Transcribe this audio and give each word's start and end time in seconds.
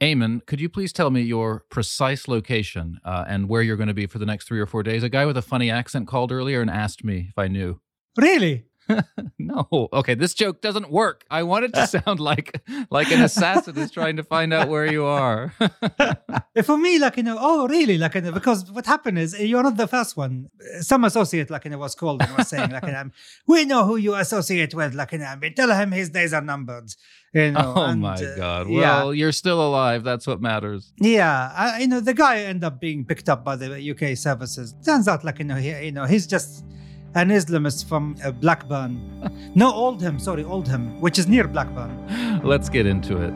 Ayman, 0.00 0.46
could 0.46 0.60
you 0.60 0.68
please 0.68 0.92
tell 0.92 1.10
me 1.10 1.22
your 1.22 1.64
precise 1.70 2.28
location 2.28 3.00
uh, 3.04 3.24
and 3.26 3.48
where 3.48 3.62
you're 3.62 3.76
going 3.76 3.88
to 3.88 3.94
be 3.94 4.06
for 4.06 4.18
the 4.18 4.26
next 4.26 4.46
three 4.46 4.60
or 4.60 4.66
four 4.66 4.84
days? 4.84 5.02
A 5.02 5.08
guy 5.08 5.26
with 5.26 5.36
a 5.36 5.42
funny 5.42 5.70
accent 5.70 6.06
called 6.06 6.30
earlier 6.30 6.60
and 6.60 6.70
asked 6.70 7.02
me 7.02 7.26
if 7.28 7.36
I 7.36 7.48
knew. 7.48 7.80
Really? 8.16 8.64
no. 9.38 9.88
Okay, 9.92 10.14
this 10.14 10.34
joke 10.34 10.60
doesn't 10.60 10.90
work. 10.90 11.24
I 11.30 11.42
want 11.42 11.64
it 11.64 11.74
to 11.74 11.86
sound 11.94 12.20
like 12.20 12.60
like 12.90 13.10
an 13.10 13.22
assassin 13.22 13.76
is 13.78 13.90
trying 13.90 14.16
to 14.16 14.22
find 14.22 14.52
out 14.52 14.68
where 14.68 14.90
you 14.90 15.04
are. 15.04 15.54
For 16.64 16.76
me, 16.76 16.98
like 16.98 17.16
you 17.16 17.22
know, 17.22 17.36
oh 17.38 17.68
really? 17.68 17.98
Like 17.98 18.14
you 18.14 18.22
know, 18.22 18.32
because 18.32 18.70
what 18.70 18.86
happened 18.86 19.18
is 19.18 19.38
you're 19.38 19.62
not 19.62 19.76
the 19.76 19.86
first 19.86 20.16
one. 20.16 20.48
Some 20.80 21.04
associate, 21.04 21.50
like 21.50 21.64
you 21.64 21.70
know, 21.70 21.78
was 21.78 21.94
called 21.94 22.22
and 22.22 22.36
was 22.36 22.48
saying, 22.48 22.70
like 22.70 22.84
you 22.84 22.92
know, 22.92 23.10
we 23.46 23.64
know 23.64 23.84
who 23.84 23.96
you 23.96 24.14
associate 24.14 24.74
with. 24.74 24.94
Like 24.94 25.12
you 25.12 25.18
know, 25.18 25.34
we 25.40 25.50
tell 25.50 25.70
him 25.70 25.92
his 25.92 26.10
days 26.10 26.32
are 26.32 26.42
numbered. 26.42 26.90
You 27.34 27.52
know, 27.52 27.74
oh 27.76 27.84
and, 27.84 28.00
my 28.00 28.14
uh, 28.14 28.36
God. 28.36 28.70
yeah. 28.70 28.78
Well, 28.78 29.14
you're 29.14 29.32
still 29.32 29.60
alive. 29.66 30.02
That's 30.02 30.26
what 30.26 30.40
matters. 30.40 30.92
Yeah, 30.98 31.52
I, 31.54 31.80
you 31.80 31.88
know, 31.88 32.00
the 32.00 32.14
guy 32.14 32.38
ended 32.40 32.64
up 32.64 32.80
being 32.80 33.04
picked 33.04 33.28
up 33.28 33.44
by 33.44 33.56
the 33.56 33.90
UK 33.90 34.16
services. 34.16 34.74
Turns 34.84 35.06
out, 35.06 35.24
like 35.24 35.38
you 35.38 35.44
know, 35.44 35.56
he, 35.56 35.68
you 35.84 35.92
know, 35.92 36.06
he's 36.06 36.26
just 36.26 36.64
an 37.14 37.30
Islamist 37.30 37.86
from 37.88 38.16
uh, 38.24 38.30
Blackburn. 38.32 39.52
no, 39.54 39.72
Oldham. 39.72 40.18
Sorry, 40.18 40.44
Oldham, 40.44 41.00
which 41.00 41.18
is 41.18 41.26
near 41.26 41.48
Blackburn. 41.48 42.40
Let's 42.44 42.68
get 42.68 42.86
into 42.86 43.16
it. 43.22 43.34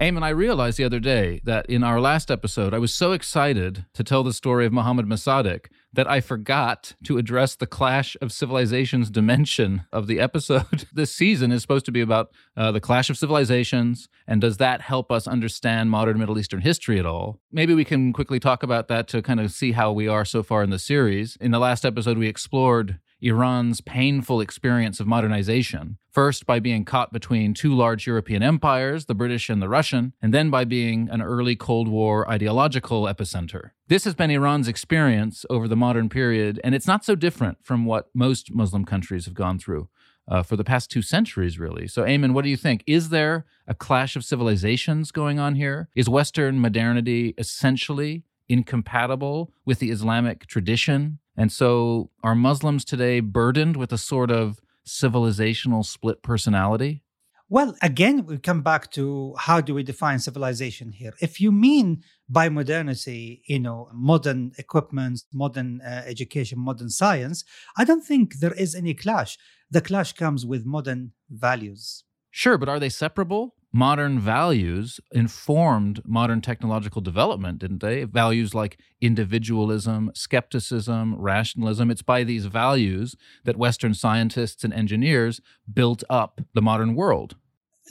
Ayman, 0.00 0.22
I 0.22 0.28
realized 0.28 0.78
the 0.78 0.84
other 0.84 1.00
day 1.00 1.40
that 1.44 1.66
in 1.66 1.82
our 1.82 2.00
last 2.00 2.30
episode, 2.30 2.72
I 2.72 2.78
was 2.78 2.94
so 2.94 3.12
excited 3.12 3.84
to 3.94 4.04
tell 4.04 4.22
the 4.22 4.32
story 4.32 4.64
of 4.64 4.72
Muhammad 4.72 5.06
Mossadegh 5.06 5.66
that 5.92 6.10
I 6.10 6.20
forgot 6.20 6.94
to 7.04 7.18
address 7.18 7.56
the 7.56 7.66
clash 7.66 8.16
of 8.20 8.32
civilizations 8.32 9.10
dimension 9.10 9.84
of 9.92 10.06
the 10.06 10.20
episode. 10.20 10.86
this 10.92 11.14
season 11.14 11.50
is 11.50 11.62
supposed 11.62 11.86
to 11.86 11.92
be 11.92 12.00
about 12.00 12.30
uh, 12.56 12.72
the 12.72 12.80
clash 12.80 13.10
of 13.10 13.18
civilizations, 13.18 14.08
and 14.26 14.40
does 14.40 14.58
that 14.58 14.82
help 14.82 15.10
us 15.10 15.26
understand 15.26 15.90
modern 15.90 16.18
Middle 16.18 16.38
Eastern 16.38 16.60
history 16.60 16.98
at 16.98 17.06
all? 17.06 17.40
Maybe 17.50 17.74
we 17.74 17.84
can 17.84 18.12
quickly 18.12 18.38
talk 18.38 18.62
about 18.62 18.88
that 18.88 19.08
to 19.08 19.22
kind 19.22 19.40
of 19.40 19.50
see 19.52 19.72
how 19.72 19.92
we 19.92 20.08
are 20.08 20.24
so 20.24 20.42
far 20.42 20.62
in 20.62 20.70
the 20.70 20.78
series. 20.78 21.36
In 21.40 21.50
the 21.50 21.58
last 21.58 21.84
episode, 21.84 22.18
we 22.18 22.28
explored 22.28 22.98
Iran's 23.20 23.80
painful 23.80 24.40
experience 24.40 25.00
of 25.00 25.06
modernization, 25.06 25.98
first 26.10 26.46
by 26.46 26.60
being 26.60 26.84
caught 26.84 27.12
between 27.12 27.54
two 27.54 27.74
large 27.74 28.06
European 28.06 28.42
empires, 28.42 29.06
the 29.06 29.14
British 29.14 29.48
and 29.48 29.60
the 29.60 29.68
Russian, 29.68 30.12
and 30.22 30.32
then 30.32 30.50
by 30.50 30.64
being 30.64 31.08
an 31.10 31.20
early 31.20 31.56
Cold 31.56 31.88
War 31.88 32.28
ideological 32.30 33.04
epicenter. 33.04 33.70
This 33.88 34.04
has 34.04 34.14
been 34.14 34.30
Iran's 34.30 34.68
experience 34.68 35.44
over 35.50 35.66
the 35.66 35.76
modern 35.76 36.08
period, 36.08 36.60
and 36.62 36.74
it's 36.74 36.86
not 36.86 37.04
so 37.04 37.14
different 37.14 37.58
from 37.62 37.84
what 37.84 38.08
most 38.14 38.54
Muslim 38.54 38.84
countries 38.84 39.24
have 39.24 39.34
gone 39.34 39.58
through. 39.58 39.88
Uh, 40.30 40.42
for 40.42 40.56
the 40.56 40.64
past 40.64 40.90
two 40.90 41.00
centuries, 41.00 41.58
really. 41.58 41.88
So, 41.88 42.04
Ayman, 42.04 42.34
what 42.34 42.44
do 42.44 42.50
you 42.50 42.56
think? 42.58 42.84
Is 42.86 43.08
there 43.08 43.46
a 43.66 43.74
clash 43.74 44.14
of 44.14 44.26
civilizations 44.26 45.10
going 45.10 45.38
on 45.38 45.54
here? 45.54 45.88
Is 45.94 46.06
Western 46.06 46.60
modernity 46.60 47.32
essentially 47.38 48.24
incompatible 48.46 49.50
with 49.64 49.78
the 49.78 49.90
Islamic 49.90 50.46
tradition? 50.46 51.18
And 51.38 51.52
so 51.52 52.10
are 52.24 52.34
Muslims 52.34 52.84
today 52.84 53.20
burdened 53.20 53.76
with 53.76 53.92
a 53.92 53.98
sort 53.98 54.32
of 54.32 54.58
civilizational 54.84 55.84
split 55.86 56.20
personality? 56.20 57.04
Well, 57.48 57.76
again, 57.80 58.26
we 58.26 58.38
come 58.38 58.62
back 58.62 58.90
to 58.92 59.34
how 59.38 59.60
do 59.60 59.72
we 59.72 59.84
define 59.84 60.18
civilization 60.18 60.90
here? 60.90 61.14
If 61.22 61.40
you 61.40 61.52
mean 61.52 62.02
by 62.28 62.48
modernity, 62.48 63.42
you 63.46 63.60
know, 63.60 63.88
modern 63.94 64.52
equipment, 64.58 65.22
modern 65.32 65.80
uh, 65.80 66.02
education, 66.06 66.58
modern 66.58 66.90
science, 66.90 67.44
I 67.76 67.84
don't 67.84 68.04
think 68.04 68.40
there 68.40 68.52
is 68.52 68.74
any 68.74 68.92
clash. 68.92 69.38
The 69.70 69.80
clash 69.80 70.14
comes 70.14 70.44
with 70.44 70.66
modern 70.66 71.12
values. 71.30 72.02
Sure, 72.30 72.58
but 72.58 72.68
are 72.68 72.80
they 72.80 72.90
separable? 72.90 73.54
Modern 73.72 74.18
values 74.18 74.98
informed 75.12 76.00
modern 76.06 76.40
technological 76.40 77.02
development, 77.02 77.58
didn't 77.58 77.80
they? 77.80 78.04
Values 78.04 78.54
like 78.54 78.78
individualism, 79.02 80.10
skepticism, 80.14 81.14
rationalism. 81.18 81.90
It's 81.90 82.00
by 82.00 82.24
these 82.24 82.46
values 82.46 83.14
that 83.44 83.58
Western 83.58 83.92
scientists 83.92 84.64
and 84.64 84.72
engineers 84.72 85.42
built 85.70 86.02
up 86.08 86.40
the 86.54 86.62
modern 86.62 86.94
world. 86.94 87.36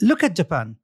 Look 0.02 0.24
at 0.24 0.34
Japan. 0.34 0.76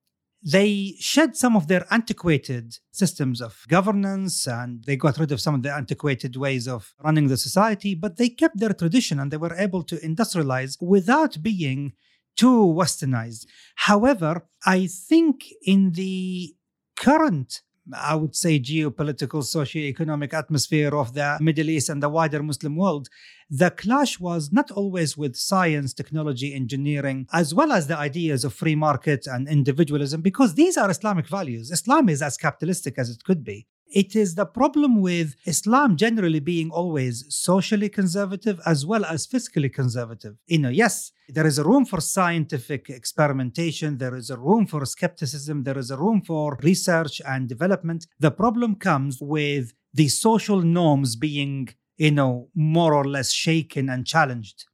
They 0.47 0.95
shed 1.01 1.37
some 1.37 1.57
of 1.57 1.67
their 1.67 1.87
antiquated 1.91 2.79
systems 2.93 3.41
of 3.41 3.65
governance 3.67 4.47
and 4.47 4.85
they 4.85 4.95
got 4.95 5.19
rid 5.19 5.33
of 5.33 5.41
some 5.41 5.55
of 5.55 5.63
the 5.63 5.73
antiquated 5.73 6.37
ways 6.37 6.69
of 6.69 6.95
running 7.03 7.29
the 7.29 7.39
society, 7.39 7.95
but 7.95 8.17
they 8.17 8.29
kept 8.29 8.61
their 8.61 8.75
tradition 8.75 9.19
and 9.19 9.31
they 9.31 9.39
were 9.39 9.55
able 9.55 9.83
to 9.85 9.97
industrialize 9.97 10.77
without 10.81 11.43
being 11.43 11.95
too 12.37 12.65
westernized. 12.65 13.47
However, 13.77 14.47
I 14.67 14.87
think 14.87 15.47
in 15.63 15.93
the 15.93 16.55
current 16.97 17.63
I 17.93 18.15
would 18.15 18.35
say 18.35 18.59
geopolitical, 18.59 19.45
socio-economic 19.45 20.33
atmosphere 20.33 20.97
of 20.97 21.13
the 21.13 21.37
Middle 21.41 21.69
East 21.69 21.91
and 21.91 22.03
the 22.03 22.09
wider 22.09 22.43
Muslim 22.43 22.77
world, 22.77 23.09
the 23.51 23.71
clash 23.71 24.19
was 24.19 24.51
not 24.51 24.71
always 24.71 25.19
with 25.19 25.37
science, 25.37 25.93
technology, 25.93 26.55
engineering, 26.55 27.27
as 27.33 27.55
well 27.55 27.73
as 27.73 27.87
the 27.87 27.99
ideas 27.99 28.45
of 28.45 28.55
free 28.55 28.75
market 28.75 29.27
and 29.27 29.49
individualism, 29.49 30.23
because 30.23 30.55
these 30.55 30.79
are 30.79 30.91
Islamic 30.91 31.29
values. 31.29 31.71
Islam 31.71 32.09
is 32.09 32.23
as 32.23 32.39
capitalistic 32.39 32.99
as 32.99 33.11
it 33.11 33.23
could 33.23 33.45
be. 33.45 33.67
It 33.95 34.17
is 34.17 34.35
the 34.35 34.45
problem 34.45 35.01
with 35.01 35.37
Islam 35.45 35.97
generally 35.97 36.41
being 36.41 36.69
always 36.73 37.27
socially 37.29 37.89
conservative 37.89 38.61
as 38.67 38.85
well 38.85 39.05
as 39.05 39.25
fiscally 39.25 39.73
conservative. 39.73 40.35
You 40.49 40.59
know, 40.59 40.69
yes, 40.69 41.13
there 41.29 41.47
is 41.47 41.61
a 41.61 41.65
room 41.65 41.85
for 41.85 42.01
scientific 42.01 42.91
experimentation, 42.91 43.99
there 43.99 44.17
is 44.17 44.31
a 44.31 44.37
room 44.37 44.67
for 44.67 44.85
skepticism, 44.85 45.63
there 45.63 45.79
is 45.79 45.93
a 45.93 45.97
room 45.97 46.23
for 46.23 46.59
research 46.61 47.23
and 47.25 47.49
development. 47.49 48.09
The 48.19 48.33
problem 48.33 48.75
comes 48.75 49.19
with 49.21 49.73
the 49.93 50.09
social 50.09 50.61
norms 50.61 51.15
being, 51.15 51.69
you 51.97 52.11
know, 52.11 52.49
more 52.57 52.95
or 52.95 53.05
less 53.05 53.31
shaken 53.31 53.89
and 53.89 54.05
challenged. 54.05 54.65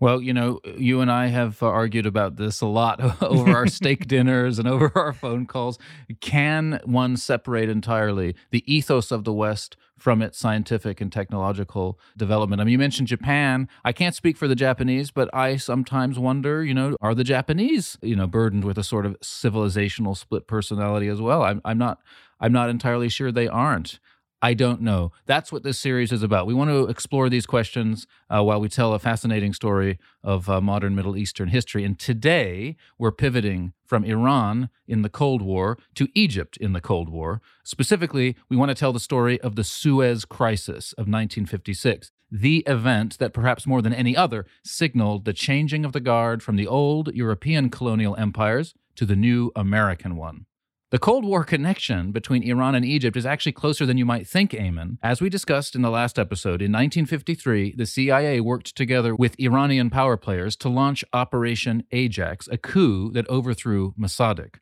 Well, 0.00 0.22
you 0.22 0.32
know, 0.32 0.60
you 0.78 1.02
and 1.02 1.12
I 1.12 1.26
have 1.26 1.62
uh, 1.62 1.66
argued 1.66 2.06
about 2.06 2.36
this 2.36 2.62
a 2.62 2.66
lot 2.66 3.22
over 3.22 3.54
our 3.54 3.66
steak 3.68 4.08
dinners 4.08 4.58
and 4.58 4.66
over 4.66 4.90
our 4.94 5.12
phone 5.12 5.44
calls. 5.44 5.78
Can 6.20 6.80
one 6.84 7.18
separate 7.18 7.68
entirely 7.68 8.34
the 8.50 8.64
ethos 8.72 9.10
of 9.10 9.24
the 9.24 9.32
West 9.32 9.76
from 9.98 10.22
its 10.22 10.38
scientific 10.38 11.02
and 11.02 11.12
technological 11.12 12.00
development? 12.16 12.62
I 12.62 12.64
mean, 12.64 12.72
you 12.72 12.78
mentioned 12.78 13.08
Japan. 13.08 13.68
I 13.84 13.92
can't 13.92 14.14
speak 14.14 14.38
for 14.38 14.48
the 14.48 14.54
Japanese, 14.54 15.10
but 15.10 15.28
I 15.34 15.56
sometimes 15.56 16.18
wonder, 16.18 16.64
you 16.64 16.72
know, 16.72 16.96
are 17.02 17.14
the 17.14 17.24
Japanese, 17.24 17.98
you 18.00 18.16
know, 18.16 18.26
burdened 18.26 18.64
with 18.64 18.78
a 18.78 18.84
sort 18.84 19.04
of 19.04 19.20
civilizational 19.20 20.16
split 20.16 20.46
personality 20.46 21.08
as 21.08 21.20
well? 21.20 21.42
I'm, 21.42 21.60
I'm 21.64 21.78
not. 21.78 22.00
I'm 22.42 22.52
not 22.52 22.70
entirely 22.70 23.10
sure 23.10 23.30
they 23.30 23.48
aren't. 23.48 24.00
I 24.42 24.54
don't 24.54 24.80
know. 24.80 25.12
That's 25.26 25.52
what 25.52 25.64
this 25.64 25.78
series 25.78 26.12
is 26.12 26.22
about. 26.22 26.46
We 26.46 26.54
want 26.54 26.70
to 26.70 26.86
explore 26.86 27.28
these 27.28 27.44
questions 27.44 28.06
uh, 28.30 28.42
while 28.42 28.58
we 28.58 28.70
tell 28.70 28.94
a 28.94 28.98
fascinating 28.98 29.52
story 29.52 29.98
of 30.24 30.48
uh, 30.48 30.62
modern 30.62 30.94
Middle 30.94 31.16
Eastern 31.16 31.48
history. 31.48 31.84
And 31.84 31.98
today 31.98 32.76
we're 32.98 33.12
pivoting 33.12 33.74
from 33.84 34.02
Iran 34.02 34.70
in 34.88 35.02
the 35.02 35.10
Cold 35.10 35.42
War 35.42 35.76
to 35.94 36.08
Egypt 36.14 36.56
in 36.56 36.72
the 36.72 36.80
Cold 36.80 37.10
War. 37.10 37.42
Specifically, 37.64 38.34
we 38.48 38.56
want 38.56 38.70
to 38.70 38.74
tell 38.74 38.94
the 38.94 39.00
story 39.00 39.38
of 39.42 39.56
the 39.56 39.64
Suez 39.64 40.24
Crisis 40.24 40.92
of 40.92 41.02
1956, 41.02 42.10
the 42.30 42.58
event 42.66 43.18
that 43.18 43.34
perhaps 43.34 43.66
more 43.66 43.82
than 43.82 43.92
any 43.92 44.16
other 44.16 44.46
signaled 44.64 45.26
the 45.26 45.34
changing 45.34 45.84
of 45.84 45.92
the 45.92 46.00
guard 46.00 46.42
from 46.42 46.56
the 46.56 46.66
old 46.66 47.14
European 47.14 47.68
colonial 47.68 48.16
empires 48.16 48.74
to 48.96 49.04
the 49.04 49.16
new 49.16 49.52
American 49.54 50.16
one. 50.16 50.46
The 50.90 50.98
Cold 50.98 51.24
War 51.24 51.44
connection 51.44 52.10
between 52.10 52.42
Iran 52.42 52.74
and 52.74 52.84
Egypt 52.84 53.16
is 53.16 53.24
actually 53.24 53.52
closer 53.52 53.86
than 53.86 53.96
you 53.96 54.04
might 54.04 54.26
think, 54.26 54.50
Ayman. 54.50 54.98
As 55.04 55.20
we 55.20 55.28
discussed 55.28 55.76
in 55.76 55.82
the 55.82 55.90
last 55.90 56.18
episode, 56.18 56.60
in 56.60 56.72
1953, 56.72 57.76
the 57.76 57.86
CIA 57.86 58.40
worked 58.40 58.74
together 58.74 59.14
with 59.14 59.38
Iranian 59.38 59.88
power 59.88 60.16
players 60.16 60.56
to 60.56 60.68
launch 60.68 61.04
Operation 61.12 61.84
Ajax, 61.92 62.48
a 62.48 62.58
coup 62.58 63.12
that 63.12 63.28
overthrew 63.28 63.94
Mossadegh. 63.96 64.56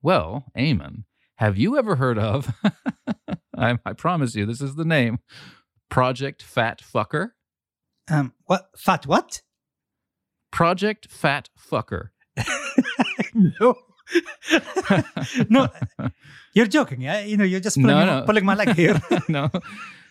Well, 0.00 0.46
Ayman, 0.56 1.04
have 1.36 1.58
you 1.58 1.76
ever 1.76 1.96
heard 1.96 2.18
of, 2.18 2.54
I, 3.54 3.76
I 3.84 3.92
promise 3.92 4.34
you, 4.34 4.46
this 4.46 4.62
is 4.62 4.76
the 4.76 4.86
name, 4.86 5.18
Project 5.90 6.42
Fat 6.42 6.80
Fucker? 6.80 7.32
Um, 8.10 8.32
what? 8.46 8.70
Fat 8.74 9.06
what? 9.06 9.42
Project 10.50 11.10
Fat 11.10 11.50
Fucker. 11.58 12.08
no. 13.34 13.76
no, 15.48 15.68
you're 16.54 16.66
joking, 16.66 17.00
yeah? 17.00 17.20
You 17.20 17.36
know, 17.36 17.44
you're 17.44 17.60
just 17.60 17.76
pulling, 17.76 17.88
No, 17.96 18.20
no. 18.20 18.26
pulling 18.26 18.44
my 18.44 18.54
leg 18.54 18.74
here. 18.76 19.00
no. 19.28 19.50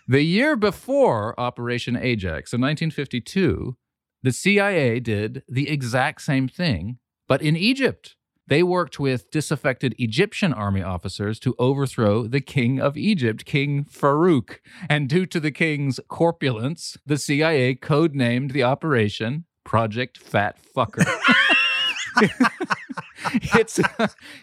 The 0.07 0.21
year 0.21 0.55
before 0.55 1.39
Operation 1.39 1.95
Ajax, 1.95 2.53
in 2.53 2.61
1952, 2.61 3.77
the 4.21 4.31
CIA 4.31 4.99
did 4.99 5.43
the 5.47 5.69
exact 5.69 6.21
same 6.21 6.47
thing, 6.47 6.97
but 7.27 7.41
in 7.41 7.55
Egypt. 7.55 8.15
They 8.45 8.61
worked 8.61 8.99
with 8.99 9.31
disaffected 9.31 9.95
Egyptian 9.97 10.51
army 10.51 10.83
officers 10.83 11.39
to 11.39 11.55
overthrow 11.57 12.27
the 12.27 12.41
king 12.41 12.77
of 12.77 12.97
Egypt, 12.97 13.45
King 13.45 13.85
Farouk. 13.85 14.57
And 14.89 15.07
due 15.07 15.25
to 15.27 15.39
the 15.39 15.49
king's 15.49 16.01
corpulence, 16.09 16.97
the 17.05 17.17
CIA 17.17 17.73
codenamed 17.73 18.51
the 18.51 18.61
operation 18.63 19.45
Project 19.63 20.17
Fat 20.17 20.57
Fucker. 20.75 21.05
it's 23.55 23.79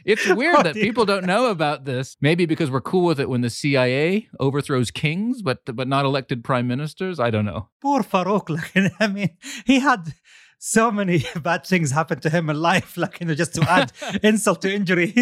it's 0.05 0.29
weird 0.29 0.57
Oh, 0.57 0.63
that 0.63 0.75
people 0.75 1.05
don't 1.05 1.25
know 1.27 1.51
about 1.51 1.85
this. 1.85 2.17
Maybe 2.21 2.47
because 2.47 2.71
we're 2.71 2.81
cool 2.81 3.05
with 3.05 3.21
it 3.21 3.29
when 3.29 3.41
the 3.41 3.51
CIA 3.51 4.29
overthrows 4.39 4.91
kings, 4.91 5.43
but 5.43 5.65
but 5.77 5.89
not 5.89 6.05
elected 6.05 6.43
prime 6.45 6.67
ministers. 6.67 7.21
I 7.21 7.31
don't 7.31 7.45
know. 7.45 7.69
Poor 7.81 8.03
Farouk. 8.03 8.49
Like, 8.51 8.93
I 9.01 9.07
mean, 9.07 9.31
he 9.65 9.81
had 9.81 10.15
so 10.59 10.91
many 10.91 11.25
bad 11.43 11.65
things 11.65 11.91
happen 11.91 12.21
to 12.21 12.31
him 12.31 12.51
in 12.51 12.61
life. 12.61 12.97
Like, 12.97 13.21
you 13.21 13.27
know, 13.27 13.35
just 13.35 13.55
to 13.55 13.63
add 13.71 13.93
insult 14.23 14.63
to 14.63 14.73
injury 14.73 15.15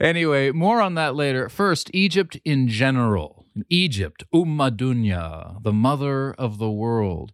anyway, 0.00 0.50
more 0.50 0.80
on 0.80 0.94
that 0.94 1.14
later. 1.14 1.48
First, 1.48 1.90
Egypt 1.92 2.38
in 2.44 2.68
general. 2.68 3.44
Egypt, 3.68 4.24
Umma 4.32 4.70
Dunya, 4.70 5.60
the 5.62 5.72
mother 5.72 6.32
of 6.34 6.58
the 6.58 6.70
world. 6.70 7.32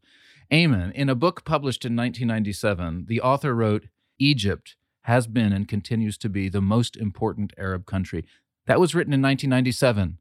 Amen. 0.52 0.92
In 0.94 1.08
a 1.08 1.14
book 1.14 1.44
published 1.44 1.84
in 1.84 1.96
1997, 1.96 3.06
the 3.08 3.20
author 3.20 3.54
wrote 3.54 3.86
Egypt 4.18 4.76
has 5.02 5.26
been 5.26 5.52
and 5.52 5.68
continues 5.68 6.16
to 6.18 6.28
be 6.28 6.48
the 6.48 6.60
most 6.60 6.96
important 6.96 7.52
Arab 7.58 7.86
country. 7.86 8.24
That 8.66 8.80
was 8.80 8.94
written 8.94 9.12
in 9.12 9.20
1997. 9.20 10.18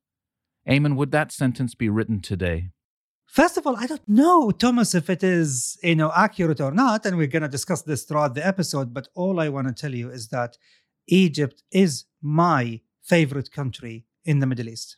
Ayman, 0.67 0.95
would 0.95 1.11
that 1.11 1.31
sentence 1.31 1.75
be 1.75 1.89
written 1.89 2.21
today? 2.21 2.69
First 3.25 3.57
of 3.57 3.65
all, 3.65 3.75
I 3.77 3.87
don't 3.87 4.07
know, 4.07 4.51
Thomas, 4.51 4.93
if 4.93 5.09
it 5.09 5.23
is 5.23 5.77
you 5.81 5.95
know 5.95 6.11
accurate 6.15 6.61
or 6.61 6.71
not, 6.71 7.05
and 7.05 7.17
we're 7.17 7.27
gonna 7.27 7.47
discuss 7.47 7.81
this 7.81 8.03
throughout 8.03 8.35
the 8.35 8.45
episode. 8.45 8.93
But 8.93 9.07
all 9.15 9.39
I 9.39 9.49
want 9.49 9.67
to 9.67 9.73
tell 9.73 9.93
you 9.93 10.09
is 10.09 10.27
that 10.27 10.57
Egypt 11.07 11.63
is 11.71 12.05
my 12.21 12.81
favorite 13.01 13.51
country 13.51 14.05
in 14.23 14.39
the 14.39 14.45
Middle 14.45 14.69
East. 14.69 14.97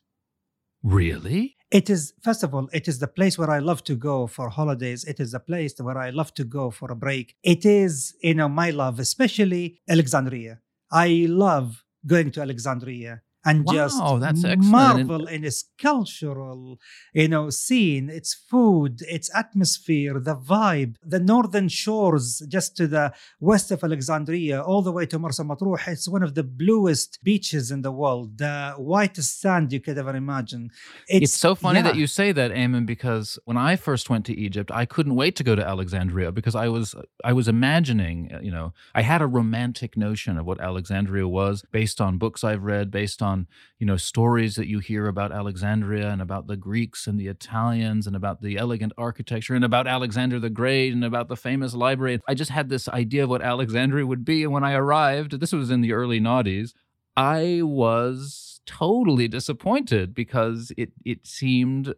Really? 0.86 1.58
It 1.72 1.90
is, 1.90 2.14
first 2.22 2.44
of 2.44 2.54
all, 2.54 2.70
it 2.72 2.88
is 2.88 3.00
the 3.00 3.08
place 3.08 3.40
where 3.40 3.50
I 3.50 3.58
love 3.58 3.84
to 3.86 3.96
go 3.96 4.28
for 4.28 4.50
holidays. 4.50 5.04
It 5.04 5.20
is 5.20 5.32
the 5.32 5.40
place 5.40 5.74
where 5.80 5.98
I 5.98 6.12
love 6.12 6.32
to 6.36 6.44
go 6.44 6.70
for 6.70 6.92
a 6.92 6.96
break. 6.96 7.36
It 7.42 7.66
is, 7.66 8.16
you 8.22 8.36
know, 8.36 8.48
my 8.48 8.70
love, 8.70 9.00
especially 9.00 9.82
Alexandria. 9.90 10.60
I 10.92 11.26
love 11.28 11.84
going 12.06 12.30
to 12.32 12.42
Alexandria 12.42 13.24
and 13.46 13.64
Wow, 13.66 13.74
just 13.74 14.20
that's 14.20 14.44
excellent. 14.44 14.66
marvel 14.66 15.28
in 15.28 15.44
its 15.44 15.66
cultural, 15.78 16.80
you 17.14 17.28
know, 17.28 17.50
scene, 17.50 18.10
its 18.10 18.34
food, 18.34 19.02
its 19.08 19.30
atmosphere, 19.36 20.20
the 20.20 20.36
vibe, 20.36 20.96
the 21.04 21.20
northern 21.20 21.68
shores 21.68 22.42
just 22.48 22.76
to 22.78 22.88
the 22.88 23.14
west 23.40 23.70
of 23.72 23.84
Alexandria, 23.84 24.62
all 24.62 24.82
the 24.82 24.92
way 24.92 25.06
to 25.06 25.20
Marsa 25.20 25.44
Matruh. 25.44 25.78
It's 25.88 26.08
one 26.08 26.24
of 26.24 26.34
the 26.34 26.44
bluest 26.44 27.20
beaches 27.24 27.72
in 27.72 27.84
the 27.84 27.92
world, 27.92 28.40
the 28.40 28.74
whitest 28.78 29.40
sand 29.40 29.72
you 29.72 29.80
could 29.80 29.98
ever 29.98 30.16
imagine. 30.16 30.72
It's, 31.08 31.36
so 31.36 31.54
funny 31.54 31.82
that 31.82 31.96
you 31.96 32.08
say 32.08 32.32
that, 32.32 32.52
Ayman, 32.52 32.86
because 32.86 33.38
when 33.46 33.58
I 33.58 33.76
first 33.76 34.10
went 34.10 34.26
to 34.28 34.34
Egypt, 34.34 34.72
I 34.72 34.86
couldn't 34.86 35.16
wait 35.16 35.36
to 35.36 35.44
go 35.44 35.54
to 35.56 35.66
Alexandria 35.66 36.32
because 36.32 36.56
I 36.56 36.68
was 36.70 36.96
I 37.24 37.34
was 37.34 37.48
imagining, 37.48 38.32
you 38.42 38.52
know, 38.52 38.74
I 38.96 39.02
had 39.02 39.22
a 39.22 39.28
romantic 39.28 39.98
notion 39.98 40.38
of 40.38 40.46
what 40.46 40.60
Alexandria 40.60 41.28
was 41.28 41.64
based 41.72 42.02
on 42.02 42.18
books 42.18 42.44
I've 42.44 42.64
read, 42.64 42.90
based 42.90 43.22
on 43.22 43.35
you 43.80 43.86
know 43.90 43.98
stories 43.98 44.56
that 44.56 44.68
you 44.68 44.80
hear 44.80 45.08
about 45.08 45.32
Alexandria 45.32 46.10
and 46.10 46.22
about 46.22 46.48
the 46.48 46.58
Greeks 46.58 47.08
and 47.08 47.20
the 47.20 47.28
Italians 47.28 48.08
and 48.08 48.16
about 48.16 48.42
the 48.42 48.58
elegant 48.58 48.94
architecture 48.98 49.56
and 49.56 49.66
about 49.66 49.88
Alexander 49.88 50.40
the 50.40 50.50
Great 50.62 50.94
and 50.94 51.04
about 51.04 51.28
the 51.28 51.36
famous 51.36 51.74
library. 51.74 52.20
I 52.28 52.34
just 52.34 52.52
had 52.52 52.70
this 52.70 52.88
idea 52.90 53.24
of 53.24 53.30
what 53.30 53.42
Alexandria 53.42 54.06
would 54.06 54.24
be, 54.26 54.44
and 54.44 54.54
when 54.54 54.64
I 54.64 54.74
arrived, 54.74 55.40
this 55.40 55.54
was 55.54 55.70
in 55.72 55.82
the 55.82 55.94
early 55.94 56.20
noughties. 56.20 56.70
I 57.18 57.62
was 57.64 58.62
totally 58.66 59.28
disappointed 59.28 60.14
because 60.14 60.72
it 60.78 60.92
it 61.04 61.26
seemed 61.28 61.94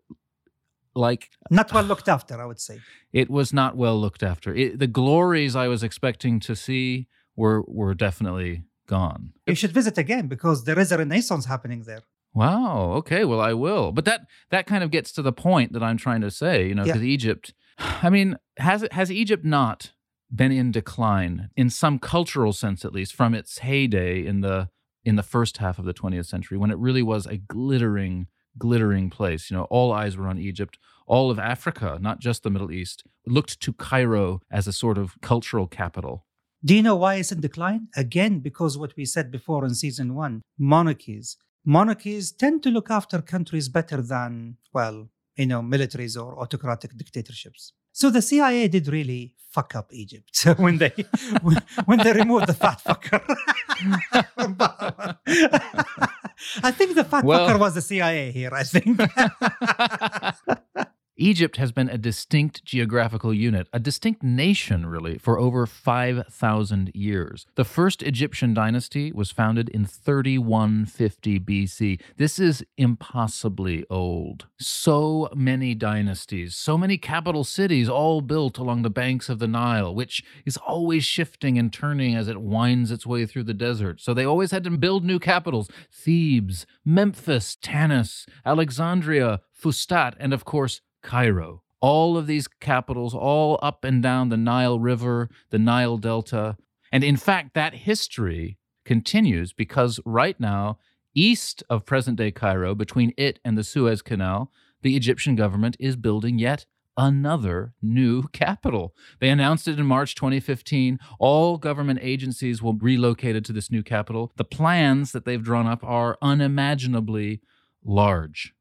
like 0.96 1.30
Not 1.52 1.72
well 1.74 1.84
looked 1.84 2.10
after, 2.10 2.42
I 2.42 2.46
would 2.46 2.60
say. 2.60 2.80
it 3.14 3.30
was 3.30 3.54
not 3.54 3.78
well 3.78 4.00
looked 4.00 4.24
after. 4.24 4.54
It, 4.54 4.80
the 4.80 4.88
glories 4.88 5.56
I 5.56 5.68
was 5.68 5.84
expecting 5.84 6.40
to 6.42 6.56
see 6.56 7.08
were 7.36 7.62
were 7.68 7.94
definitely 7.94 8.64
gone. 8.88 9.34
You 9.46 9.56
should 9.56 9.72
visit 9.72 9.98
again 9.98 10.28
because 10.28 10.64
there 10.64 10.80
is 10.80 10.92
a 10.92 10.98
renaissance 10.98 11.46
happening 11.46 11.84
there. 11.84 12.02
Wow. 12.34 12.94
Okay. 12.98 13.24
Well, 13.26 13.40
I 13.42 13.54
will. 13.54 13.92
But 13.92 14.06
that 14.06 14.22
that 14.50 14.66
kind 14.68 14.84
of 14.84 14.92
gets 14.92 15.12
to 15.14 15.22
the 15.22 15.32
point 15.32 15.74
that 15.74 15.84
I'm 15.84 15.98
trying 15.98 16.22
to 16.22 16.32
say. 16.32 16.68
You 16.68 16.76
know, 16.76 16.84
Yeah. 16.86 16.94
because 16.94 17.04
Egypt. 17.04 17.54
I 17.80 18.10
mean, 18.10 18.38
has 18.58 18.84
it 18.84 18.94
has 18.94 19.12
Egypt 19.12 19.46
not 19.46 19.94
been 20.34 20.52
in 20.52 20.72
decline 20.72 21.50
in 21.56 21.70
some 21.70 22.00
cultural 22.00 22.54
sense, 22.54 22.84
at 22.84 22.94
least, 22.94 23.14
from 23.14 23.34
its 23.34 23.60
heyday 23.60 24.26
in 24.26 24.42
the 24.42 24.70
in 25.04 25.16
the 25.16 25.24
first 25.24 25.58
half 25.60 25.80
of 25.80 25.86
the 25.86 25.94
20th 25.94 26.26
century, 26.26 26.58
when 26.58 26.70
it 26.70 26.78
really 26.78 27.02
was 27.04 27.26
a 27.26 27.38
glittering, 27.38 28.28
glittering 28.58 29.10
place. 29.10 29.50
You 29.50 29.58
know, 29.58 29.64
all 29.66 29.92
eyes 29.94 30.18
were 30.18 30.28
on 30.28 30.38
Egypt. 30.38 30.78
All 31.08 31.32
of 31.32 31.40
Africa, 31.40 31.98
not 32.02 32.20
just 32.20 32.44
the 32.44 32.50
Middle 32.50 32.72
East, 32.72 33.04
looked 33.26 33.62
to 33.62 33.72
Cairo 33.72 34.42
as 34.52 34.68
a 34.68 34.74
sort 34.74 34.98
of 34.98 35.16
cultural 35.22 35.66
capital. 35.66 36.26
Do 36.66 36.74
you 36.76 36.82
know 36.82 36.96
why 36.96 37.16
it's 37.16 37.32
in 37.32 37.40
decline? 37.42 37.88
Again, 37.96 38.40
because 38.40 38.78
what 38.78 38.96
we 38.98 39.06
said 39.06 39.32
before 39.32 39.64
in 39.66 39.76
season 39.76 40.16
one 40.16 40.42
monarchies. 40.58 41.38
Monarchies 41.66 42.32
tend 42.32 42.64
to 42.64 42.70
look 42.70 42.90
after 42.90 43.22
countries 43.22 43.68
better 43.70 44.02
than, 44.02 44.58
well, 44.74 45.10
you 45.36 45.46
know, 45.46 45.62
militaries 45.62 46.16
or 46.22 46.40
autocratic 46.40 46.96
dictatorships. 46.98 47.74
So 47.92 48.10
the 48.10 48.22
CIA 48.22 48.68
did 48.68 48.88
really 48.88 49.34
fuck 49.52 49.76
up 49.76 49.90
Egypt 49.92 50.46
when 50.58 50.78
they 50.78 50.94
when, 51.42 51.58
when 51.86 52.00
they 52.00 52.14
removed 52.14 52.48
the 52.48 52.54
fat 52.54 52.82
fucker. 52.86 53.22
I 56.64 56.72
think 56.72 56.96
the 56.96 57.04
fat 57.04 57.24
Well- 57.24 57.48
fucker 57.50 57.60
was 57.60 57.74
the 57.76 57.82
CIA 57.82 58.32
here. 58.32 58.52
I 58.54 58.64
think. 58.64 59.00
Egypt 61.18 61.58
has 61.58 61.72
been 61.72 61.90
a 61.90 61.98
distinct 61.98 62.64
geographical 62.64 63.34
unit, 63.34 63.68
a 63.74 63.80
distinct 63.80 64.22
nation, 64.22 64.86
really, 64.86 65.18
for 65.18 65.40
over 65.40 65.66
5,000 65.66 66.92
years. 66.94 67.48
The 67.56 67.66
first 67.66 68.04
Egyptian 68.04 68.54
dynasty 68.54 69.12
was 69.12 69.32
founded 69.32 69.68
in 69.70 69.86
3150 69.86 71.40
BC. 71.40 72.02
This 72.18 72.38
is 72.38 72.64
impossibly 72.78 73.84
old. 73.90 74.46
So 74.60 75.30
many 75.36 75.74
dynasties, 75.74 76.56
so 76.56 76.78
many 76.78 76.98
capital 76.98 77.44
cities, 77.44 77.90
all 77.90 78.22
built 78.22 78.60
along 78.60 78.84
the 78.84 78.90
banks 78.92 79.28
of 79.28 79.40
the 79.40 79.48
Nile, 79.48 79.94
which 79.94 80.24
is 80.46 80.58
always 80.58 81.04
shifting 81.04 81.58
and 81.58 81.74
turning 81.74 82.16
as 82.16 82.28
it 82.28 82.42
winds 82.42 82.92
its 82.92 83.08
way 83.08 83.26
through 83.26 83.44
the 83.44 83.54
desert. 83.56 84.00
So 84.02 84.14
they 84.14 84.26
always 84.26 84.52
had 84.52 84.64
to 84.66 84.72
build 84.72 85.04
new 85.04 85.20
capitals 85.20 85.68
Thebes, 85.92 86.68
Memphis, 86.86 87.58
Tanis, 87.60 88.28
Alexandria, 88.46 89.42
Fustat, 89.60 90.14
and 90.20 90.34
of 90.34 90.46
course, 90.46 90.82
Cairo. 91.08 91.64
All 91.80 92.18
of 92.18 92.28
these 92.28 92.48
capitals, 92.48 93.16
all 93.16 93.58
up 93.62 93.86
and 93.86 94.04
down 94.04 94.28
the 94.28 94.38
Nile 94.38 94.78
River, 94.78 95.30
the 95.52 95.58
Nile 95.58 95.98
Delta. 95.98 96.58
And 96.92 97.04
in 97.04 97.16
fact, 97.16 97.54
that 97.54 97.74
history 97.74 98.58
continues 98.84 99.54
because 99.54 100.02
right 100.06 100.38
now, 100.40 100.80
east 101.16 101.64
of 101.70 101.86
present 101.86 102.18
day 102.18 102.32
Cairo, 102.32 102.76
between 102.76 103.14
it 103.16 103.40
and 103.46 103.58
the 103.58 103.64
Suez 103.64 104.02
Canal, 104.02 104.52
the 104.82 104.98
Egyptian 104.98 105.36
government 105.36 105.78
is 105.80 105.96
building 105.96 106.40
yet 106.40 106.66
another 106.98 107.74
new 107.82 108.24
capital. 108.34 108.94
They 109.22 109.30
announced 109.30 109.68
it 109.70 109.80
in 109.80 109.86
March 109.86 110.14
2015. 110.14 111.00
All 111.20 111.58
government 111.58 112.00
agencies 112.02 112.62
will 112.62 112.74
be 112.74 112.86
relocated 112.86 113.46
to 113.46 113.54
this 113.54 113.72
new 113.72 113.84
capital. 113.84 114.34
The 114.36 114.44
plans 114.44 115.14
that 115.14 115.24
they've 115.24 115.44
drawn 115.44 115.68
up 115.68 115.86
are 115.86 116.18
unimaginably 116.22 117.40
large. 117.86 118.54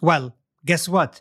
Well, 0.00 0.36
guess 0.64 0.88
what? 0.88 1.20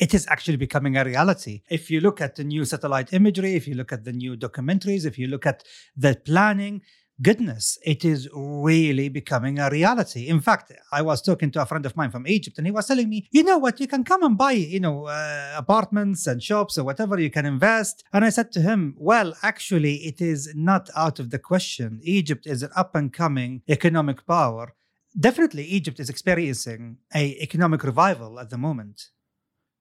It 0.00 0.14
is 0.14 0.26
actually 0.28 0.56
becoming 0.56 0.96
a 0.96 1.04
reality. 1.04 1.60
If 1.68 1.90
you 1.90 2.00
look 2.00 2.22
at 2.22 2.34
the 2.34 2.42
new 2.42 2.64
satellite 2.64 3.12
imagery, 3.12 3.54
if 3.54 3.68
you 3.68 3.74
look 3.74 3.92
at 3.92 4.04
the 4.04 4.12
new 4.12 4.34
documentaries, 4.34 5.04
if 5.04 5.18
you 5.18 5.26
look 5.26 5.44
at 5.44 5.62
the 5.94 6.18
planning, 6.24 6.80
goodness, 7.20 7.76
it 7.84 8.02
is 8.02 8.26
really 8.32 9.10
becoming 9.10 9.58
a 9.58 9.68
reality. 9.68 10.26
In 10.26 10.40
fact, 10.40 10.72
I 10.90 11.02
was 11.02 11.20
talking 11.20 11.50
to 11.50 11.60
a 11.60 11.66
friend 11.66 11.84
of 11.84 11.98
mine 11.98 12.10
from 12.10 12.26
Egypt 12.26 12.56
and 12.56 12.66
he 12.66 12.70
was 12.70 12.86
telling 12.86 13.10
me, 13.10 13.28
you 13.30 13.42
know 13.42 13.58
what, 13.58 13.78
you 13.78 13.86
can 13.86 14.02
come 14.04 14.22
and 14.22 14.38
buy, 14.38 14.52
you 14.52 14.80
know, 14.80 15.04
uh, 15.04 15.52
apartments 15.54 16.26
and 16.26 16.42
shops 16.42 16.78
or 16.78 16.84
whatever, 16.84 17.20
you 17.20 17.30
can 17.30 17.44
invest. 17.44 18.02
And 18.10 18.24
I 18.24 18.30
said 18.30 18.52
to 18.52 18.62
him, 18.62 18.94
well, 18.96 19.34
actually, 19.42 19.96
it 19.96 20.22
is 20.22 20.50
not 20.54 20.88
out 20.96 21.18
of 21.18 21.28
the 21.28 21.38
question. 21.38 22.00
Egypt 22.02 22.46
is 22.46 22.62
an 22.62 22.70
up 22.74 22.96
and 22.96 23.12
coming 23.12 23.60
economic 23.68 24.26
power. 24.26 24.72
Definitely, 25.18 25.64
Egypt 25.64 26.00
is 26.00 26.08
experiencing 26.08 26.96
a 27.14 27.36
economic 27.42 27.84
revival 27.84 28.40
at 28.40 28.48
the 28.48 28.56
moment. 28.56 29.10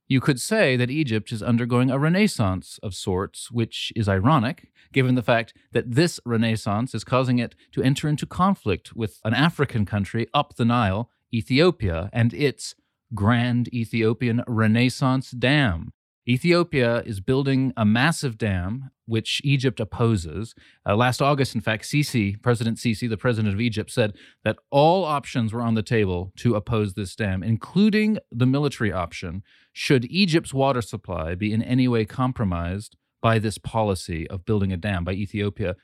You 0.10 0.20
could 0.20 0.42
say 0.42 0.76
that 0.76 0.90
Egypt 0.90 1.32
is 1.32 1.44
undergoing 1.44 1.92
a 1.92 2.00
renaissance 2.00 2.80
of 2.82 2.96
sorts, 2.96 3.52
which 3.52 3.94
is 3.96 4.10
ironic, 4.10 4.72
given 4.92 5.14
the 5.14 5.22
fact 5.22 5.54
that 5.72 5.92
this 5.92 6.20
renaissance 6.26 6.96
is 6.96 7.04
causing 7.04 7.38
it 7.38 7.54
to 7.74 7.84
enter 7.84 8.10
into 8.10 8.26
conflict 8.26 8.96
with 8.96 9.20
an 9.24 9.36
African 9.36 9.86
country 9.86 10.28
up 10.34 10.56
the 10.56 10.66
Nile, 10.66 11.12
Ethiopia, 11.32 12.10
and 12.12 12.34
its 12.34 12.74
Grand 13.14 13.72
Ethiopian 13.72 14.44
Renaissance 14.48 15.30
Dam. 15.30 15.94
Ethiopia 16.30 17.02
is 17.08 17.22
building 17.22 17.74
a 17.76 17.84
massive 17.84 18.38
dam, 18.38 18.92
which 19.08 19.42
Egypt 19.44 19.80
opposes. 19.80 20.54
Uh, 20.88 20.96
last 20.96 21.24
August, 21.24 21.56
in 21.56 21.62
fact, 21.62 21.86
Sisi, 21.86 22.40
President 22.40 22.78
Sisi, 22.78 23.10
the 23.10 23.18
president 23.18 23.52
of 23.52 23.60
Egypt, 23.60 23.90
said 23.90 24.14
that 24.44 24.58
all 24.70 25.06
options 25.06 25.52
were 25.52 25.62
on 25.62 25.74
the 25.74 25.82
table 25.82 26.32
to 26.38 26.54
oppose 26.54 26.94
this 26.94 27.16
dam, 27.16 27.42
including 27.42 28.20
the 28.32 28.46
military 28.46 28.94
option, 28.94 29.42
should 29.74 30.06
Egypt's 30.06 30.54
water 30.54 30.84
supply 30.84 31.34
be 31.34 31.52
in 31.52 31.64
any 31.64 31.88
way 31.88 32.06
compromised 32.06 32.96
by 33.24 33.40
this 33.40 33.58
policy 33.58 34.30
of 34.30 34.46
building 34.46 34.72
a 34.72 34.78
dam 34.78 35.04
by 35.04 35.14
Ethiopia. 35.14 35.76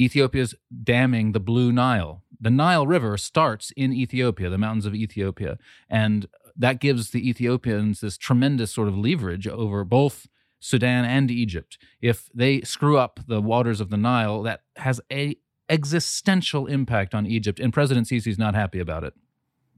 Ethiopia's 0.00 0.54
damming 0.82 1.32
the 1.32 1.40
Blue 1.40 1.72
Nile. 1.72 2.22
The 2.40 2.50
Nile 2.50 2.86
River 2.86 3.16
starts 3.16 3.72
in 3.76 3.92
Ethiopia, 3.92 4.50
the 4.50 4.58
mountains 4.58 4.86
of 4.86 4.94
Ethiopia, 4.94 5.58
and 5.88 6.26
that 6.56 6.80
gives 6.80 7.10
the 7.10 7.28
Ethiopians 7.28 8.00
this 8.00 8.16
tremendous 8.18 8.72
sort 8.72 8.88
of 8.88 8.96
leverage 8.96 9.46
over 9.48 9.84
both 9.84 10.28
Sudan 10.60 11.04
and 11.04 11.30
Egypt. 11.30 11.78
If 12.00 12.30
they 12.34 12.62
screw 12.62 12.96
up 12.96 13.20
the 13.26 13.40
waters 13.40 13.80
of 13.80 13.90
the 13.90 13.96
Nile, 13.96 14.42
that 14.42 14.62
has 14.76 15.00
a 15.12 15.36
existential 15.68 16.66
impact 16.66 17.14
on 17.14 17.26
Egypt, 17.26 17.60
and 17.60 17.72
President 17.72 18.06
Sisi 18.06 18.28
is 18.28 18.38
not 18.38 18.54
happy 18.54 18.80
about 18.80 19.04
it. 19.04 19.14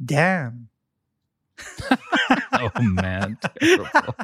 Damn. 0.05 0.69
oh 2.53 2.71
man, 2.81 3.39
terrible. 3.61 4.15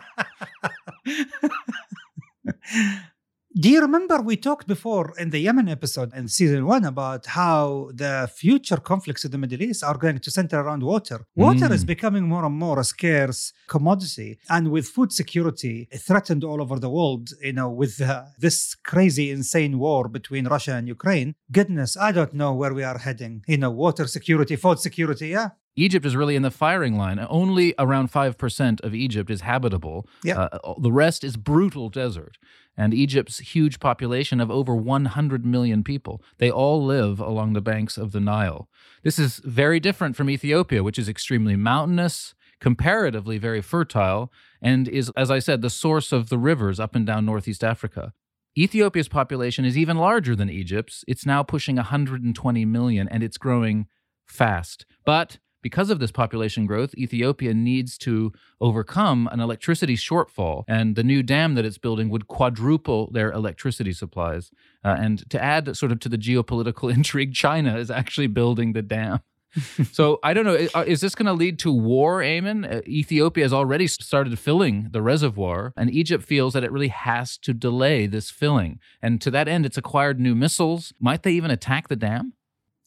Do 3.54 3.68
you 3.68 3.82
remember 3.82 4.22
we 4.22 4.38
talked 4.38 4.66
before 4.66 5.12
in 5.18 5.28
the 5.28 5.38
Yemen 5.38 5.68
episode 5.68 6.14
in 6.14 6.26
season 6.28 6.64
one 6.64 6.84
about 6.86 7.26
how 7.26 7.90
the 7.92 8.30
future 8.34 8.78
conflicts 8.78 9.26
in 9.26 9.30
the 9.30 9.36
Middle 9.36 9.60
East 9.62 9.84
are 9.84 9.98
going 9.98 10.20
to 10.20 10.30
center 10.30 10.58
around 10.60 10.82
water? 10.82 11.26
Water 11.36 11.68
Mm. 11.68 11.72
is 11.74 11.84
becoming 11.84 12.24
more 12.26 12.46
and 12.46 12.54
more 12.56 12.78
a 12.80 12.84
scarce 12.84 13.52
commodity, 13.68 14.38
and 14.48 14.70
with 14.70 14.88
food 14.88 15.12
security 15.12 15.86
threatened 15.94 16.44
all 16.44 16.62
over 16.62 16.78
the 16.78 16.88
world, 16.88 17.28
you 17.42 17.52
know, 17.52 17.68
with 17.68 18.00
uh, 18.00 18.24
this 18.38 18.74
crazy, 18.74 19.30
insane 19.30 19.78
war 19.78 20.08
between 20.08 20.46
Russia 20.46 20.72
and 20.76 20.88
Ukraine, 20.88 21.34
goodness, 21.50 21.94
I 21.94 22.10
don't 22.12 22.32
know 22.32 22.54
where 22.54 22.72
we 22.72 22.84
are 22.84 22.98
heading. 22.98 23.42
You 23.46 23.58
know, 23.58 23.70
water 23.70 24.06
security, 24.06 24.56
food 24.56 24.78
security, 24.78 25.28
yeah. 25.28 25.50
Egypt 25.74 26.04
is 26.04 26.16
really 26.16 26.36
in 26.36 26.42
the 26.42 26.50
firing 26.50 26.96
line. 26.96 27.24
Only 27.30 27.74
around 27.78 28.12
5% 28.12 28.80
of 28.80 28.94
Egypt 28.94 29.30
is 29.30 29.40
habitable. 29.40 30.06
Yeah. 30.22 30.48
Uh, 30.52 30.74
the 30.78 30.92
rest 30.92 31.24
is 31.24 31.36
brutal 31.36 31.88
desert. 31.88 32.36
And 32.76 32.94
Egypt's 32.94 33.38
huge 33.38 33.80
population 33.80 34.40
of 34.40 34.50
over 34.50 34.74
100 34.74 35.44
million 35.44 35.84
people, 35.84 36.22
they 36.38 36.50
all 36.50 36.84
live 36.84 37.20
along 37.20 37.52
the 37.52 37.60
banks 37.60 37.98
of 37.98 38.12
the 38.12 38.20
Nile. 38.20 38.68
This 39.02 39.18
is 39.18 39.40
very 39.44 39.78
different 39.78 40.16
from 40.16 40.30
Ethiopia, 40.30 40.82
which 40.82 40.98
is 40.98 41.08
extremely 41.08 41.54
mountainous, 41.56 42.34
comparatively 42.60 43.36
very 43.36 43.60
fertile, 43.60 44.32
and 44.62 44.88
is, 44.88 45.10
as 45.16 45.30
I 45.30 45.38
said, 45.38 45.60
the 45.60 45.68
source 45.68 46.12
of 46.12 46.28
the 46.28 46.38
rivers 46.38 46.80
up 46.80 46.94
and 46.94 47.06
down 47.06 47.26
Northeast 47.26 47.62
Africa. 47.62 48.12
Ethiopia's 48.56 49.08
population 49.08 49.64
is 49.64 49.76
even 49.76 49.96
larger 49.96 50.36
than 50.36 50.50
Egypt's. 50.50 51.04
It's 51.08 51.26
now 51.26 51.42
pushing 51.42 51.76
120 51.76 52.64
million, 52.64 53.08
and 53.08 53.22
it's 53.22 53.38
growing 53.38 53.86
fast. 54.26 54.86
But 55.04 55.38
because 55.62 55.90
of 55.90 55.98
this 55.98 56.10
population 56.10 56.66
growth, 56.66 56.94
Ethiopia 56.94 57.54
needs 57.54 57.96
to 57.98 58.32
overcome 58.60 59.28
an 59.32 59.40
electricity 59.40 59.96
shortfall, 59.96 60.64
and 60.68 60.96
the 60.96 61.04
new 61.04 61.22
dam 61.22 61.54
that 61.54 61.64
it's 61.64 61.78
building 61.78 62.10
would 62.10 62.28
quadruple 62.28 63.10
their 63.12 63.30
electricity 63.32 63.92
supplies. 63.92 64.50
Uh, 64.84 64.96
and 64.98 65.28
to 65.30 65.42
add 65.42 65.76
sort 65.76 65.92
of 65.92 66.00
to 66.00 66.08
the 66.08 66.18
geopolitical 66.18 66.92
intrigue, 66.94 67.32
China 67.32 67.78
is 67.78 67.90
actually 67.90 68.26
building 68.26 68.72
the 68.72 68.82
dam. 68.82 69.20
so 69.92 70.18
I 70.22 70.32
don't 70.32 70.44
know. 70.44 70.54
Is 70.82 71.00
this 71.00 71.14
going 71.14 71.26
to 71.26 71.32
lead 71.32 71.58
to 71.60 71.72
war, 71.72 72.20
Ayman? 72.20 72.70
Uh, 72.70 72.80
Ethiopia 72.86 73.44
has 73.44 73.52
already 73.52 73.86
started 73.86 74.38
filling 74.38 74.88
the 74.92 75.02
reservoir, 75.02 75.72
and 75.76 75.90
Egypt 75.90 76.24
feels 76.24 76.54
that 76.54 76.64
it 76.64 76.72
really 76.72 76.88
has 76.88 77.36
to 77.38 77.52
delay 77.52 78.06
this 78.06 78.30
filling. 78.30 78.78
And 79.02 79.20
to 79.20 79.30
that 79.30 79.48
end, 79.48 79.66
it's 79.66 79.76
acquired 79.76 80.18
new 80.18 80.34
missiles. 80.34 80.94
Might 80.98 81.22
they 81.22 81.32
even 81.32 81.50
attack 81.50 81.88
the 81.88 81.96
dam? 81.96 82.32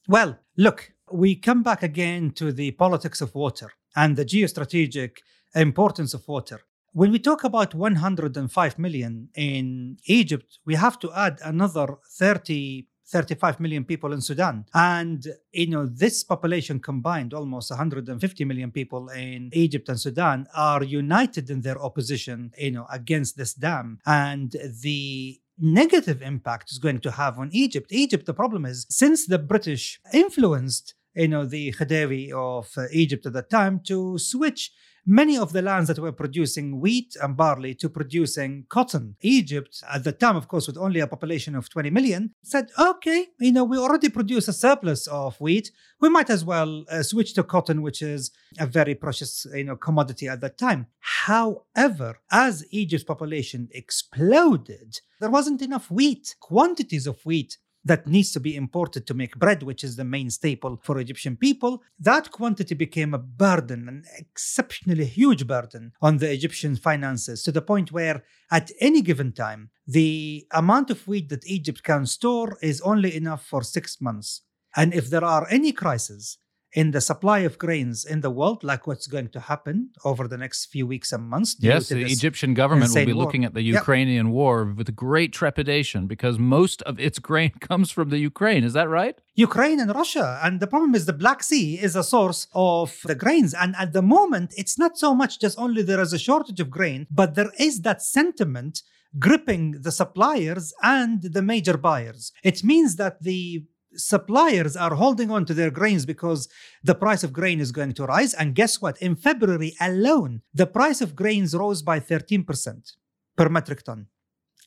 Well, 0.08 0.40
look, 0.58 0.92
we 1.12 1.36
come 1.36 1.64
back 1.64 1.84
again 1.84 2.32
to 2.32 2.52
the 2.52 2.72
politics 2.72 3.22
of 3.22 3.36
water 3.36 3.72
and 3.96 4.16
the 4.16 4.26
geostrategic 4.26 5.18
importance 5.56 6.14
of 6.14 6.28
water. 6.28 6.62
When 6.94 7.12
we 7.12 7.20
talk 7.20 7.44
about 7.44 7.76
105 7.76 8.80
million 8.80 9.30
in 9.36 9.98
Egypt, 10.06 10.60
we 10.66 10.76
have 10.76 10.98
to 11.00 11.12
add 11.14 11.40
another 11.44 11.98
30 12.18 12.88
35 13.08 13.60
million 13.60 13.86
people 13.86 14.14
in 14.14 14.22
Sudan. 14.22 14.66
And, 14.74 15.28
you 15.52 15.68
know, 15.68 15.86
this 15.86 16.24
population 16.24 16.80
combined, 16.80 17.34
almost 17.34 17.70
150 17.70 18.46
million 18.46 18.72
people 18.72 19.10
in 19.10 19.50
Egypt 19.54 19.90
and 19.90 20.00
Sudan, 20.00 20.48
are 20.56 20.84
united 20.84 21.50
in 21.50 21.62
their 21.62 21.82
opposition, 21.82 22.52
you 22.58 22.72
know, 22.72 22.88
against 22.92 23.38
this 23.38 23.54
dam. 23.54 24.00
And 24.06 24.56
the 24.82 25.40
negative 25.58 26.22
impact 26.22 26.72
is 26.72 26.80
going 26.80 27.00
to 27.00 27.12
have 27.12 27.40
on 27.40 27.50
Egypt. 27.52 27.92
Egypt, 27.92 28.26
the 28.26 28.34
problem 28.34 28.66
is, 28.66 28.86
since 28.90 29.26
the 29.26 29.40
British 29.40 30.00
influenced, 30.14 30.96
you 31.16 31.28
know, 31.28 31.46
the 31.46 31.72
Khedive 31.74 32.32
of 32.32 32.72
uh, 32.78 32.86
Egypt 32.92 33.26
at 33.26 33.34
the 33.34 33.42
time 33.42 33.80
to 33.88 34.18
switch 34.18 34.72
many 35.06 35.38
of 35.38 35.54
the 35.54 35.62
lands 35.62 35.88
that 35.88 36.00
were 36.00 36.12
producing 36.12 36.80
wheat 36.80 37.16
and 37.22 37.38
barley 37.38 37.76
to 37.76 37.90
producing 37.90 38.66
cotton. 38.70 39.16
Egypt, 39.22 39.84
at 39.92 40.04
the 40.04 40.12
time, 40.12 40.36
of 40.36 40.48
course, 40.48 40.68
with 40.68 40.78
only 40.78 41.00
a 41.00 41.08
population 41.08 41.56
of 41.56 41.70
20 41.70 41.90
million, 41.90 42.34
said, 42.44 42.70
okay, 42.80 43.28
you 43.40 43.52
know, 43.52 43.64
we 43.64 43.78
already 43.78 44.10
produce 44.10 44.48
a 44.48 44.54
surplus 44.54 45.08
of 45.08 45.40
wheat. 45.40 45.72
We 46.00 46.10
might 46.10 46.30
as 46.30 46.44
well 46.44 46.86
uh, 46.90 47.04
switch 47.04 47.34
to 47.36 47.44
cotton, 47.44 47.82
which 47.82 48.02
is 48.02 48.32
a 48.60 48.66
very 48.66 48.96
precious, 48.96 49.46
you 49.54 49.64
know, 49.64 49.76
commodity 49.76 50.28
at 50.28 50.42
that 50.42 50.58
time. 50.58 50.88
However, 51.00 52.20
as 52.32 52.66
Egypt's 52.72 53.04
population 53.04 53.70
exploded, 53.72 55.00
there 55.20 55.30
wasn't 55.30 55.62
enough 55.62 55.90
wheat, 55.90 56.36
quantities 56.40 57.08
of 57.08 57.26
wheat 57.26 57.58
that 57.86 58.08
needs 58.08 58.32
to 58.34 58.40
be 58.40 58.56
imported 58.56 59.06
to 59.08 59.14
make 59.14 59.38
bread, 59.38 59.64
which 59.64 59.84
is 59.84 59.96
the 59.96 60.04
main 60.04 60.30
staple 60.30 60.80
for 60.84 61.00
Egyptian 61.00 61.38
people, 61.38 61.84
that 62.00 62.32
quantity 62.32 62.74
became 62.76 63.14
a 63.14 63.20
burden, 63.20 63.88
an 63.88 64.04
exceptionally 64.18 65.06
huge 65.06 65.46
burden 65.46 65.94
on 66.02 66.18
the 66.18 66.32
Egyptian 66.32 66.76
finances 66.76 67.44
to 67.44 67.52
the 67.52 67.62
point 67.62 67.92
where 67.92 68.24
at 68.52 68.72
any 68.82 69.02
given 69.02 69.32
time, 69.32 69.70
the 69.88 70.46
amount 70.52 70.90
of 70.90 71.08
wheat 71.08 71.30
that 71.30 71.46
Egypt 71.48 71.84
can 71.84 72.06
store 72.06 72.58
is 72.62 72.82
only 72.82 73.16
enough 73.16 73.46
for 73.46 73.62
six 73.62 74.02
months. 74.02 74.42
And 74.76 74.94
if 74.94 75.10
there 75.10 75.24
are 75.24 75.48
any 75.50 75.72
crises 75.72 76.40
in 76.82 76.92
the 76.92 77.00
supply 77.12 77.40
of 77.50 77.54
grains 77.66 77.98
in 78.14 78.20
the 78.26 78.30
world, 78.40 78.60
like 78.72 78.82
what's 78.88 79.08
going 79.16 79.30
to 79.36 79.40
happen 79.52 79.76
over 80.10 80.24
the 80.34 80.40
next 80.44 80.60
few 80.74 80.86
weeks 80.94 81.10
and 81.16 81.24
months, 81.34 81.52
Yes, 81.72 81.88
the 81.90 82.04
Egyptian 82.18 82.52
government 82.62 82.90
will 82.94 83.06
be 83.06 83.14
war. 83.14 83.24
looking 83.24 83.44
at 83.48 83.54
the 83.58 83.64
Yep. 83.64 83.76
Ukrainian 83.82 84.28
war 84.40 84.56
with 84.80 84.90
great 85.08 85.32
trepidation 85.42 86.02
because 86.14 86.36
most 86.58 86.80
of 86.90 86.94
its 87.08 87.18
grain 87.30 87.52
comes 87.70 87.88
from 87.96 88.08
the 88.14 88.20
Ukraine. 88.32 88.64
Is 88.70 88.74
that 88.80 88.90
right? 89.00 89.16
Ukraine 89.50 89.80
and 89.84 89.90
Russia. 90.02 90.28
And 90.44 90.54
the 90.64 90.70
problem 90.74 90.94
is 90.98 91.04
the 91.06 91.20
Black 91.24 91.42
Sea 91.50 91.68
is 91.88 91.94
a 91.96 92.06
source 92.16 92.42
of 92.74 92.88
the 93.12 93.16
grains. 93.24 93.52
And 93.64 93.72
at 93.84 93.92
the 93.98 94.06
moment, 94.18 94.48
it's 94.62 94.78
not 94.84 94.94
so 95.06 95.10
much 95.22 95.34
just 95.46 95.58
only 95.66 95.82
there 95.90 96.02
is 96.06 96.14
a 96.14 96.20
shortage 96.28 96.60
of 96.66 96.70
grain, 96.78 97.02
but 97.22 97.30
there 97.38 97.52
is 97.68 97.74
that 97.88 98.00
sentiment 98.18 98.76
gripping 99.18 99.64
the 99.86 99.94
suppliers 100.02 100.66
and 100.84 101.22
the 101.36 101.42
major 101.54 101.78
buyers. 101.78 102.24
It 102.44 102.58
means 102.72 102.92
that 103.02 103.16
the 103.30 103.64
suppliers 103.96 104.76
are 104.76 104.96
holding 104.96 105.32
on 105.32 105.46
to 105.46 105.54
their 105.54 105.72
grains 105.72 106.06
because 106.06 106.48
the 106.84 106.96
price 106.96 107.24
of 107.24 107.34
grain 107.34 107.60
is 107.60 107.72
going 107.72 107.94
to 107.94 108.06
rise. 108.06 108.34
And 108.34 108.56
guess 108.56 108.82
what? 108.82 109.02
In 109.02 109.16
February 109.16 109.74
alone, 109.80 110.42
the 110.54 110.68
price 110.68 111.02
of 111.02 111.16
grains 111.16 111.56
rose 111.56 111.82
by 111.82 112.00
13% 112.00 112.94
per 113.38 113.50
metric 113.50 113.84
ton. 113.84 114.08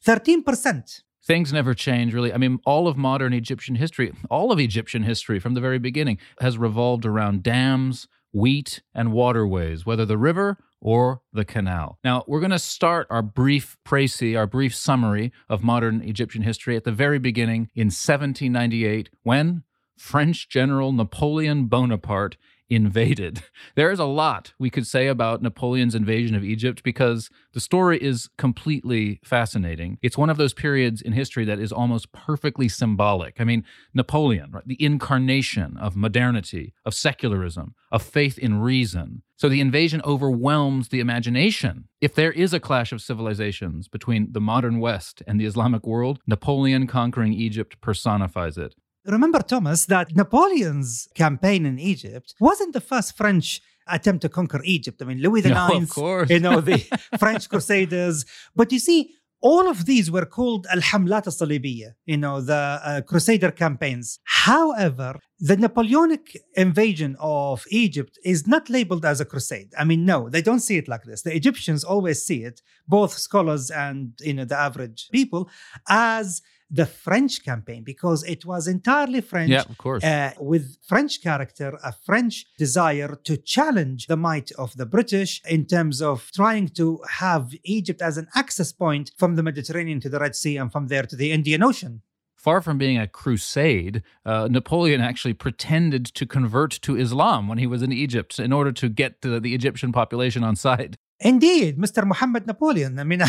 13%. 0.04 1.02
Things 1.26 1.52
never 1.52 1.74
change, 1.74 2.14
really. 2.14 2.32
I 2.32 2.38
mean, 2.38 2.58
all 2.64 2.88
of 2.88 2.96
modern 2.96 3.32
Egyptian 3.32 3.74
history, 3.74 4.14
all 4.30 4.50
of 4.50 4.58
Egyptian 4.58 5.02
history 5.02 5.38
from 5.38 5.54
the 5.54 5.60
very 5.60 5.78
beginning, 5.78 6.18
has 6.40 6.56
revolved 6.56 7.04
around 7.04 7.42
dams, 7.42 8.08
wheat, 8.32 8.82
and 8.94 9.12
waterways, 9.12 9.84
whether 9.84 10.06
the 10.06 10.16
river 10.16 10.56
or 10.80 11.22
the 11.32 11.44
canal. 11.44 11.98
Now, 12.04 12.24
we're 12.26 12.40
going 12.40 12.50
to 12.50 12.58
start 12.58 13.06
our 13.10 13.22
brief 13.22 13.76
précis, 13.84 14.36
our 14.36 14.46
brief 14.46 14.74
summary 14.74 15.32
of 15.48 15.62
modern 15.62 16.02
Egyptian 16.02 16.42
history 16.42 16.76
at 16.76 16.84
the 16.84 16.92
very 16.92 17.18
beginning 17.18 17.70
in 17.74 17.86
1798 17.86 19.10
when 19.22 19.64
French 19.96 20.48
General 20.48 20.92
Napoleon 20.92 21.66
Bonaparte 21.66 22.36
invaded. 22.70 23.42
There 23.74 23.90
is 23.92 23.98
a 24.00 24.04
lot 24.04 24.54
we 24.58 24.70
could 24.70 24.86
say 24.86 25.06
about 25.06 25.42
Napoleon's 25.42 25.94
invasion 25.94 26.34
of 26.34 26.42
Egypt 26.42 26.82
because 26.82 27.30
the 27.52 27.60
story 27.60 28.02
is 28.02 28.28
completely 28.36 29.20
fascinating. 29.22 29.98
It's 30.02 30.18
one 30.18 30.30
of 30.30 30.36
those 30.36 30.52
periods 30.52 31.00
in 31.00 31.12
history 31.12 31.44
that 31.44 31.60
is 31.60 31.70
almost 31.70 32.10
perfectly 32.10 32.68
symbolic. 32.68 33.40
I 33.40 33.44
mean, 33.44 33.64
Napoleon, 33.94 34.50
right, 34.50 34.66
the 34.66 34.82
incarnation 34.82 35.76
of 35.76 35.96
modernity, 35.96 36.74
of 36.84 36.94
secularism, 36.94 37.74
of 37.92 38.02
faith 38.02 38.36
in 38.36 38.60
reason. 38.60 39.22
So 39.36 39.48
the 39.48 39.60
invasion 39.60 40.02
overwhelms 40.04 40.88
the 40.88 40.98
imagination. 40.98 41.88
If 42.00 42.14
there 42.14 42.32
is 42.32 42.52
a 42.52 42.60
clash 42.60 42.90
of 42.90 43.00
civilizations 43.00 43.86
between 43.86 44.32
the 44.32 44.40
modern 44.40 44.80
West 44.80 45.22
and 45.26 45.40
the 45.40 45.46
Islamic 45.46 45.86
world, 45.86 46.18
Napoleon 46.26 46.88
conquering 46.88 47.32
Egypt 47.32 47.80
personifies 47.80 48.58
it. 48.58 48.74
Remember, 49.08 49.40
Thomas, 49.40 49.86
that 49.86 50.14
Napoleon's 50.14 51.08
campaign 51.14 51.64
in 51.66 51.78
Egypt 51.78 52.34
wasn't 52.40 52.74
the 52.74 52.80
first 52.80 53.16
French 53.16 53.60
attempt 53.88 54.20
to 54.22 54.28
conquer 54.28 54.60
Egypt. 54.64 55.00
I 55.00 55.06
mean, 55.06 55.20
Louis 55.22 55.40
the 55.40 55.48
No, 55.50 55.66
of 55.66 55.72
Ninth, 55.72 55.94
course. 55.94 56.28
you 56.30 56.40
know, 56.40 56.60
the 56.60 56.78
French 57.18 57.48
Crusaders. 57.48 58.26
But 58.54 58.70
you 58.70 58.78
see, 58.78 59.14
all 59.40 59.68
of 59.68 59.86
these 59.86 60.10
were 60.10 60.26
called 60.26 60.66
al-hamlat 60.70 61.26
al-salibiyya, 61.26 61.92
you 62.04 62.16
know, 62.18 62.40
the 62.40 62.80
uh, 62.84 63.00
Crusader 63.02 63.50
campaigns. 63.50 64.18
However, 64.24 65.14
the 65.38 65.56
Napoleonic 65.56 66.36
invasion 66.56 67.16
of 67.20 67.64
Egypt 67.70 68.18
is 68.24 68.46
not 68.46 68.68
labeled 68.68 69.04
as 69.06 69.20
a 69.20 69.24
crusade. 69.24 69.70
I 69.78 69.84
mean, 69.84 70.04
no, 70.04 70.28
they 70.28 70.42
don't 70.42 70.60
see 70.60 70.76
it 70.76 70.88
like 70.88 71.04
this. 71.04 71.22
The 71.22 71.34
Egyptians 71.34 71.82
always 71.84 72.22
see 72.26 72.42
it, 72.42 72.60
both 72.86 73.12
scholars 73.12 73.70
and 73.70 74.12
you 74.20 74.34
know 74.34 74.44
the 74.44 74.58
average 74.58 75.08
people, 75.12 75.48
as 75.88 76.42
the 76.70 76.86
French 76.86 77.42
campaign 77.44 77.82
because 77.82 78.22
it 78.24 78.44
was 78.44 78.66
entirely 78.68 79.20
French 79.20 79.50
Yeah, 79.50 79.62
of 79.68 79.78
course. 79.78 80.04
uh, 80.04 80.32
with 80.38 80.76
French 80.86 81.22
character, 81.22 81.78
a 81.82 81.92
French 81.92 82.44
desire 82.58 83.18
to 83.24 83.36
challenge 83.38 84.06
the 84.06 84.16
might 84.16 84.50
of 84.58 84.76
the 84.76 84.84
British 84.86 85.40
in 85.48 85.64
terms 85.66 86.02
of 86.02 86.30
trying 86.34 86.68
to 86.68 87.00
have 87.08 87.54
Egypt 87.64 88.02
as 88.02 88.18
an 88.18 88.28
access 88.34 88.72
point 88.72 89.10
from 89.16 89.36
the 89.36 89.42
Mediterranean 89.42 90.00
to 90.00 90.08
the 90.08 90.18
Red 90.18 90.36
Sea 90.36 90.56
and 90.58 90.70
from 90.70 90.88
there 90.88 91.04
to 91.04 91.16
the 91.16 91.32
Indian 91.32 91.62
Ocean. 91.62 92.02
Far 92.36 92.60
from 92.60 92.78
being 92.78 92.98
a 92.98 93.08
crusade, 93.08 94.02
uh, 94.24 94.46
Napoleon 94.50 95.00
actually 95.00 95.34
pretended 95.34 96.04
to 96.06 96.24
convert 96.24 96.70
to 96.82 96.96
Islam 96.96 97.48
when 97.48 97.58
he 97.58 97.66
was 97.66 97.82
in 97.82 97.92
Egypt 97.92 98.38
in 98.38 98.52
order 98.52 98.70
to 98.72 98.88
get 98.88 99.22
the, 99.22 99.40
the 99.40 99.54
Egyptian 99.54 99.90
population 99.90 100.44
on 100.44 100.54
side. 100.54 100.96
Indeed, 101.20 101.78
Mr. 101.78 102.06
Muhammad 102.06 102.46
Napoleon. 102.46 102.96
I 103.00 103.04
mean, 103.04 103.20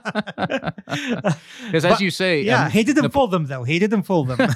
Because 1.65 1.85
as 1.85 2.01
you 2.01 2.11
say, 2.11 2.41
yeah, 2.41 2.65
um, 2.65 2.71
he 2.71 2.83
didn't 2.83 3.03
Nap- 3.03 3.13
fool 3.13 3.27
them 3.27 3.45
though. 3.45 3.63
He 3.63 3.79
didn't 3.79 4.03
fool 4.03 4.25
them. 4.25 4.39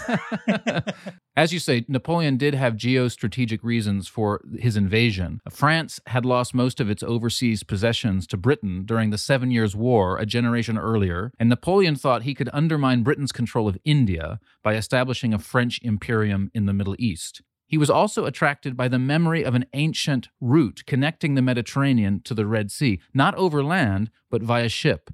As 1.37 1.53
you 1.53 1.59
say, 1.59 1.85
Napoleon 1.87 2.37
did 2.37 2.53
have 2.55 2.75
geostrategic 2.75 3.59
reasons 3.61 4.07
for 4.07 4.41
his 4.57 4.77
invasion. 4.77 5.41
France 5.49 5.99
had 6.07 6.25
lost 6.25 6.53
most 6.53 6.79
of 6.79 6.89
its 6.89 7.03
overseas 7.03 7.63
possessions 7.63 8.25
to 8.27 8.37
Britain 8.37 8.83
during 8.85 9.09
the 9.09 9.17
Seven 9.17 9.51
Years' 9.51 9.75
War 9.75 10.17
a 10.17 10.25
generation 10.25 10.77
earlier, 10.77 11.31
and 11.39 11.49
Napoleon 11.49 11.95
thought 11.95 12.23
he 12.23 12.33
could 12.33 12.49
undermine 12.53 13.03
Britain's 13.03 13.31
control 13.31 13.67
of 13.67 13.77
India 13.83 14.39
by 14.63 14.75
establishing 14.75 15.33
a 15.33 15.39
French 15.39 15.79
imperium 15.81 16.51
in 16.53 16.65
the 16.65 16.73
Middle 16.73 16.95
East. 16.99 17.41
He 17.67 17.77
was 17.77 17.89
also 17.89 18.25
attracted 18.25 18.77
by 18.77 18.87
the 18.87 18.99
memory 18.99 19.43
of 19.43 19.55
an 19.55 19.65
ancient 19.73 20.29
route 20.39 20.83
connecting 20.85 21.35
the 21.35 21.41
Mediterranean 21.41 22.21
to 22.23 22.33
the 22.33 22.45
Red 22.45 22.71
Sea, 22.71 23.01
not 23.13 23.35
over 23.35 23.63
land, 23.63 24.11
but 24.29 24.43
via 24.43 24.69
ship 24.69 25.09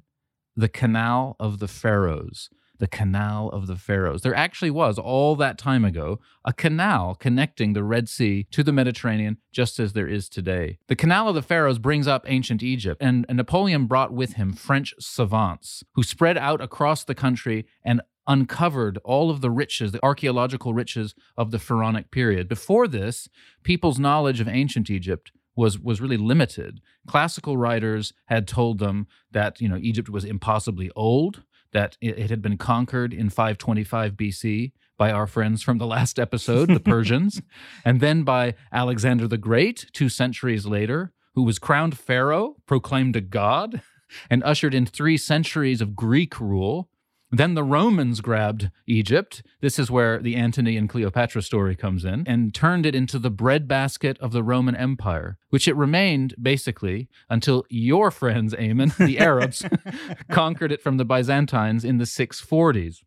the 0.56 0.68
Canal 0.68 1.36
of 1.40 1.58
the 1.58 1.68
Pharaohs. 1.68 2.50
The 2.78 2.88
Canal 2.88 3.48
of 3.50 3.68
the 3.68 3.76
Pharaohs. 3.76 4.22
There 4.22 4.34
actually 4.34 4.70
was, 4.70 4.98
all 4.98 5.36
that 5.36 5.56
time 5.56 5.84
ago, 5.84 6.18
a 6.44 6.52
canal 6.52 7.14
connecting 7.14 7.74
the 7.74 7.84
Red 7.84 8.08
Sea 8.08 8.48
to 8.50 8.64
the 8.64 8.72
Mediterranean, 8.72 9.38
just 9.52 9.78
as 9.78 9.92
there 9.92 10.08
is 10.08 10.28
today. 10.28 10.78
The 10.88 10.96
Canal 10.96 11.28
of 11.28 11.36
the 11.36 11.42
Pharaohs 11.42 11.78
brings 11.78 12.08
up 12.08 12.24
ancient 12.26 12.60
Egypt, 12.60 13.00
and, 13.00 13.24
Napoleon 13.30 13.86
brought 13.86 14.12
with 14.12 14.32
him 14.32 14.52
French 14.52 14.94
savants 14.98 15.84
who 15.94 16.02
spread 16.02 16.36
out 16.36 16.60
across 16.60 17.04
the 17.04 17.14
country 17.14 17.66
and 17.84 18.02
uncovered 18.26 18.98
all 19.04 19.30
of 19.30 19.42
the 19.42 19.50
riches, 19.50 19.92
the 19.92 20.02
archaeological 20.02 20.74
riches 20.74 21.14
of 21.36 21.52
the 21.52 21.58
Pharaonic 21.58 22.10
period. 22.10 22.48
Before 22.48 22.88
this, 22.88 23.28
people's 23.62 23.98
knowledge 23.98 24.40
of 24.40 24.48
ancient 24.48 24.90
Egypt 24.90 25.30
was 25.56 25.78
was 25.78 26.00
really 26.00 26.16
limited. 26.16 26.80
Classical 27.06 27.56
writers 27.56 28.12
had 28.26 28.48
told 28.48 28.78
them 28.78 29.06
that 29.30 29.60
you 29.60 29.68
know 29.68 29.78
Egypt 29.80 30.08
was 30.08 30.24
impossibly 30.24 30.90
old, 30.96 31.42
that 31.72 31.96
it, 32.00 32.18
it 32.18 32.30
had 32.30 32.42
been 32.42 32.56
conquered 32.56 33.12
in 33.12 33.30
525 33.30 34.12
BC 34.12 34.72
by 34.98 35.10
our 35.10 35.26
friends 35.26 35.62
from 35.62 35.78
the 35.78 35.86
last 35.86 36.18
episode, 36.18 36.68
the 36.68 36.80
Persians, 36.94 37.42
and 37.84 38.00
then 38.00 38.22
by 38.22 38.54
Alexander 38.72 39.26
the 39.26 39.38
Great 39.38 39.86
two 39.92 40.08
centuries 40.08 40.66
later, 40.66 41.12
who 41.34 41.42
was 41.42 41.58
crowned 41.58 41.98
pharaoh, 41.98 42.56
proclaimed 42.66 43.16
a 43.16 43.20
god, 43.20 43.82
and 44.30 44.42
ushered 44.44 44.74
in 44.74 44.86
three 44.86 45.16
centuries 45.16 45.80
of 45.80 45.96
Greek 45.96 46.38
rule. 46.40 46.88
Then 47.34 47.54
the 47.54 47.64
Romans 47.64 48.20
grabbed 48.20 48.70
Egypt. 48.86 49.42
This 49.62 49.78
is 49.78 49.90
where 49.90 50.18
the 50.18 50.36
Antony 50.36 50.76
and 50.76 50.86
Cleopatra 50.86 51.40
story 51.40 51.74
comes 51.74 52.04
in 52.04 52.28
and 52.28 52.54
turned 52.54 52.84
it 52.84 52.94
into 52.94 53.18
the 53.18 53.30
breadbasket 53.30 54.18
of 54.18 54.32
the 54.32 54.42
Roman 54.42 54.76
Empire, 54.76 55.38
which 55.48 55.66
it 55.66 55.74
remained 55.74 56.34
basically 56.40 57.08
until 57.30 57.64
your 57.70 58.10
friends, 58.20 58.54
Ayman, 58.54 58.94
the 58.98 59.18
Arabs, 59.18 59.64
conquered 60.30 60.72
it 60.72 60.82
from 60.82 60.98
the 60.98 61.06
Byzantines 61.06 61.86
in 61.86 61.96
the 61.96 62.04
640s. 62.04 62.98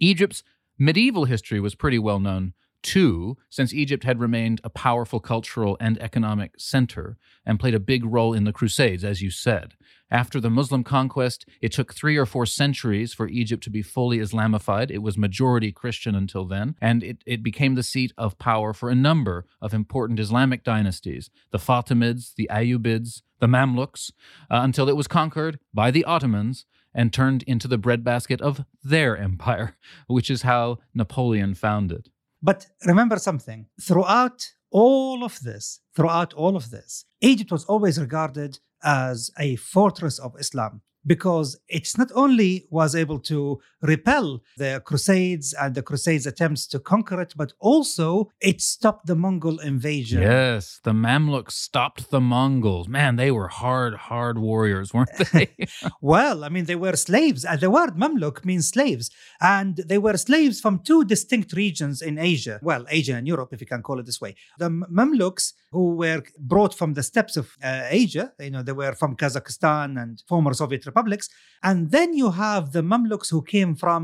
Egypt's 0.00 0.42
medieval 0.78 1.26
history 1.26 1.60
was 1.60 1.74
pretty 1.74 1.98
well 1.98 2.18
known 2.18 2.54
too, 2.82 3.36
since 3.48 3.72
Egypt 3.72 4.04
had 4.04 4.20
remained 4.20 4.60
a 4.64 4.70
powerful 4.70 5.20
cultural 5.20 5.76
and 5.80 6.00
economic 6.00 6.52
center 6.58 7.18
and 7.44 7.60
played 7.60 7.74
a 7.74 7.80
big 7.80 8.04
role 8.04 8.32
in 8.32 8.44
the 8.44 8.52
Crusades, 8.52 9.04
as 9.04 9.22
you 9.22 9.30
said. 9.30 9.74
After 10.10 10.40
the 10.40 10.50
Muslim 10.50 10.82
conquest, 10.82 11.46
it 11.60 11.70
took 11.70 11.94
three 11.94 12.16
or 12.16 12.26
four 12.26 12.44
centuries 12.44 13.14
for 13.14 13.28
Egypt 13.28 13.62
to 13.64 13.70
be 13.70 13.82
fully 13.82 14.18
Islamified. 14.18 14.90
It 14.90 15.02
was 15.02 15.16
majority 15.16 15.70
Christian 15.70 16.14
until 16.16 16.44
then, 16.44 16.74
and 16.80 17.04
it, 17.04 17.22
it 17.26 17.42
became 17.42 17.76
the 17.76 17.84
seat 17.84 18.12
of 18.18 18.38
power 18.38 18.72
for 18.72 18.90
a 18.90 18.94
number 18.94 19.46
of 19.62 19.72
important 19.72 20.18
Islamic 20.18 20.64
dynasties 20.64 21.30
the 21.52 21.58
Fatimids, 21.58 22.34
the 22.34 22.48
Ayyubids, 22.50 23.22
the 23.38 23.46
Mamluks, 23.46 24.10
uh, 24.50 24.60
until 24.62 24.88
it 24.88 24.96
was 24.96 25.06
conquered 25.06 25.58
by 25.72 25.90
the 25.90 26.04
Ottomans 26.04 26.66
and 26.92 27.12
turned 27.12 27.42
into 27.44 27.68
the 27.68 27.78
breadbasket 27.78 28.40
of 28.40 28.64
their 28.82 29.16
empire, 29.16 29.76
which 30.08 30.30
is 30.30 30.42
how 30.42 30.78
Napoleon 30.94 31.54
found 31.54 31.92
it. 31.92 32.08
But 32.42 32.66
remember 32.86 33.18
something. 33.18 33.66
Throughout 33.80 34.42
all 34.70 35.24
of 35.24 35.40
this, 35.40 35.80
throughout 35.94 36.32
all 36.34 36.56
of 36.56 36.70
this, 36.70 37.04
Egypt 37.20 37.50
was 37.50 37.64
always 37.64 37.98
regarded 37.98 38.58
as 38.82 39.30
a 39.38 39.56
fortress 39.56 40.18
of 40.18 40.34
Islam 40.38 40.82
because 41.06 41.58
it's 41.68 41.96
not 41.96 42.10
only 42.14 42.66
was 42.70 42.94
able 42.94 43.18
to 43.18 43.60
repel 43.82 44.42
the 44.58 44.82
crusades 44.84 45.54
and 45.54 45.74
the 45.74 45.82
crusades 45.82 46.26
attempts 46.26 46.66
to 46.66 46.78
conquer 46.78 47.20
it 47.20 47.32
but 47.36 47.52
also 47.58 48.30
it 48.40 48.60
stopped 48.60 49.06
the 49.06 49.16
mongol 49.16 49.58
invasion 49.60 50.22
Yes, 50.22 50.80
the 50.84 50.92
Mamluks 50.92 51.52
stopped 51.52 52.10
the 52.10 52.20
Mongols. 52.20 52.88
Man, 52.88 53.16
they 53.16 53.30
were 53.30 53.48
hard, 53.48 53.94
hard 53.94 54.38
warriors, 54.38 54.92
weren't 54.94 55.10
they? 55.32 55.48
Well, 56.00 56.44
I 56.44 56.48
mean, 56.48 56.64
they 56.66 56.76
were 56.76 56.96
slaves. 56.96 57.44
The 57.60 57.70
word 57.70 57.96
Mamluk 57.96 58.44
means 58.44 58.68
slaves. 58.68 59.10
And 59.40 59.76
they 59.76 59.98
were 59.98 60.16
slaves 60.16 60.60
from 60.60 60.80
two 60.80 61.04
distinct 61.04 61.52
regions 61.52 62.02
in 62.02 62.18
Asia. 62.18 62.58
Well, 62.62 62.84
Asia 62.88 63.14
and 63.14 63.26
Europe, 63.26 63.52
if 63.52 63.60
you 63.60 63.66
can 63.66 63.82
call 63.82 63.98
it 63.98 64.06
this 64.06 64.20
way. 64.20 64.36
The 64.58 64.70
Mamluks, 64.70 65.52
who 65.72 65.94
were 65.96 66.22
brought 66.38 66.74
from 66.74 66.94
the 66.94 67.02
steppes 67.02 67.36
of 67.36 67.50
uh, 67.62 67.86
Asia, 67.88 68.32
you 68.38 68.50
know, 68.50 68.62
they 68.62 68.72
were 68.72 68.94
from 68.94 69.16
Kazakhstan 69.16 70.00
and 70.00 70.22
former 70.28 70.54
Soviet 70.54 70.84
republics. 70.90 71.26
And 71.62 71.78
then 71.90 72.08
you 72.20 72.28
have 72.44 72.64
the 72.72 72.82
Mamluks 72.82 73.30
who 73.30 73.42
came 73.42 73.72
from 73.74 74.02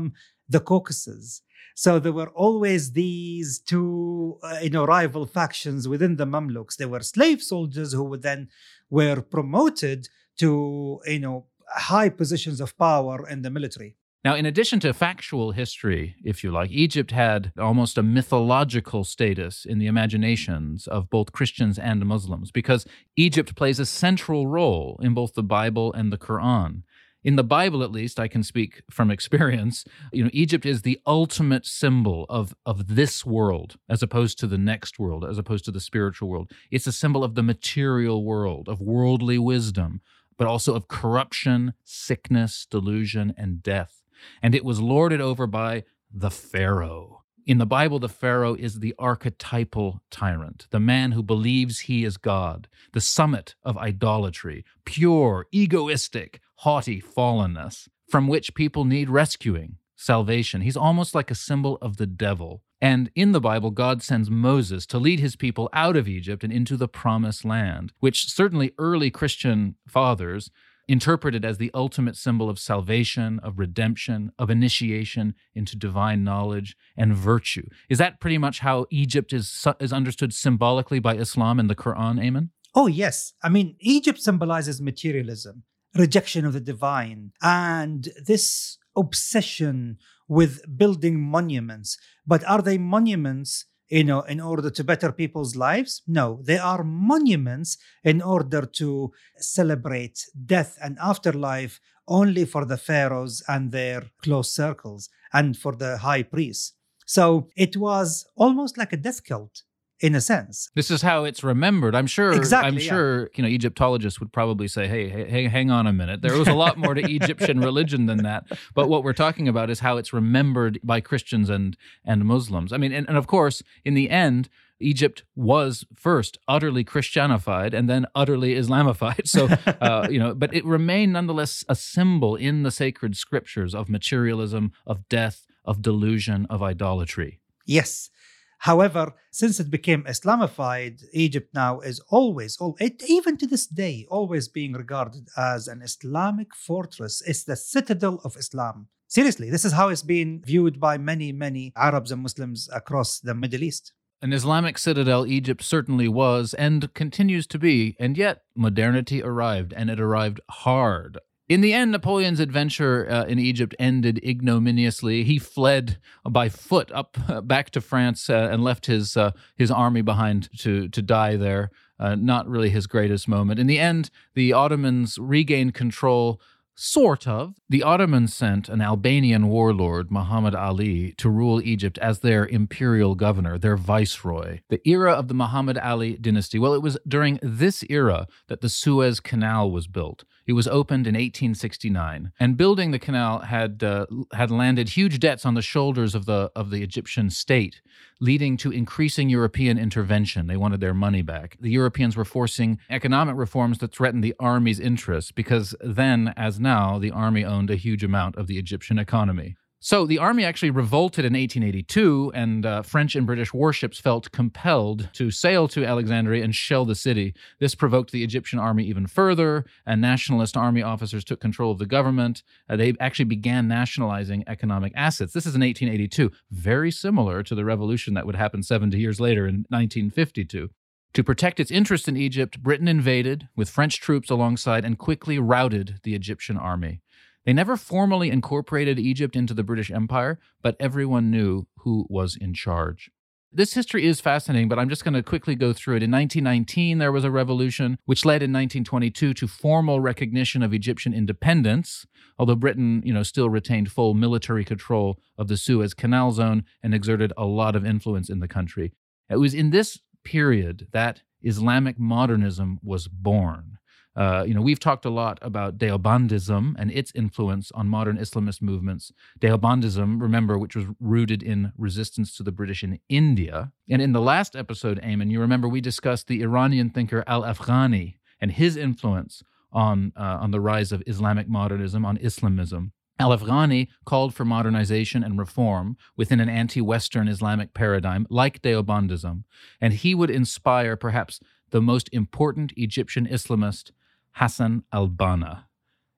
the 0.49 0.59
Caucasus. 0.59 1.41
So 1.75 1.99
there 1.99 2.17
were 2.19 2.31
always 2.45 2.83
these 2.93 3.59
two, 3.59 4.39
uh, 4.41 4.59
you 4.63 4.71
know, 4.71 4.85
rival 4.97 5.25
factions 5.39 5.87
within 5.87 6.15
the 6.15 6.25
Mamluks. 6.25 6.75
They 6.75 6.89
were 6.93 7.01
slave 7.01 7.39
soldiers 7.53 7.93
who 7.93 8.03
would 8.05 8.23
then 8.23 8.49
were 8.89 9.21
promoted 9.21 9.99
to, 10.39 10.99
you 11.05 11.19
know, 11.19 11.45
high 11.91 12.09
positions 12.09 12.59
of 12.61 12.77
power 12.77 13.27
in 13.29 13.41
the 13.43 13.51
military. 13.57 13.95
Now, 14.27 14.35
in 14.35 14.45
addition 14.45 14.81
to 14.81 14.93
factual 14.93 15.51
history, 15.51 16.17
if 16.21 16.43
you 16.43 16.51
like, 16.51 16.69
Egypt 16.69 17.11
had 17.11 17.53
almost 17.57 17.97
a 17.97 18.03
mythological 18.03 19.05
status 19.05 19.63
in 19.63 19.79
the 19.79 19.87
imaginations 19.87 20.85
of 20.85 21.09
both 21.09 21.31
Christians 21.31 21.79
and 21.79 22.05
Muslims 22.05 22.51
because 22.51 22.85
Egypt 23.15 23.55
plays 23.55 23.79
a 23.79 23.85
central 23.85 24.45
role 24.45 24.99
in 25.01 25.13
both 25.13 25.33
the 25.33 25.43
Bible 25.43 25.93
and 25.93 26.11
the 26.11 26.17
Quran. 26.17 26.81
In 27.23 27.37
the 27.37 27.43
Bible, 27.45 27.81
at 27.81 27.93
least, 27.93 28.19
I 28.19 28.27
can 28.27 28.43
speak 28.43 28.81
from 28.91 29.09
experience. 29.09 29.85
You 30.11 30.25
know, 30.25 30.29
Egypt 30.33 30.65
is 30.65 30.81
the 30.81 30.99
ultimate 31.07 31.65
symbol 31.65 32.25
of, 32.27 32.53
of 32.65 32.95
this 32.97 33.25
world 33.25 33.77
as 33.87 34.03
opposed 34.03 34.37
to 34.39 34.47
the 34.47 34.57
next 34.57 34.99
world, 34.99 35.23
as 35.23 35.37
opposed 35.37 35.63
to 35.63 35.71
the 35.71 35.79
spiritual 35.79 36.27
world. 36.27 36.51
It's 36.69 36.85
a 36.85 36.91
symbol 36.91 37.23
of 37.23 37.35
the 37.35 37.43
material 37.43 38.25
world, 38.25 38.67
of 38.67 38.81
worldly 38.81 39.37
wisdom, 39.37 40.01
but 40.37 40.47
also 40.47 40.75
of 40.75 40.89
corruption, 40.89 41.75
sickness, 41.85 42.67
delusion, 42.69 43.33
and 43.37 43.63
death 43.63 44.03
and 44.41 44.55
it 44.55 44.65
was 44.65 44.81
lorded 44.81 45.21
over 45.21 45.47
by 45.47 45.83
the 46.11 46.31
Pharaoh. 46.31 47.23
In 47.45 47.59
the 47.59 47.65
Bible, 47.65 47.97
the 47.97 48.09
Pharaoh 48.09 48.55
is 48.55 48.79
the 48.79 48.93
archetypal 48.99 50.01
tyrant, 50.11 50.67
the 50.69 50.81
man 50.81 51.13
who 51.13 51.23
believes 51.23 51.79
he 51.81 52.03
is 52.03 52.17
God, 52.17 52.67
the 52.91 52.99
summit 52.99 53.55
of 53.63 53.77
idolatry, 53.77 54.65
pure, 54.83 55.47
egoistic, 55.53 56.41
haughty 56.55 57.01
fallenness, 57.01 57.87
from 58.09 58.27
which 58.27 58.53
people 58.53 58.83
need 58.83 59.09
rescuing, 59.09 59.77
salvation. 59.95 60.59
He's 60.59 60.75
almost 60.75 61.15
like 61.15 61.31
a 61.31 61.35
symbol 61.35 61.77
of 61.81 61.95
the 61.95 62.05
devil. 62.05 62.63
And 62.81 63.09
in 63.15 63.31
the 63.31 63.39
Bible, 63.39 63.71
God 63.71 64.03
sends 64.03 64.29
Moses 64.29 64.85
to 64.87 64.99
lead 64.99 65.21
his 65.21 65.37
people 65.37 65.69
out 65.71 65.95
of 65.95 66.07
Egypt 66.07 66.43
and 66.43 66.51
into 66.51 66.75
the 66.75 66.89
promised 66.89 67.45
land, 67.45 67.93
which 67.99 68.29
certainly 68.29 68.73
early 68.77 69.09
Christian 69.09 69.75
fathers 69.87 70.51
interpreted 70.87 71.43
as 71.43 71.57
the 71.57 71.71
ultimate 71.73 72.15
symbol 72.15 72.49
of 72.49 72.57
salvation, 72.57 73.39
of 73.39 73.59
redemption, 73.59 74.31
of 74.39 74.49
initiation 74.49 75.35
into 75.53 75.75
divine 75.75 76.23
knowledge 76.23 76.75
and 76.95 77.15
virtue. 77.15 77.67
Is 77.89 77.97
that 77.97 78.19
pretty 78.19 78.37
much 78.37 78.59
how 78.59 78.85
Egypt 78.89 79.33
is, 79.33 79.65
is 79.79 79.91
understood 79.91 80.33
symbolically 80.33 80.99
by 80.99 81.15
Islam 81.15 81.59
in 81.59 81.67
the 81.67 81.75
Quran, 81.75 82.19
Ayman? 82.19 82.49
Oh, 82.73 82.87
yes. 82.87 83.33
I 83.43 83.49
mean, 83.49 83.75
Egypt 83.79 84.19
symbolizes 84.19 84.81
materialism, 84.81 85.63
rejection 85.95 86.45
of 86.45 86.53
the 86.53 86.61
divine, 86.61 87.31
and 87.41 88.09
this 88.23 88.77
obsession 88.95 89.97
with 90.27 90.61
building 90.77 91.19
monuments. 91.19 91.97
But 92.25 92.43
are 92.45 92.61
they 92.61 92.77
monuments 92.77 93.65
you 93.89 94.03
know, 94.03 94.21
in 94.21 94.39
order 94.39 94.69
to 94.69 94.83
better 94.83 95.11
people's 95.11 95.55
lives? 95.55 96.01
No, 96.07 96.39
they 96.43 96.57
are 96.57 96.83
monuments 96.83 97.77
in 98.03 98.21
order 98.21 98.65
to 98.65 99.11
celebrate 99.37 100.25
death 100.45 100.77
and 100.81 100.97
afterlife 101.01 101.79
only 102.07 102.45
for 102.45 102.65
the 102.65 102.77
pharaohs 102.77 103.43
and 103.47 103.71
their 103.71 104.03
close 104.23 104.51
circles 104.53 105.09
and 105.33 105.57
for 105.57 105.75
the 105.75 105.97
high 105.97 106.23
priests. 106.23 106.73
So 107.05 107.47
it 107.55 107.77
was 107.77 108.25
almost 108.35 108.77
like 108.77 108.93
a 108.93 108.97
death 108.97 109.23
cult 109.23 109.63
in 109.99 110.13
a 110.13 110.21
sense. 110.21 110.69
This 110.75 110.91
is 110.91 111.01
how 111.01 111.23
it's 111.23 111.43
remembered. 111.43 111.95
I'm 111.95 112.07
sure. 112.07 112.31
Exactly, 112.31 112.67
I'm 112.67 112.75
yeah. 112.75 112.89
sure. 112.89 113.29
You 113.35 113.43
know, 113.43 113.49
Egyptologists 113.49 114.19
would 114.19 114.31
probably 114.31 114.67
say, 114.67 114.87
"Hey, 114.87 115.09
hey, 115.09 115.29
hey, 115.29 115.47
hang 115.47 115.71
on 115.71 115.87
a 115.87 115.93
minute. 115.93 116.21
There 116.21 116.37
was 116.37 116.47
a 116.47 116.53
lot 116.53 116.77
more 116.77 116.93
to 116.93 117.01
Egyptian 117.15 117.59
religion 117.59 118.05
than 118.05 118.23
that." 118.23 118.45
But 118.75 118.89
what 118.89 119.03
we're 119.03 119.13
talking 119.13 119.47
about 119.47 119.69
is 119.69 119.79
how 119.79 119.97
it's 119.97 120.13
remembered 120.13 120.79
by 120.83 121.01
Christians 121.01 121.49
and 121.49 121.75
and 122.05 122.25
Muslims. 122.25 122.71
I 122.71 122.77
mean, 122.77 122.91
and, 122.91 123.07
and 123.07 123.17
of 123.17 123.27
course, 123.27 123.63
in 123.83 123.93
the 123.93 124.09
end. 124.09 124.49
Egypt 124.79 125.23
was 125.35 125.85
first 125.95 126.37
utterly 126.47 126.83
Christianified 126.83 127.73
and 127.73 127.89
then 127.89 128.05
utterly 128.13 128.53
Islamified. 128.53 129.27
So, 129.27 129.47
uh, 129.81 130.07
you 130.07 130.19
know, 130.19 130.35
but 130.35 130.53
it 130.53 130.63
remained 130.65 131.13
nonetheless 131.13 131.65
a 131.67 131.73
symbol 131.73 132.35
in 132.35 132.61
the 132.61 132.69
sacred 132.69 133.17
scriptures 133.17 133.73
of 133.73 133.89
materialism, 133.89 134.71
of 134.85 135.09
death, 135.09 135.47
of 135.65 135.81
delusion, 135.81 136.45
of 136.51 136.61
idolatry. 136.61 137.39
Yes. 137.65 138.11
However, 138.59 139.13
since 139.31 139.59
it 139.59 139.69
became 139.69 140.03
Islamified, 140.03 141.03
Egypt 141.13 141.53
now 141.53 141.79
is 141.79 141.99
always, 142.09 142.57
it, 142.79 143.03
even 143.07 143.37
to 143.37 143.47
this 143.47 143.67
day, 143.67 144.05
always 144.09 144.47
being 144.47 144.73
regarded 144.73 145.29
as 145.37 145.67
an 145.67 145.81
Islamic 145.81 146.55
fortress. 146.55 147.21
It's 147.25 147.43
the 147.43 147.55
citadel 147.55 148.19
of 148.23 148.35
Islam. 148.35 148.87
Seriously, 149.07 149.49
this 149.49 149.63
is 149.63 149.73
how 149.73 149.89
it's 149.89 150.01
been 150.01 150.41
viewed 150.43 150.79
by 150.79 150.97
many, 150.97 151.31
many 151.31 151.71
Arabs 151.75 152.11
and 152.11 152.23
Muslims 152.23 152.67
across 152.73 153.19
the 153.19 153.33
Middle 153.33 153.63
East. 153.63 153.93
An 154.21 154.33
Islamic 154.33 154.79
citadel 154.79 155.27
Egypt 155.27 155.61
certainly 155.61 156.07
was 156.07 156.55
and 156.55 156.91
continues 156.95 157.45
to 157.47 157.59
be, 157.59 157.95
and 157.99 158.17
yet 158.17 158.41
modernity 158.55 159.21
arrived, 159.21 159.73
and 159.73 159.91
it 159.91 159.99
arrived 159.99 160.41
hard. 160.49 161.19
In 161.49 161.61
the 161.61 161.71
end, 161.71 161.93
Napoleon's 161.93 162.41
adventure 162.41 163.09
uh, 163.09 163.23
in 163.23 163.39
Egypt 163.39 163.73
ended 163.79 164.19
ignominiously. 164.23 165.23
He 165.23 165.39
fled 165.39 165.97
by 166.29 166.49
foot 166.49 166.91
up 166.91 167.17
uh, 167.29 167.39
back 167.39 167.69
to 167.71 167.81
France 167.81 168.29
uh, 168.29 168.49
and 168.51 168.63
left 168.63 168.87
his 168.87 169.15
uh, 169.15 169.31
his 169.55 169.71
army 169.71 170.01
behind 170.01 170.49
to 170.59 170.89
to 170.89 171.01
die 171.01 171.37
there. 171.37 171.71
Uh, 171.99 172.15
not 172.15 172.47
really 172.47 172.69
his 172.69 172.85
greatest 172.85 173.27
moment. 173.27 173.59
In 173.59 173.65
the 173.65 173.79
end, 173.79 174.11
the 174.35 174.53
Ottomans 174.53 175.17
regained 175.17 175.73
control 175.73 176.39
Sort 176.79 177.27
of. 177.27 177.55
The 177.67 177.81
Ottomans 177.81 178.35
sent 178.35 178.69
an 178.69 178.81
Albanian 178.81 179.47
warlord, 179.47 180.11
Muhammad 180.11 180.53
Ali, 180.53 181.11
to 181.13 181.27
rule 181.27 181.59
Egypt 181.63 181.97
as 181.97 182.19
their 182.19 182.45
imperial 182.45 183.15
governor, 183.15 183.57
their 183.57 183.75
viceroy. 183.75 184.59
The 184.69 184.87
era 184.87 185.13
of 185.13 185.27
the 185.27 185.33
Muhammad 185.33 185.79
Ali 185.79 186.17
dynasty, 186.17 186.59
well, 186.59 186.75
it 186.75 186.83
was 186.83 186.95
during 187.07 187.39
this 187.41 187.83
era 187.89 188.27
that 188.47 188.61
the 188.61 188.69
Suez 188.69 189.19
Canal 189.19 189.71
was 189.71 189.87
built. 189.87 190.23
It 190.47 190.53
was 190.53 190.67
opened 190.67 191.07
in 191.07 191.13
1869, 191.13 192.31
and 192.39 192.55
building 192.55 192.91
the 192.91 192.99
canal 192.99 193.39
had 193.39 193.83
uh, 193.83 194.05
had 194.31 194.49
landed 194.49 194.89
huge 194.89 195.19
debts 195.19 195.45
on 195.45 195.55
the 195.55 195.61
shoulders 195.61 196.15
of 196.15 196.25
the 196.25 196.49
of 196.55 196.69
the 196.69 196.81
Egyptian 196.81 197.29
state, 197.29 197.81
leading 198.21 198.55
to 198.57 198.71
increasing 198.71 199.27
European 199.27 199.77
intervention. 199.77 200.47
They 200.47 200.55
wanted 200.55 200.79
their 200.79 200.93
money 200.93 201.21
back. 201.21 201.57
The 201.59 201.69
Europeans 201.69 202.15
were 202.15 202.23
forcing 202.23 202.79
economic 202.89 203.35
reforms 203.35 203.79
that 203.79 203.91
threatened 203.91 204.23
the 204.23 204.35
army's 204.39 204.79
interests 204.79 205.33
because 205.33 205.75
then, 205.81 206.33
as 206.37 206.61
now, 206.61 206.97
the 206.97 207.11
army 207.11 207.43
owned 207.43 207.69
a 207.69 207.75
huge 207.75 208.03
amount 208.03 208.37
of 208.37 208.47
the 208.47 208.57
Egyptian 208.57 208.97
economy. 208.97 209.57
So 209.79 210.07
the 210.07 210.17
army 210.17 210.43
actually 210.43 210.71
revolted 210.71 211.23
in 211.23 211.33
1882, 211.33 212.31
and 212.33 212.65
uh, 212.65 212.81
French 212.81 213.15
and 213.15 213.27
British 213.27 213.53
warships 213.53 213.99
felt 213.99 214.31
compelled 214.31 215.09
to 215.13 215.29
sail 215.29 215.67
to 215.67 215.85
Alexandria 215.85 216.43
and 216.43 216.55
shell 216.55 216.83
the 216.83 216.95
city. 216.95 217.35
This 217.59 217.75
provoked 217.75 218.11
the 218.11 218.23
Egyptian 218.23 218.57
army 218.57 218.85
even 218.85 219.05
further, 219.05 219.65
and 219.85 220.01
nationalist 220.01 220.57
army 220.57 220.81
officers 220.81 221.23
took 221.23 221.39
control 221.39 221.71
of 221.71 221.77
the 221.77 221.85
government. 221.85 222.41
Uh, 222.67 222.75
they 222.75 222.95
actually 222.99 223.25
began 223.25 223.67
nationalizing 223.67 224.43
economic 224.47 224.93
assets. 224.95 225.33
This 225.33 225.45
is 225.45 225.53
in 225.53 225.61
1882, 225.61 226.31
very 226.49 226.89
similar 226.89 227.43
to 227.43 227.53
the 227.53 227.63
revolution 227.63 228.15
that 228.15 228.25
would 228.25 228.35
happen 228.35 228.63
70 228.63 228.97
years 228.97 229.19
later 229.19 229.45
in 229.45 229.65
1952. 229.69 230.69
To 231.13 231.23
protect 231.23 231.59
its 231.59 231.71
interest 231.71 232.07
in 232.07 232.17
Egypt, 232.17 232.61
Britain 232.61 232.87
invaded 232.87 233.47
with 233.55 233.69
French 233.69 233.99
troops 233.99 234.29
alongside 234.29 234.85
and 234.85 234.97
quickly 234.97 235.39
routed 235.39 235.99
the 236.03 236.15
Egyptian 236.15 236.57
army. 236.57 237.01
They 237.47 237.53
never 237.53 237.77
formally 237.77 238.29
incorporated 238.29 238.99
Egypt 238.99 239.33
into 239.33 239.53
the 239.53 239.63
British 239.63 239.89
Empire, 239.89 240.37
but 240.61 240.75
everyone 240.81 241.31
knew 241.31 241.65
who 241.77 242.05
was 242.09 242.35
in 242.35 242.53
charge. 242.53 243.09
This 243.53 243.73
history 243.73 244.05
is 244.05 244.19
fascinating, 244.19 244.67
but 244.67 244.77
I'm 244.77 244.89
just 244.89 245.05
going 245.05 245.13
to 245.13 245.23
quickly 245.23 245.55
go 245.55 245.71
through 245.71 245.95
it. 245.95 246.03
In 246.03 246.11
1919, 246.11 246.97
there 246.97 247.13
was 247.13 247.23
a 247.23 247.31
revolution, 247.31 247.99
which 248.03 248.25
led 248.25 248.43
in 248.43 248.51
1922 248.51 249.33
to 249.33 249.47
formal 249.47 250.01
recognition 250.01 250.61
of 250.61 250.73
Egyptian 250.73 251.13
independence, 251.13 252.05
although 252.37 252.53
Britain, 252.53 253.01
you 253.05 253.13
know, 253.13 253.23
still 253.23 253.49
retained 253.49 253.93
full 253.93 254.13
military 254.13 254.65
control 254.65 255.17
of 255.37 255.47
the 255.47 255.55
Suez 255.55 255.93
Canal 255.93 256.33
zone 256.33 256.65
and 256.83 256.93
exerted 256.93 257.31
a 257.37 257.45
lot 257.45 257.77
of 257.77 257.85
influence 257.85 258.29
in 258.29 258.41
the 258.41 258.49
country. 258.49 258.91
It 259.29 259.37
was 259.37 259.53
in 259.53 259.69
this 259.69 259.99
period 260.25 260.89
that 260.91 261.21
Islamic 261.41 261.97
modernism 261.97 262.79
was 262.83 263.07
born. 263.07 263.76
Uh, 264.17 264.43
you 264.47 264.53
know, 264.55 264.61
we've 264.61 264.79
talked 264.79 265.05
a 265.05 265.11
lot 265.11 265.37
about 265.43 265.77
Deobandism 265.77 266.73
and 266.79 266.91
its 266.91 267.11
influence 267.13 267.71
on 267.73 267.87
modern 267.87 268.17
Islamist 268.17 268.63
movements. 268.63 269.13
Deobandism, 269.39 270.19
remember, 270.19 270.57
which 270.57 270.75
was 270.75 270.85
rooted 270.99 271.43
in 271.43 271.71
resistance 271.77 272.35
to 272.35 272.41
the 272.41 272.51
British 272.51 272.83
in 272.83 272.99
India. 273.09 273.71
And 273.87 274.01
in 274.01 274.13
the 274.13 274.21
last 274.21 274.55
episode, 274.55 274.99
Ayman, 275.03 275.29
you 275.29 275.39
remember 275.39 275.67
we 275.67 275.81
discussed 275.81 276.27
the 276.27 276.41
Iranian 276.41 276.89
thinker 276.89 277.23
Al 277.27 277.43
Afghani 277.43 278.15
and 278.41 278.51
his 278.51 278.75
influence 278.75 279.43
on 279.71 280.13
uh, 280.15 280.39
on 280.41 280.49
the 280.49 280.61
rise 280.61 280.91
of 280.91 281.03
Islamic 281.05 281.47
modernism, 281.47 282.03
on 282.03 282.17
Islamism. 282.17 282.93
Al 283.19 283.37
Afghani 283.37 283.87
called 284.05 284.33
for 284.33 284.45
modernization 284.45 285.23
and 285.23 285.37
reform 285.37 285.95
within 286.15 286.39
an 286.39 286.49
anti 286.49 286.81
Western 286.81 287.27
Islamic 287.27 287.75
paradigm 287.75 288.25
like 288.31 288.63
Deobandism, 288.63 289.43
and 289.79 289.93
he 289.93 290.15
would 290.15 290.31
inspire 290.31 290.95
perhaps 290.95 291.39
the 291.69 291.81
most 291.81 292.09
important 292.11 292.73
Egyptian 292.75 293.27
Islamist 293.27 293.91
Hassan 294.37 294.83
al-Banna. 294.93 295.63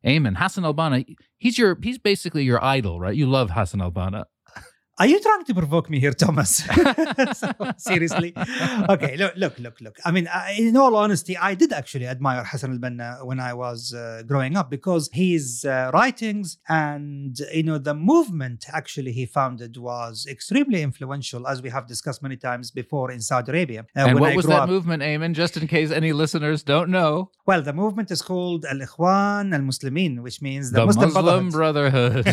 Ayman, 0.06 0.36
Hassan 0.38 0.66
al-Banna, 0.66 1.06
he's 1.38 1.58
your 1.58 1.78
he's 1.82 1.98
basically 1.98 2.44
your 2.44 2.64
idol, 2.64 3.00
right? 3.00 3.16
You 3.16 3.28
love 3.28 3.52
Hassan 3.52 3.82
al-Banna. 3.82 4.26
Are 5.00 5.08
you 5.08 5.18
trying 5.22 5.46
to 5.46 5.54
provoke 5.54 5.90
me 5.90 5.98
here, 5.98 6.12
Thomas? 6.12 6.58
so, 7.34 7.48
seriously? 7.78 8.34
Okay, 8.90 9.16
look, 9.16 9.34
look, 9.38 9.58
look, 9.58 9.80
look. 9.80 9.98
I 10.04 10.12
mean, 10.12 10.28
I, 10.28 10.58
in 10.60 10.76
all 10.76 10.94
honesty, 10.94 11.38
I 11.38 11.56
did 11.56 11.72
actually 11.72 12.06
admire 12.06 12.44
Hassan 12.44 12.72
al-Banna 12.74 13.26
when 13.26 13.40
I 13.40 13.54
was 13.54 13.94
uh, 13.94 14.24
growing 14.28 14.58
up 14.58 14.70
because 14.70 15.10
his 15.14 15.64
uh, 15.64 15.90
writings 15.94 16.58
and, 16.68 17.40
you 17.54 17.64
know, 17.64 17.78
the 17.78 17.94
movement 17.94 18.66
actually 18.74 19.14
he 19.14 19.26
founded 19.26 19.78
was 19.78 20.28
extremely 20.30 20.82
influential, 20.82 21.48
as 21.48 21.62
we 21.62 21.70
have 21.70 21.88
discussed 21.88 22.22
many 22.22 22.36
times 22.36 22.70
before 22.70 23.10
in 23.10 23.22
Saudi 23.22 23.54
Arabia. 23.54 23.86
Uh, 23.96 24.02
and 24.02 24.20
what 24.20 24.34
I 24.34 24.36
was 24.36 24.48
that 24.48 24.64
up. 24.64 24.70
movement, 24.70 25.02
Ayman, 25.02 25.34
just 25.34 25.56
in 25.56 25.66
case 25.68 25.92
any 25.92 26.12
listeners 26.12 26.62
don't 26.62 26.90
know? 26.90 27.32
Well, 27.46 27.62
the 27.62 27.72
movement 27.72 28.12
is 28.12 28.22
called 28.22 28.66
Al-Ikhwan 28.66 29.54
al-Muslimin, 29.54 30.24
which 30.24 30.42
means 30.42 30.72
the, 30.72 30.82
the 30.82 30.88
Muslim, 30.88 31.14
Muslim 31.14 31.50
Brotherhood. 31.52 32.26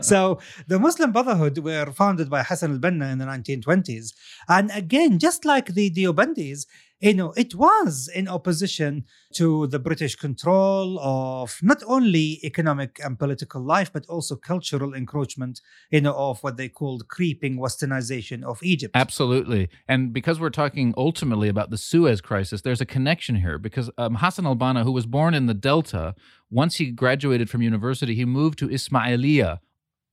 so 0.02 0.40
the 0.66 0.78
Muslim 0.78 0.93
Muslim 0.94 1.10
Brotherhood 1.10 1.58
were 1.58 1.90
founded 1.90 2.30
by 2.30 2.44
Hassan 2.44 2.70
al-Banna 2.70 3.10
in 3.10 3.18
the 3.18 3.24
1920s. 3.24 4.12
And 4.48 4.70
again, 4.72 5.18
just 5.18 5.44
like 5.44 5.74
the 5.74 5.90
Deobandis, 5.90 6.66
you 7.00 7.14
know, 7.14 7.32
it 7.32 7.56
was 7.56 8.08
in 8.14 8.28
opposition 8.28 9.04
to 9.34 9.66
the 9.66 9.80
British 9.80 10.14
control 10.14 11.00
of 11.00 11.58
not 11.62 11.82
only 11.88 12.38
economic 12.44 13.00
and 13.02 13.18
political 13.18 13.60
life, 13.60 13.92
but 13.92 14.06
also 14.06 14.36
cultural 14.36 14.94
encroachment, 14.94 15.60
you 15.90 16.00
know, 16.00 16.14
of 16.14 16.40
what 16.44 16.58
they 16.58 16.68
called 16.68 17.08
creeping 17.08 17.58
westernization 17.58 18.44
of 18.44 18.62
Egypt. 18.62 18.94
Absolutely. 18.94 19.68
And 19.88 20.12
because 20.12 20.38
we're 20.38 20.50
talking 20.50 20.94
ultimately 20.96 21.48
about 21.48 21.70
the 21.70 21.76
Suez 21.76 22.20
crisis, 22.20 22.62
there's 22.62 22.80
a 22.80 22.86
connection 22.86 23.34
here 23.34 23.58
because 23.58 23.90
um, 23.98 24.14
Hassan 24.14 24.46
al-Banna, 24.46 24.84
who 24.84 24.92
was 24.92 25.06
born 25.06 25.34
in 25.34 25.46
the 25.46 25.54
Delta, 25.54 26.14
once 26.52 26.76
he 26.76 26.92
graduated 26.92 27.50
from 27.50 27.62
university, 27.62 28.14
he 28.14 28.24
moved 28.24 28.60
to 28.60 28.68
Ismailia 28.68 29.58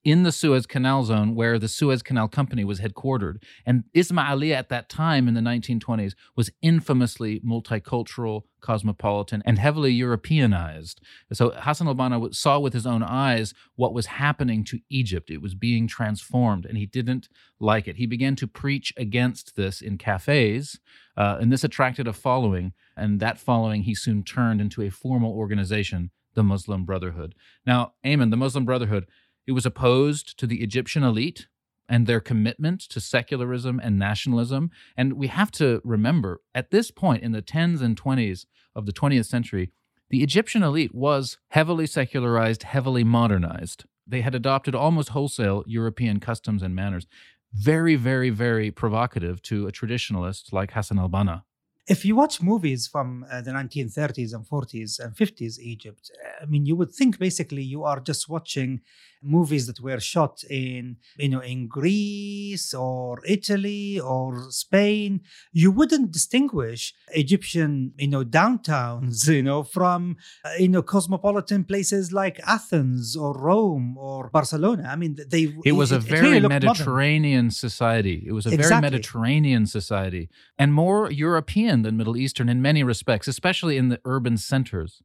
in 0.03 0.23
the 0.23 0.31
Suez 0.31 0.65
Canal 0.65 1.03
zone 1.03 1.35
where 1.35 1.59
the 1.59 1.67
Suez 1.67 2.01
Canal 2.01 2.27
Company 2.27 2.63
was 2.63 2.79
headquartered. 2.79 3.41
And 3.65 3.83
Ismailia 3.95 4.55
at 4.55 4.69
that 4.69 4.89
time 4.89 5.27
in 5.27 5.35
the 5.35 5.41
1920s 5.41 6.13
was 6.35 6.51
infamously 6.61 7.39
multicultural, 7.41 8.43
cosmopolitan, 8.61 9.43
and 9.45 9.59
heavily 9.59 9.91
Europeanized. 9.91 11.01
So 11.33 11.51
Hassan 11.51 11.87
al 11.87 11.95
Banna 11.95 12.33
saw 12.33 12.57
with 12.59 12.73
his 12.73 12.87
own 12.87 13.03
eyes 13.03 13.53
what 13.75 13.93
was 13.93 14.07
happening 14.07 14.63
to 14.65 14.79
Egypt. 14.89 15.29
It 15.29 15.41
was 15.41 15.53
being 15.53 15.87
transformed, 15.87 16.65
and 16.65 16.77
he 16.77 16.85
didn't 16.87 17.29
like 17.59 17.87
it. 17.87 17.97
He 17.97 18.07
began 18.07 18.35
to 18.37 18.47
preach 18.47 18.93
against 18.97 19.55
this 19.55 19.81
in 19.81 19.97
cafes, 19.97 20.79
uh, 21.15 21.37
and 21.39 21.51
this 21.51 21.63
attracted 21.63 22.07
a 22.07 22.13
following. 22.13 22.73
And 22.97 23.19
that 23.19 23.39
following 23.39 23.83
he 23.83 23.95
soon 23.95 24.23
turned 24.23 24.61
into 24.61 24.81
a 24.81 24.89
formal 24.89 25.31
organization, 25.31 26.11
the 26.33 26.43
Muslim 26.43 26.85
Brotherhood. 26.85 27.35
Now, 27.65 27.93
Ayman, 28.05 28.31
the 28.31 28.37
Muslim 28.37 28.65
Brotherhood, 28.65 29.07
it 29.47 29.53
was 29.53 29.65
opposed 29.65 30.37
to 30.39 30.47
the 30.47 30.61
Egyptian 30.61 31.03
elite 31.03 31.47
and 31.89 32.07
their 32.07 32.21
commitment 32.21 32.79
to 32.79 33.01
secularism 33.01 33.79
and 33.83 33.99
nationalism. 33.99 34.71
And 34.95 35.13
we 35.13 35.27
have 35.27 35.51
to 35.51 35.81
remember, 35.83 36.41
at 36.55 36.71
this 36.71 36.89
point 36.89 37.21
in 37.21 37.33
the 37.33 37.41
10s 37.41 37.81
and 37.81 38.01
20s 38.01 38.45
of 38.75 38.85
the 38.85 38.93
20th 38.93 39.25
century, 39.25 39.71
the 40.09 40.23
Egyptian 40.23 40.63
elite 40.63 40.95
was 40.95 41.37
heavily 41.49 41.85
secularized, 41.87 42.63
heavily 42.63 43.03
modernized. 43.03 43.85
They 44.07 44.21
had 44.21 44.35
adopted 44.35 44.75
almost 44.75 45.09
wholesale 45.09 45.63
European 45.67 46.19
customs 46.19 46.63
and 46.63 46.75
manners. 46.75 47.07
Very, 47.53 47.95
very, 47.95 48.29
very 48.29 48.71
provocative 48.71 49.41
to 49.43 49.67
a 49.67 49.71
traditionalist 49.71 50.53
like 50.53 50.71
Hassan 50.71 50.99
al 50.99 51.09
Banna. 51.09 51.43
If 51.87 52.05
you 52.05 52.15
watch 52.15 52.41
movies 52.41 52.87
from 52.87 53.25
uh, 53.29 53.41
the 53.41 53.51
1930s 53.51 54.33
and 54.33 54.45
40s 54.45 54.99
and 54.99 55.15
50s 55.15 55.59
Egypt, 55.59 56.11
I 56.41 56.45
mean, 56.45 56.65
you 56.65 56.75
would 56.75 56.91
think 56.91 57.19
basically 57.19 57.63
you 57.63 57.83
are 57.83 57.99
just 57.99 58.29
watching 58.29 58.81
movies 59.21 59.67
that 59.67 59.79
were 59.81 59.99
shot 59.99 60.43
in 60.49 60.97
you 61.17 61.29
know 61.29 61.39
in 61.39 61.67
Greece 61.67 62.73
or 62.73 63.19
Italy 63.25 63.99
or 63.99 64.49
Spain 64.49 65.21
you 65.51 65.71
wouldn't 65.71 66.11
distinguish 66.11 66.93
Egyptian 67.09 67.93
you 67.97 68.07
know 68.07 68.23
downtowns 68.23 69.27
you 69.37 69.43
know 69.43 69.63
from 69.63 70.17
uh, 70.45 70.49
you 70.57 70.67
know 70.67 70.81
cosmopolitan 70.81 71.63
places 71.63 72.11
like 72.11 72.39
Athens 72.45 73.15
or 73.15 73.33
Rome 73.33 73.97
or 73.97 74.29
Barcelona 74.29 74.89
I 74.89 74.95
mean 74.95 75.17
they 75.29 75.53
it 75.65 75.73
was 75.73 75.91
it, 75.91 75.97
a 75.97 75.99
very 75.99 76.33
really 76.33 76.47
Mediterranean 76.47 77.45
modern. 77.45 77.51
society 77.51 78.23
it 78.25 78.31
was 78.31 78.45
a 78.45 78.53
exactly. 78.53 78.69
very 78.69 78.81
Mediterranean 78.81 79.65
society 79.65 80.29
and 80.57 80.73
more 80.73 81.11
European 81.11 81.83
than 81.83 81.97
Middle 81.97 82.17
Eastern 82.17 82.49
in 82.49 82.61
many 82.61 82.83
respects 82.83 83.27
especially 83.27 83.77
in 83.77 83.89
the 83.89 83.99
urban 84.05 84.37
centers 84.37 85.01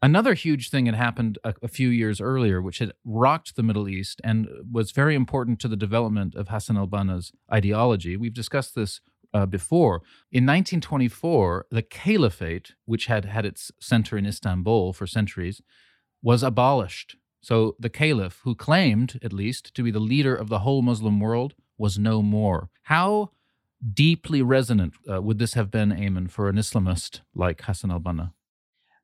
Another 0.00 0.34
huge 0.34 0.70
thing 0.70 0.86
had 0.86 0.94
happened 0.94 1.38
a, 1.42 1.54
a, 1.60 1.66
few 1.66 1.88
years 1.88 2.20
earlier, 2.20 2.62
which 2.62 2.78
had 2.78 2.92
rocked 3.04 3.56
the 3.56 3.64
Middle 3.64 3.88
East 3.88 4.20
and 4.22 4.48
was 4.70 4.92
very 4.92 5.16
important 5.16 5.58
to 5.60 5.68
the 5.68 5.76
development 5.76 6.36
of 6.36 6.48
Hassan 6.48 6.76
al 6.76 6.86
Banna's 6.86 7.32
ideology. 7.52 8.16
We've 8.16 8.32
discussed 8.32 8.76
this 8.76 9.00
uh, 9.34 9.46
before. 9.46 9.96
In 10.30 10.46
1924, 10.46 11.66
the 11.70 11.82
Caliphate, 11.82 12.74
which 12.84 13.06
had 13.06 13.24
had 13.24 13.44
its 13.44 13.72
center 13.80 14.16
in 14.16 14.24
Istanbul 14.24 14.92
for 14.92 15.06
centuries, 15.06 15.60
was 16.22 16.44
abolished. 16.44 17.16
So 17.40 17.74
the 17.78 17.90
Caliph, 17.90 18.40
who 18.44 18.54
claimed, 18.54 19.18
at 19.22 19.32
least, 19.32 19.74
to 19.74 19.82
be 19.82 19.90
the 19.90 19.98
leader 20.00 20.34
of 20.34 20.48
the 20.48 20.60
whole 20.60 20.82
Muslim 20.82 21.18
world, 21.18 21.54
was 21.76 21.98
no 21.98 22.22
more. 22.22 22.70
How 22.84 23.30
deeply 23.94 24.42
resonant 24.42 24.94
uh, 25.10 25.22
would 25.22 25.38
this 25.38 25.54
have 25.54 25.70
been, 25.70 25.90
Ayman, 25.90 26.30
for 26.30 26.48
an 26.48 26.56
Islamist 26.56 27.20
like 27.34 27.62
Hassan 27.62 27.90
al 27.90 28.00
Banna? 28.00 28.32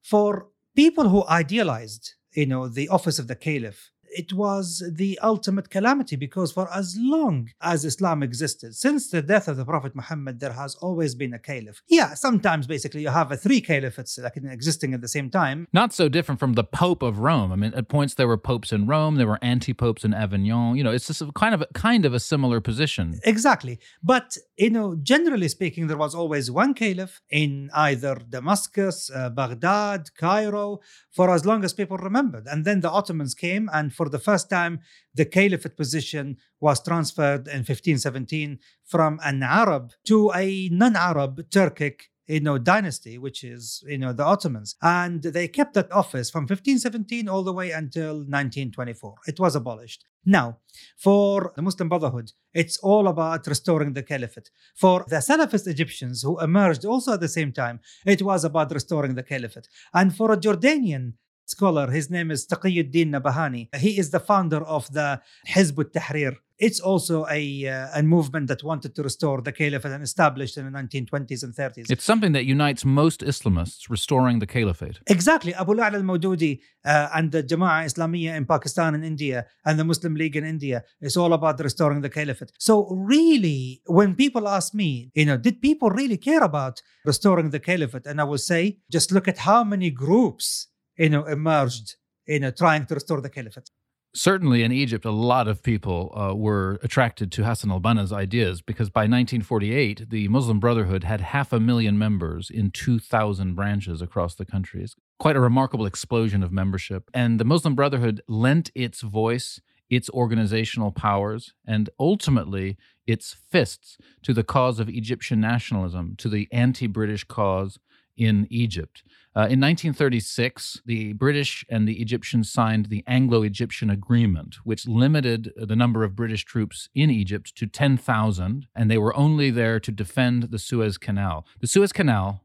For 0.02 0.48
people 0.74 1.08
who 1.08 1.24
idealized, 1.26 2.14
you 2.32 2.46
know, 2.46 2.68
the 2.68 2.88
office 2.88 3.18
of 3.18 3.28
the 3.28 3.36
caliph 3.36 3.90
it 4.14 4.32
was 4.32 4.82
the 4.94 5.18
ultimate 5.22 5.70
calamity 5.70 6.16
because 6.16 6.52
for 6.52 6.72
as 6.72 6.96
long 6.98 7.50
as 7.60 7.84
Islam 7.84 8.22
existed, 8.22 8.74
since 8.74 9.10
the 9.10 9.20
death 9.20 9.48
of 9.48 9.56
the 9.56 9.64
Prophet 9.64 9.94
Muhammad, 9.94 10.40
there 10.40 10.52
has 10.52 10.74
always 10.76 11.14
been 11.14 11.34
a 11.34 11.38
caliph. 11.38 11.82
Yeah, 11.88 12.14
sometimes 12.14 12.66
basically 12.66 13.02
you 13.02 13.08
have 13.08 13.32
a 13.32 13.36
three 13.36 13.60
caliphates 13.60 14.22
like 14.22 14.36
existing 14.36 14.94
at 14.94 15.00
the 15.00 15.08
same 15.08 15.30
time. 15.30 15.66
Not 15.72 15.92
so 15.92 16.08
different 16.08 16.38
from 16.38 16.54
the 16.54 16.64
Pope 16.64 17.02
of 17.02 17.18
Rome. 17.18 17.52
I 17.52 17.56
mean, 17.56 17.74
at 17.74 17.88
points 17.88 18.14
there 18.14 18.28
were 18.28 18.38
popes 18.38 18.72
in 18.72 18.86
Rome, 18.86 19.16
there 19.16 19.26
were 19.26 19.42
anti-popes 19.42 20.04
in 20.04 20.14
Avignon. 20.14 20.76
You 20.76 20.84
know, 20.84 20.92
it's 20.92 21.06
just 21.06 21.22
kind 21.34 21.54
of 21.54 21.64
kind 21.74 22.04
of 22.04 22.14
a 22.14 22.20
similar 22.20 22.60
position. 22.60 23.20
Exactly, 23.24 23.80
but 24.02 24.38
you 24.56 24.70
know, 24.70 24.94
generally 24.94 25.48
speaking, 25.48 25.86
there 25.86 25.96
was 25.96 26.14
always 26.14 26.50
one 26.50 26.74
caliph 26.74 27.20
in 27.30 27.70
either 27.74 28.16
Damascus, 28.28 29.10
uh, 29.10 29.30
Baghdad, 29.30 30.10
Cairo, 30.16 30.80
for 31.10 31.30
as 31.30 31.44
long 31.44 31.64
as 31.64 31.72
people 31.72 31.96
remembered, 31.96 32.46
and 32.46 32.64
then 32.64 32.80
the 32.80 32.90
Ottomans 32.90 33.34
came 33.34 33.68
and 33.72 33.92
for 33.92 34.08
the 34.08 34.18
first 34.18 34.48
time, 34.48 34.80
the 35.14 35.24
caliphate 35.24 35.76
position 35.76 36.36
was 36.60 36.82
transferred 36.82 37.48
in 37.48 37.58
1517 37.58 38.58
from 38.84 39.18
an 39.24 39.42
Arab 39.42 39.92
to 40.06 40.30
a 40.34 40.68
non-Arab 40.70 41.48
Turkic 41.50 42.02
you 42.26 42.40
know 42.40 42.58
dynasty 42.58 43.18
which 43.18 43.44
is 43.44 43.84
you 43.86 43.98
know 43.98 44.12
the 44.12 44.24
ottomans 44.24 44.76
and 44.82 45.22
they 45.22 45.46
kept 45.46 45.74
that 45.74 45.90
office 45.92 46.30
from 46.30 46.42
1517 46.42 47.28
all 47.28 47.42
the 47.42 47.52
way 47.52 47.70
until 47.70 48.14
1924 48.14 49.14
it 49.26 49.38
was 49.38 49.54
abolished 49.54 50.04
now 50.24 50.58
for 50.96 51.52
the 51.56 51.62
muslim 51.62 51.88
brotherhood 51.88 52.32
it's 52.52 52.78
all 52.78 53.08
about 53.08 53.46
restoring 53.46 53.92
the 53.92 54.02
caliphate 54.02 54.50
for 54.74 55.04
the 55.08 55.16
salafist 55.16 55.66
egyptians 55.66 56.22
who 56.22 56.38
emerged 56.40 56.84
also 56.84 57.12
at 57.12 57.20
the 57.20 57.28
same 57.28 57.52
time 57.52 57.80
it 58.06 58.22
was 58.22 58.44
about 58.44 58.72
restoring 58.72 59.14
the 59.14 59.22
caliphate 59.22 59.68
and 59.92 60.16
for 60.16 60.32
a 60.32 60.36
jordanian 60.36 61.12
scholar. 61.46 61.90
His 61.90 62.10
name 62.10 62.30
is 62.30 62.46
Taqiyuddin 62.46 63.10
Nabahani. 63.10 63.74
He 63.76 63.98
is 63.98 64.10
the 64.10 64.20
founder 64.20 64.64
of 64.64 64.90
the 64.92 65.20
Hizb 65.48 65.78
ut-Tahrir. 65.78 66.36
It's 66.66 66.80
also 66.80 67.16
a, 67.40 67.42
uh, 67.74 68.00
a 68.00 68.02
movement 68.02 68.46
that 68.48 68.60
wanted 68.70 68.94
to 68.96 69.02
restore 69.02 69.38
the 69.42 69.52
caliphate 69.52 69.92
and 69.96 70.02
established 70.02 70.56
in 70.58 70.64
the 70.66 70.74
1920s 70.78 71.42
and 71.44 71.52
30s. 71.54 71.90
It's 71.94 72.04
something 72.12 72.32
that 72.32 72.46
unites 72.56 72.82
most 72.84 73.20
Islamists, 73.20 73.90
restoring 73.96 74.38
the 74.38 74.46
caliphate. 74.56 74.98
Exactly. 75.16 75.52
Abul 75.62 75.76
A'la 75.76 75.98
al-Mawdudi 76.02 76.52
uh, 76.84 77.08
and 77.16 77.32
the 77.32 77.42
Jama'ah 77.42 77.84
Islamiyah 77.90 78.34
in 78.36 78.44
Pakistan 78.46 78.94
and 78.94 79.04
India 79.04 79.46
and 79.66 79.78
the 79.78 79.84
Muslim 79.84 80.14
League 80.14 80.36
in 80.36 80.44
India 80.44 80.78
It's 81.00 81.18
all 81.22 81.32
about 81.38 81.60
restoring 81.60 82.00
the 82.00 82.12
caliphate. 82.18 82.52
So 82.58 82.74
really, 82.88 83.82
when 83.86 84.14
people 84.14 84.48
ask 84.48 84.74
me, 84.74 85.10
you 85.14 85.26
know, 85.26 85.36
did 85.36 85.60
people 85.60 85.90
really 85.90 86.16
care 86.16 86.42
about 86.42 86.74
restoring 87.04 87.50
the 87.50 87.60
caliphate? 87.60 88.06
And 88.06 88.20
I 88.20 88.24
will 88.24 88.44
say, 88.52 88.78
just 88.90 89.12
look 89.12 89.28
at 89.28 89.38
how 89.38 89.64
many 89.64 89.90
groups 89.90 90.68
you 90.96 91.08
know, 91.08 91.24
emerged, 91.24 91.96
you 92.26 92.40
know, 92.40 92.50
trying 92.50 92.86
to 92.86 92.94
restore 92.94 93.20
the 93.20 93.30
caliphate. 93.30 93.70
Certainly 94.16 94.62
in 94.62 94.70
Egypt, 94.70 95.04
a 95.04 95.10
lot 95.10 95.48
of 95.48 95.60
people 95.60 96.12
uh, 96.14 96.36
were 96.36 96.78
attracted 96.84 97.32
to 97.32 97.44
Hassan 97.44 97.72
al 97.72 97.80
Banna's 97.80 98.12
ideas 98.12 98.62
because 98.62 98.88
by 98.88 99.02
1948, 99.02 100.08
the 100.08 100.28
Muslim 100.28 100.60
Brotherhood 100.60 101.02
had 101.02 101.20
half 101.20 101.52
a 101.52 101.58
million 101.58 101.98
members 101.98 102.48
in 102.48 102.70
2,000 102.70 103.54
branches 103.54 104.00
across 104.00 104.36
the 104.36 104.44
country. 104.44 104.84
It's 104.84 104.94
quite 105.18 105.34
a 105.34 105.40
remarkable 105.40 105.84
explosion 105.84 106.44
of 106.44 106.52
membership. 106.52 107.10
And 107.12 107.40
the 107.40 107.44
Muslim 107.44 107.74
Brotherhood 107.74 108.22
lent 108.28 108.70
its 108.72 109.00
voice, 109.00 109.60
its 109.90 110.08
organizational 110.10 110.92
powers, 110.92 111.52
and 111.66 111.90
ultimately 111.98 112.76
its 113.08 113.34
fists 113.50 113.98
to 114.22 114.32
the 114.32 114.44
cause 114.44 114.78
of 114.78 114.88
Egyptian 114.88 115.40
nationalism, 115.40 116.14
to 116.18 116.28
the 116.28 116.46
anti 116.52 116.86
British 116.86 117.24
cause 117.24 117.80
in 118.16 118.46
Egypt. 118.50 119.02
Uh, 119.36 119.50
in 119.50 119.60
1936, 119.60 120.82
the 120.86 121.12
British 121.14 121.64
and 121.68 121.88
the 121.88 122.00
Egyptians 122.00 122.52
signed 122.52 122.86
the 122.86 123.02
Anglo 123.06 123.42
Egyptian 123.42 123.90
Agreement, 123.90 124.56
which 124.62 124.86
limited 124.86 125.52
the 125.56 125.74
number 125.74 126.04
of 126.04 126.14
British 126.14 126.44
troops 126.44 126.88
in 126.94 127.10
Egypt 127.10 127.56
to 127.56 127.66
10,000, 127.66 128.68
and 128.76 128.90
they 128.90 128.98
were 128.98 129.16
only 129.16 129.50
there 129.50 129.80
to 129.80 129.90
defend 129.90 130.44
the 130.44 130.58
Suez 130.58 130.98
Canal. 130.98 131.44
The 131.60 131.66
Suez 131.66 131.92
Canal, 131.92 132.43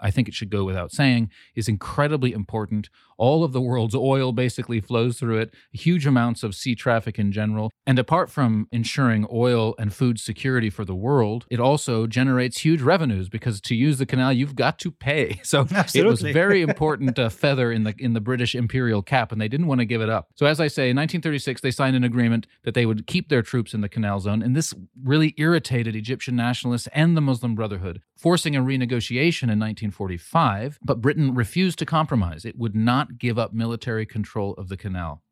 I 0.00 0.10
think 0.10 0.28
it 0.28 0.34
should 0.34 0.50
go 0.50 0.64
without 0.64 0.92
saying, 0.92 1.30
is 1.54 1.68
incredibly 1.68 2.32
important. 2.32 2.90
All 3.16 3.44
of 3.44 3.52
the 3.52 3.60
world's 3.60 3.94
oil 3.94 4.32
basically 4.32 4.80
flows 4.80 5.18
through 5.18 5.38
it, 5.38 5.54
huge 5.72 6.06
amounts 6.06 6.42
of 6.42 6.54
sea 6.54 6.74
traffic 6.74 7.18
in 7.18 7.32
general. 7.32 7.70
And 7.86 7.98
apart 7.98 8.30
from 8.30 8.66
ensuring 8.72 9.26
oil 9.32 9.74
and 9.78 9.94
food 9.94 10.18
security 10.18 10.70
for 10.70 10.84
the 10.84 10.94
world, 10.94 11.46
it 11.50 11.60
also 11.60 12.06
generates 12.06 12.58
huge 12.58 12.82
revenues 12.82 13.28
because 13.28 13.60
to 13.62 13.74
use 13.74 13.98
the 13.98 14.06
canal, 14.06 14.32
you've 14.32 14.56
got 14.56 14.78
to 14.80 14.90
pay. 14.90 15.40
So 15.54 15.60
Absolutely. 15.60 16.00
it 16.00 16.10
was 16.10 16.20
very 16.34 16.62
important 16.62 17.16
uh, 17.18 17.28
feather 17.28 17.70
in 17.70 17.84
the 17.84 17.94
in 17.98 18.12
the 18.14 18.20
British 18.20 18.54
imperial 18.54 19.02
cap, 19.02 19.30
and 19.30 19.40
they 19.40 19.46
didn't 19.46 19.66
want 19.66 19.80
to 19.80 19.84
give 19.84 20.00
it 20.00 20.08
up. 20.08 20.28
So 20.34 20.46
as 20.46 20.58
I 20.58 20.66
say, 20.66 20.90
in 20.90 20.96
1936, 20.96 21.60
they 21.60 21.70
signed 21.70 21.94
an 21.94 22.02
agreement 22.02 22.46
that 22.64 22.74
they 22.74 22.86
would 22.86 23.06
keep 23.06 23.28
their 23.28 23.42
troops 23.42 23.72
in 23.72 23.82
the 23.82 23.88
canal 23.88 24.18
zone, 24.20 24.42
and 24.42 24.56
this 24.56 24.74
really 25.02 25.32
irritated 25.36 25.94
Egyptian 25.94 26.34
nationalists 26.34 26.88
and 26.92 27.16
the 27.16 27.20
Muslim 27.20 27.54
Brotherhood, 27.54 28.00
forcing 28.16 28.56
a 28.56 28.62
renegotiation 28.62 29.44
in 29.44 29.58
1945. 29.58 30.78
But 30.82 31.00
Britain 31.00 31.34
refused 31.34 31.78
to 31.80 31.86
compromise; 31.86 32.44
it 32.44 32.58
would 32.58 32.74
not 32.74 33.18
give 33.18 33.38
up 33.38 33.52
military 33.52 34.06
control 34.06 34.54
of 34.54 34.68
the 34.68 34.76
canal. 34.76 35.22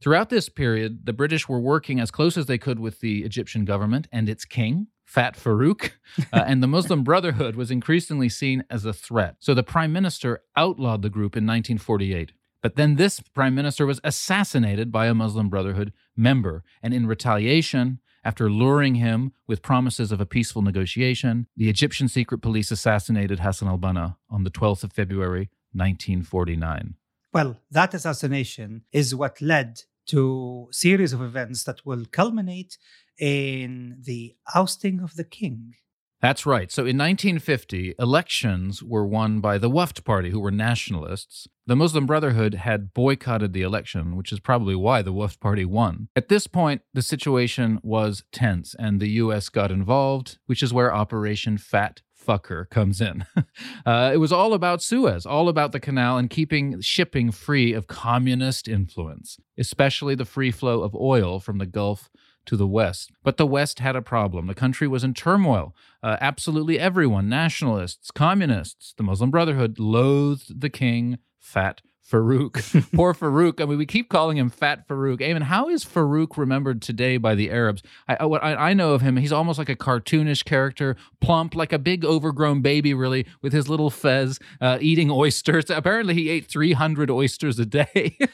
Throughout 0.00 0.30
this 0.30 0.48
period, 0.48 1.06
the 1.06 1.12
British 1.12 1.48
were 1.48 1.58
working 1.58 1.98
as 1.98 2.12
close 2.12 2.36
as 2.36 2.46
they 2.46 2.58
could 2.58 2.78
with 2.78 3.00
the 3.00 3.24
Egyptian 3.24 3.64
government 3.64 4.06
and 4.12 4.28
its 4.28 4.44
king, 4.44 4.86
Fat 5.04 5.36
Farouk, 5.36 5.92
uh, 6.32 6.44
and 6.46 6.62
the 6.62 6.68
Muslim 6.68 7.02
Brotherhood 7.02 7.56
was 7.56 7.70
increasingly 7.70 8.28
seen 8.28 8.62
as 8.70 8.84
a 8.84 8.92
threat. 8.92 9.36
So 9.40 9.54
the 9.54 9.64
prime 9.64 9.92
minister 9.92 10.42
outlawed 10.56 11.02
the 11.02 11.10
group 11.10 11.36
in 11.36 11.44
1948. 11.44 12.32
But 12.62 12.76
then 12.76 12.96
this 12.96 13.20
prime 13.20 13.54
minister 13.54 13.86
was 13.86 14.00
assassinated 14.04 14.92
by 14.92 15.06
a 15.06 15.14
Muslim 15.14 15.48
Brotherhood 15.48 15.92
member. 16.16 16.64
And 16.82 16.92
in 16.92 17.06
retaliation, 17.06 18.00
after 18.24 18.50
luring 18.50 18.96
him 18.96 19.32
with 19.46 19.62
promises 19.62 20.12
of 20.12 20.20
a 20.20 20.26
peaceful 20.26 20.62
negotiation, 20.62 21.46
the 21.56 21.68
Egyptian 21.68 22.08
secret 22.08 22.42
police 22.42 22.70
assassinated 22.70 23.40
Hassan 23.40 23.68
al 23.68 23.78
Banna 23.78 24.16
on 24.30 24.44
the 24.44 24.50
12th 24.50 24.84
of 24.84 24.92
February, 24.92 25.50
1949. 25.72 26.94
Well, 27.32 27.60
that 27.70 27.94
assassination 27.94 28.84
is 28.92 29.14
what 29.14 29.40
led 29.40 29.82
to 30.06 30.68
a 30.70 30.72
series 30.72 31.12
of 31.12 31.20
events 31.20 31.64
that 31.64 31.84
will 31.84 32.04
culminate 32.06 32.78
in 33.18 33.98
the 34.04 34.34
ousting 34.54 35.00
of 35.00 35.14
the 35.16 35.24
king. 35.24 35.74
That's 36.20 36.44
right. 36.44 36.70
So 36.72 36.82
in 36.82 36.98
1950, 36.98 37.94
elections 37.98 38.82
were 38.82 39.06
won 39.06 39.40
by 39.40 39.56
the 39.56 39.70
Wafd 39.70 40.04
Party, 40.04 40.30
who 40.30 40.40
were 40.40 40.50
nationalists. 40.50 41.46
The 41.66 41.76
Muslim 41.76 42.06
Brotherhood 42.06 42.54
had 42.54 42.92
boycotted 42.92 43.52
the 43.52 43.62
election, 43.62 44.16
which 44.16 44.32
is 44.32 44.40
probably 44.40 44.74
why 44.74 45.02
the 45.02 45.12
Wafd 45.12 45.38
Party 45.38 45.64
won. 45.64 46.08
At 46.16 46.28
this 46.28 46.48
point, 46.48 46.82
the 46.92 47.02
situation 47.02 47.78
was 47.84 48.24
tense, 48.32 48.74
and 48.78 48.98
the 48.98 49.10
U.S. 49.10 49.48
got 49.48 49.70
involved, 49.70 50.38
which 50.46 50.62
is 50.62 50.72
where 50.72 50.92
Operation 50.92 51.56
Fat 51.56 52.02
fucker 52.28 52.68
comes 52.68 53.00
in. 53.00 53.24
uh, 53.86 54.10
it 54.12 54.18
was 54.18 54.32
all 54.32 54.54
about 54.54 54.82
Suez, 54.82 55.24
all 55.24 55.48
about 55.48 55.72
the 55.72 55.80
canal 55.80 56.18
and 56.18 56.28
keeping 56.28 56.80
shipping 56.80 57.30
free 57.30 57.72
of 57.72 57.86
communist 57.86 58.68
influence, 58.68 59.38
especially 59.56 60.14
the 60.14 60.24
free 60.24 60.50
flow 60.50 60.82
of 60.82 60.94
oil 60.94 61.40
from 61.40 61.58
the 61.58 61.66
Gulf 61.66 62.10
to 62.48 62.56
the 62.56 62.66
West. 62.66 63.12
But 63.22 63.36
the 63.36 63.46
West 63.46 63.78
had 63.78 63.94
a 63.94 64.02
problem. 64.02 64.46
The 64.46 64.54
country 64.54 64.88
was 64.88 65.04
in 65.04 65.14
turmoil. 65.14 65.74
Uh, 66.02 66.16
absolutely 66.20 66.78
everyone, 66.78 67.28
nationalists, 67.28 68.10
communists, 68.10 68.94
the 68.96 69.02
Muslim 69.02 69.30
Brotherhood, 69.30 69.78
loathed 69.78 70.60
the 70.60 70.70
king, 70.70 71.18
Fat 71.38 71.82
Farouk. 72.10 72.54
Poor 72.96 73.12
Farouk. 73.12 73.60
I 73.60 73.66
mean, 73.66 73.76
we 73.76 73.84
keep 73.84 74.08
calling 74.08 74.38
him 74.38 74.48
Fat 74.48 74.88
Farouk. 74.88 75.20
Ayman, 75.20 75.42
how 75.42 75.68
is 75.68 75.84
Farouk 75.84 76.38
remembered 76.38 76.80
today 76.80 77.18
by 77.18 77.34
the 77.34 77.50
Arabs? 77.50 77.82
I, 78.08 78.24
what 78.24 78.42
I, 78.42 78.70
I 78.70 78.72
know 78.72 78.94
of 78.94 79.02
him, 79.02 79.18
he's 79.18 79.32
almost 79.32 79.58
like 79.58 79.68
a 79.68 79.76
cartoonish 79.76 80.44
character, 80.46 80.96
plump, 81.20 81.54
like 81.54 81.74
a 81.74 81.78
big 81.78 82.06
overgrown 82.06 82.62
baby, 82.62 82.94
really, 82.94 83.26
with 83.42 83.52
his 83.52 83.68
little 83.68 83.90
fez, 83.90 84.38
uh, 84.62 84.78
eating 84.80 85.10
oysters. 85.10 85.68
Apparently, 85.68 86.14
he 86.14 86.30
ate 86.30 86.46
300 86.46 87.10
oysters 87.10 87.58
a 87.58 87.66
day. 87.66 88.16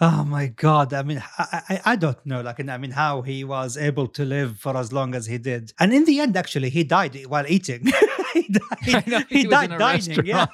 Oh 0.00 0.24
my 0.24 0.48
God! 0.48 0.92
I 0.92 1.02
mean, 1.04 1.22
I, 1.38 1.62
I, 1.68 1.80
I 1.92 1.96
don't 1.96 2.24
know. 2.26 2.40
Like, 2.40 2.58
I 2.68 2.78
mean, 2.78 2.90
how 2.90 3.22
he 3.22 3.44
was 3.44 3.76
able 3.76 4.08
to 4.08 4.24
live 4.24 4.58
for 4.58 4.76
as 4.76 4.92
long 4.92 5.14
as 5.14 5.26
he 5.26 5.38
did, 5.38 5.72
and 5.78 5.94
in 5.94 6.04
the 6.04 6.18
end, 6.18 6.36
actually, 6.36 6.70
he 6.70 6.82
died 6.82 7.16
while 7.26 7.46
eating. 7.46 7.92
he 8.82 8.92
died, 8.92 9.06
know, 9.06 9.22
he 9.28 9.38
he 9.42 9.44
died 9.44 9.70
in 9.72 9.78
dining. 9.78 10.26
Yeah, 10.26 10.46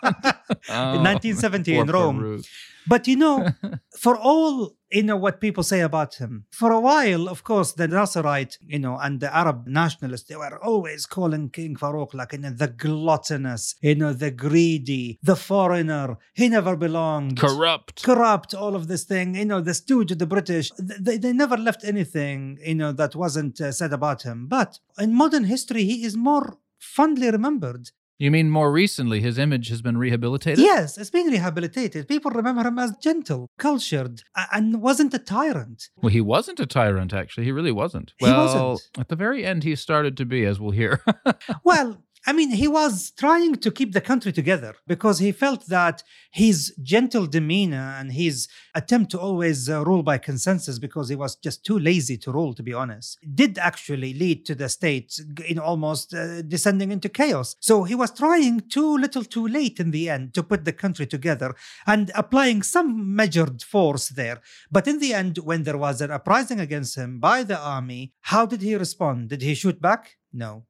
Oh, 0.68 0.94
in 0.94 1.02
1970 1.02 1.76
in 1.76 1.86
Rome. 1.88 2.20
Farouk. 2.20 2.46
But 2.86 3.06
you 3.06 3.16
know, 3.16 3.48
for 3.98 4.16
all 4.16 4.74
you 4.90 5.02
know 5.04 5.16
what 5.16 5.40
people 5.40 5.62
say 5.62 5.80
about 5.80 6.16
him, 6.16 6.46
for 6.50 6.72
a 6.72 6.80
while, 6.80 7.28
of 7.28 7.44
course, 7.44 7.72
the 7.72 7.86
Nasserite, 7.86 8.58
you 8.66 8.78
know, 8.78 8.98
and 8.98 9.20
the 9.20 9.34
Arab 9.34 9.66
nationalists, 9.66 10.28
they 10.28 10.36
were 10.36 10.58
always 10.62 11.06
calling 11.06 11.50
King 11.50 11.76
Farouk 11.76 12.14
like 12.14 12.32
you 12.32 12.38
know, 12.38 12.50
the 12.50 12.68
gluttonous, 12.68 13.74
you 13.80 13.94
know, 13.94 14.12
the 14.12 14.30
greedy, 14.30 15.18
the 15.22 15.36
foreigner. 15.36 16.18
He 16.34 16.48
never 16.48 16.74
belonged. 16.76 17.38
Corrupt. 17.38 18.02
Corrupt, 18.02 18.54
all 18.54 18.74
of 18.74 18.88
this 18.88 19.04
thing, 19.04 19.34
you 19.36 19.44
know, 19.44 19.60
the 19.60 19.74
stooge 19.74 20.10
of 20.10 20.18
the 20.18 20.26
British. 20.26 20.70
They, 20.78 21.18
they 21.18 21.32
never 21.32 21.56
left 21.56 21.84
anything, 21.84 22.58
you 22.64 22.74
know, 22.74 22.92
that 22.92 23.14
wasn't 23.14 23.60
uh, 23.60 23.72
said 23.72 23.92
about 23.92 24.22
him. 24.22 24.46
But 24.48 24.78
in 24.98 25.14
modern 25.14 25.44
history, 25.44 25.84
he 25.84 26.04
is 26.04 26.16
more 26.16 26.58
fondly 26.96 27.28
remembered 27.30 27.84
You 28.26 28.30
mean 28.30 28.50
more 28.50 28.70
recently 28.82 29.18
his 29.28 29.38
image 29.46 29.68
has 29.72 29.80
been 29.86 29.96
rehabilitated? 30.06 30.62
Yes, 30.72 30.98
it's 31.00 31.08
been 31.18 31.28
rehabilitated. 31.36 32.06
People 32.14 32.30
remember 32.40 32.62
him 32.68 32.78
as 32.78 32.90
gentle, 33.08 33.42
cultured, 33.66 34.16
and 34.56 34.66
wasn't 34.88 35.14
a 35.14 35.18
tyrant. 35.36 35.78
Well, 36.02 36.12
he 36.18 36.20
wasn't 36.34 36.60
a 36.60 36.66
tyrant, 36.66 37.12
actually. 37.20 37.44
He 37.48 37.52
really 37.58 37.72
wasn't. 37.82 38.08
He 38.18 38.26
wasn't. 38.26 38.80
at 39.02 39.08
the 39.08 39.16
very 39.16 39.40
end, 39.50 39.60
he 39.64 39.74
started 39.74 40.14
to 40.18 40.26
be, 40.34 40.40
as 40.50 40.56
we'll 40.60 40.78
hear. 40.82 40.94
Well, 41.70 41.88
I 42.26 42.32
mean, 42.34 42.50
he 42.50 42.68
was 42.68 43.12
trying 43.12 43.56
to 43.56 43.70
keep 43.70 43.92
the 43.92 44.00
country 44.00 44.30
together 44.30 44.74
because 44.86 45.20
he 45.20 45.32
felt 45.32 45.66
that 45.68 46.02
his 46.30 46.74
gentle 46.82 47.26
demeanor 47.26 47.96
and 47.98 48.12
his 48.12 48.46
attempt 48.74 49.10
to 49.12 49.18
always 49.18 49.70
uh, 49.70 49.82
rule 49.84 50.02
by 50.02 50.18
consensus, 50.18 50.78
because 50.78 51.08
he 51.08 51.16
was 51.16 51.34
just 51.36 51.64
too 51.64 51.78
lazy 51.78 52.18
to 52.18 52.30
rule, 52.30 52.52
to 52.54 52.62
be 52.62 52.74
honest, 52.74 53.18
did 53.34 53.58
actually 53.58 54.12
lead 54.12 54.44
to 54.46 54.54
the 54.54 54.68
state 54.68 55.18
in 55.48 55.58
almost 55.58 56.12
uh, 56.12 56.42
descending 56.42 56.92
into 56.92 57.08
chaos. 57.08 57.56
So 57.60 57.84
he 57.84 57.94
was 57.94 58.10
trying 58.10 58.60
too 58.68 58.98
little 58.98 59.24
too 59.24 59.48
late 59.48 59.80
in 59.80 59.90
the 59.90 60.10
end 60.10 60.34
to 60.34 60.42
put 60.42 60.66
the 60.66 60.74
country 60.74 61.06
together 61.06 61.54
and 61.86 62.10
applying 62.14 62.62
some 62.62 63.16
measured 63.16 63.62
force 63.62 64.08
there. 64.08 64.42
But 64.70 64.86
in 64.86 64.98
the 64.98 65.14
end, 65.14 65.38
when 65.38 65.62
there 65.62 65.78
was 65.78 66.02
an 66.02 66.10
uprising 66.10 66.60
against 66.60 66.96
him 66.96 67.18
by 67.18 67.44
the 67.44 67.58
army, 67.58 68.12
how 68.20 68.44
did 68.44 68.60
he 68.60 68.74
respond? 68.74 69.30
Did 69.30 69.40
he 69.40 69.54
shoot 69.54 69.80
back? 69.80 70.16
No. 70.32 70.66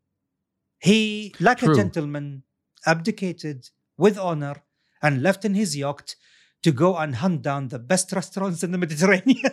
He, 0.80 1.34
like 1.38 1.58
True. 1.58 1.72
a 1.72 1.76
gentleman, 1.76 2.42
abdicated 2.86 3.68
with 3.96 4.18
honor 4.18 4.62
and 5.02 5.22
left 5.22 5.44
in 5.44 5.54
his 5.54 5.76
yacht 5.76 6.16
to 6.62 6.72
go 6.72 6.96
and 6.96 7.16
hunt 7.16 7.42
down 7.42 7.68
the 7.68 7.78
best 7.78 8.12
restaurants 8.12 8.62
in 8.62 8.72
the 8.72 8.78
Mediterranean. 8.78 9.52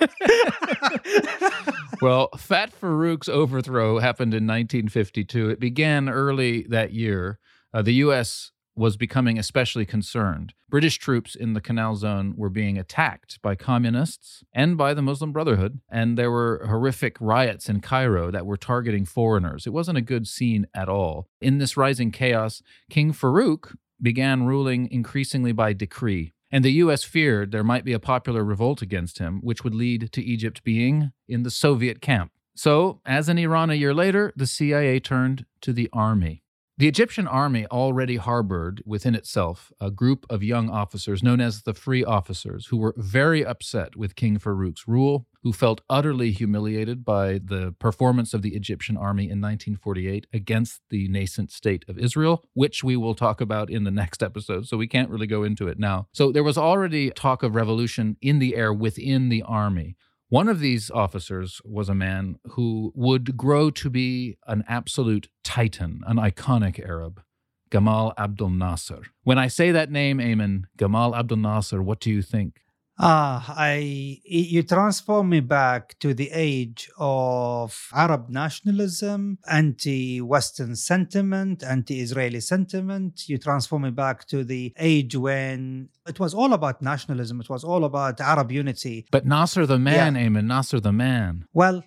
well, 2.02 2.28
Fat 2.36 2.72
Farouk's 2.72 3.28
overthrow 3.28 3.98
happened 3.98 4.34
in 4.34 4.46
1952. 4.46 5.50
It 5.50 5.60
began 5.60 6.08
early 6.08 6.62
that 6.68 6.92
year. 6.92 7.38
Uh, 7.72 7.82
the 7.82 7.94
U.S. 7.94 8.52
was 8.76 8.96
becoming 8.96 9.38
especially 9.38 9.86
concerned. 9.86 10.52
British 10.68 10.98
troops 10.98 11.34
in 11.34 11.54
the 11.54 11.60
Canal 11.60 11.96
Zone 11.96 12.34
were 12.36 12.50
being 12.50 12.76
attacked 12.76 13.40
by 13.40 13.54
communists 13.54 14.44
and 14.52 14.76
by 14.76 14.92
the 14.92 15.02
Muslim 15.02 15.32
Brotherhood, 15.32 15.80
and 15.88 16.18
there 16.18 16.30
were 16.30 16.64
horrific 16.68 17.16
riots 17.20 17.68
in 17.68 17.80
Cairo 17.80 18.30
that 18.30 18.46
were 18.46 18.56
targeting 18.56 19.04
foreigners. 19.04 19.66
It 19.66 19.72
wasn't 19.72 19.98
a 19.98 20.02
good 20.02 20.26
scene 20.26 20.66
at 20.74 20.88
all. 20.88 21.28
In 21.40 21.58
this 21.58 21.76
rising 21.76 22.10
chaos, 22.10 22.62
King 22.90 23.12
Farouk 23.12 23.74
began 24.00 24.44
ruling 24.44 24.90
increasingly 24.90 25.52
by 25.52 25.72
decree. 25.72 26.34
And 26.50 26.64
the 26.64 26.72
U.S. 26.72 27.02
feared 27.02 27.50
there 27.50 27.64
might 27.64 27.84
be 27.84 27.92
a 27.92 27.98
popular 27.98 28.44
revolt 28.44 28.82
against 28.82 29.18
him, 29.18 29.40
which 29.42 29.64
would 29.64 29.74
lead 29.74 30.12
to 30.12 30.22
Egypt 30.22 30.62
being 30.62 31.12
in 31.26 31.42
the 31.42 31.50
Soviet 31.50 32.00
camp. 32.00 32.30
So, 32.54 33.00
as 33.04 33.28
in 33.28 33.36
Iran 33.36 33.70
a 33.70 33.74
year 33.74 33.92
later, 33.92 34.32
the 34.36 34.46
CIA 34.46 35.00
turned 35.00 35.44
to 35.60 35.72
the 35.72 35.90
army. 35.92 36.42
The 36.78 36.88
Egyptian 36.88 37.26
army 37.26 37.64
already 37.68 38.16
harbored 38.16 38.82
within 38.84 39.14
itself 39.14 39.72
a 39.80 39.90
group 39.90 40.26
of 40.28 40.42
young 40.42 40.68
officers 40.68 41.22
known 41.22 41.40
as 41.40 41.62
the 41.62 41.72
Free 41.72 42.04
Officers, 42.04 42.66
who 42.66 42.76
were 42.76 42.92
very 42.98 43.42
upset 43.42 43.96
with 43.96 44.14
King 44.14 44.38
Farouk's 44.38 44.86
rule, 44.86 45.26
who 45.42 45.54
felt 45.54 45.80
utterly 45.88 46.32
humiliated 46.32 47.02
by 47.02 47.40
the 47.42 47.74
performance 47.78 48.34
of 48.34 48.42
the 48.42 48.54
Egyptian 48.54 48.98
army 48.98 49.22
in 49.22 49.40
1948 49.40 50.26
against 50.34 50.82
the 50.90 51.08
nascent 51.08 51.50
state 51.50 51.82
of 51.88 51.98
Israel, 51.98 52.44
which 52.52 52.84
we 52.84 52.94
will 52.94 53.14
talk 53.14 53.40
about 53.40 53.70
in 53.70 53.84
the 53.84 53.90
next 53.90 54.22
episode, 54.22 54.68
so 54.68 54.76
we 54.76 54.86
can't 54.86 55.08
really 55.08 55.26
go 55.26 55.44
into 55.44 55.68
it 55.68 55.78
now. 55.78 56.08
So 56.12 56.30
there 56.30 56.44
was 56.44 56.58
already 56.58 57.08
talk 57.10 57.42
of 57.42 57.54
revolution 57.54 58.18
in 58.20 58.38
the 58.38 58.54
air 58.54 58.70
within 58.70 59.30
the 59.30 59.42
army. 59.44 59.96
One 60.28 60.48
of 60.48 60.58
these 60.58 60.90
officers 60.90 61.60
was 61.64 61.88
a 61.88 61.94
man 61.94 62.40
who 62.50 62.92
would 62.96 63.36
grow 63.36 63.70
to 63.70 63.88
be 63.88 64.38
an 64.48 64.64
absolute 64.66 65.28
titan, 65.44 66.00
an 66.04 66.16
iconic 66.16 66.84
Arab, 66.84 67.22
Gamal 67.70 68.12
Abdel 68.18 68.50
Nasser. 68.50 69.02
When 69.22 69.38
I 69.38 69.46
say 69.46 69.70
that 69.70 69.92
name, 69.92 70.18
Ayman, 70.18 70.64
Gamal 70.76 71.16
Abdel 71.16 71.36
Nasser, 71.36 71.80
what 71.80 72.00
do 72.00 72.10
you 72.10 72.22
think? 72.22 72.62
Ah, 72.98 73.54
I 73.56 74.20
you 74.24 74.62
transform 74.62 75.28
me 75.28 75.40
back 75.40 75.98
to 75.98 76.14
the 76.14 76.30
age 76.32 76.88
of 76.98 77.88
Arab 77.92 78.30
nationalism, 78.30 79.38
anti-Western 79.46 80.76
sentiment, 80.76 81.62
anti-Israeli 81.62 82.40
sentiment. 82.40 83.28
You 83.28 83.38
transform 83.38 83.82
me 83.82 83.90
back 83.90 84.26
to 84.28 84.44
the 84.44 84.72
age 84.78 85.14
when 85.14 85.90
it 86.06 86.18
was 86.18 86.32
all 86.32 86.52
about 86.54 86.80
nationalism. 86.80 87.40
It 87.40 87.50
was 87.50 87.64
all 87.64 87.84
about 87.84 88.20
Arab 88.20 88.50
unity. 88.50 89.06
But 89.10 89.26
Nasser 89.26 89.66
the 89.66 89.78
man, 89.78 90.14
Ayman, 90.14 90.46
Nasser 90.46 90.80
the 90.80 90.92
man. 90.92 91.44
Well, 91.52 91.84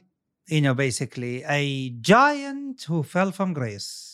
you 0.48 0.62
know, 0.62 0.74
basically 0.74 1.44
a 1.44 1.90
giant 2.02 2.84
who 2.84 3.04
fell 3.04 3.32
from 3.32 3.54
grace. 3.54 4.09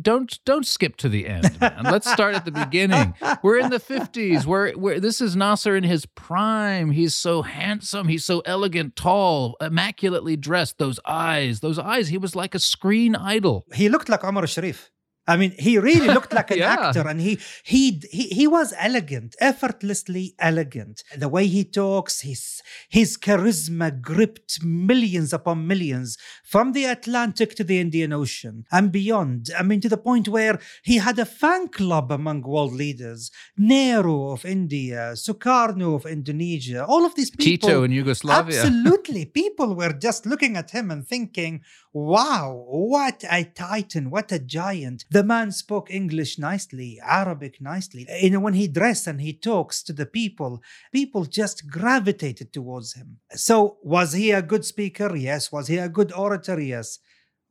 Don't 0.00 0.38
don't 0.44 0.66
skip 0.66 0.96
to 0.96 1.08
the 1.08 1.26
end, 1.26 1.60
man. 1.60 1.84
Let's 1.84 2.10
start 2.10 2.34
at 2.34 2.44
the 2.44 2.50
beginning. 2.64 3.14
We're 3.42 3.58
in 3.58 3.70
the 3.70 3.80
50s. 3.80 4.44
We're, 4.44 4.76
we're 4.76 5.00
this 5.00 5.20
is 5.20 5.36
Nasser 5.36 5.76
in 5.76 5.84
his 5.84 6.06
prime. 6.06 6.90
He's 6.90 7.14
so 7.14 7.42
handsome, 7.42 8.08
he's 8.08 8.24
so 8.24 8.40
elegant, 8.40 8.96
tall, 8.96 9.56
immaculately 9.60 10.36
dressed. 10.36 10.78
Those 10.78 10.98
eyes, 11.06 11.60
those 11.60 11.78
eyes, 11.78 12.08
he 12.08 12.18
was 12.18 12.34
like 12.34 12.54
a 12.54 12.58
screen 12.58 13.14
idol. 13.14 13.66
He 13.74 13.88
looked 13.88 14.08
like 14.08 14.24
Omar 14.24 14.46
Sharif. 14.46 14.90
I 15.26 15.36
mean, 15.36 15.52
he 15.58 15.78
really 15.78 16.08
looked 16.08 16.32
like 16.34 16.50
an 16.50 16.58
Yeah. 16.64 16.76
actor, 16.78 17.06
and 17.08 17.20
he, 17.20 17.38
he 17.62 18.00
he 18.10 18.24
he 18.28 18.46
was 18.46 18.74
elegant, 18.78 19.34
effortlessly 19.40 20.34
elegant. 20.38 21.02
The 21.16 21.28
way 21.28 21.46
he 21.46 21.64
talks, 21.64 22.20
his 22.20 22.60
his 22.88 23.16
charisma 23.16 23.88
gripped 24.00 24.62
millions 24.62 25.32
upon 25.32 25.66
millions 25.66 26.18
from 26.44 26.72
the 26.72 26.84
Atlantic 26.84 27.54
to 27.56 27.64
the 27.64 27.80
Indian 27.80 28.12
Ocean 28.12 28.64
and 28.70 28.92
beyond. 28.92 29.50
I 29.58 29.62
mean, 29.62 29.80
to 29.80 29.88
the 29.88 29.96
point 29.96 30.28
where 30.28 30.58
he 30.82 30.96
had 30.98 31.18
a 31.18 31.24
fan 31.24 31.68
club 31.68 32.12
among 32.12 32.42
world 32.42 32.74
leaders: 32.74 33.30
Nehru 33.56 34.30
of 34.30 34.44
India, 34.44 35.12
Sukarno 35.14 35.94
of 35.94 36.04
Indonesia, 36.06 36.84
all 36.84 37.04
of 37.06 37.14
these 37.14 37.30
people. 37.30 37.44
Tito 37.68 37.82
in 37.82 37.92
Yugoslavia. 37.92 38.60
Absolutely. 38.64 39.24
People 39.24 39.74
were 39.74 39.92
just 39.92 40.26
looking 40.26 40.56
at 40.56 40.70
him 40.70 40.90
and 40.90 41.06
thinking, 41.06 41.62
wow, 41.92 42.64
what 42.68 43.24
a 43.30 43.44
titan, 43.44 44.10
what 44.10 44.30
a 44.32 44.38
giant. 44.38 45.04
The 45.14 45.22
man 45.22 45.52
spoke 45.52 45.92
English 45.92 46.40
nicely, 46.40 46.98
Arabic 47.00 47.60
nicely. 47.60 48.04
You 48.20 48.30
know, 48.30 48.40
when 48.40 48.54
he 48.54 48.66
dressed 48.66 49.06
and 49.06 49.20
he 49.20 49.32
talks 49.32 49.80
to 49.84 49.92
the 49.92 50.06
people, 50.06 50.60
people 50.92 51.24
just 51.24 51.70
gravitated 51.70 52.52
towards 52.52 52.94
him. 52.94 53.18
So, 53.30 53.78
was 53.84 54.14
he 54.14 54.32
a 54.32 54.42
good 54.42 54.64
speaker? 54.64 55.14
Yes. 55.14 55.52
Was 55.52 55.68
he 55.68 55.78
a 55.78 55.88
good 55.88 56.12
orator? 56.12 56.58
Yes. 56.58 56.98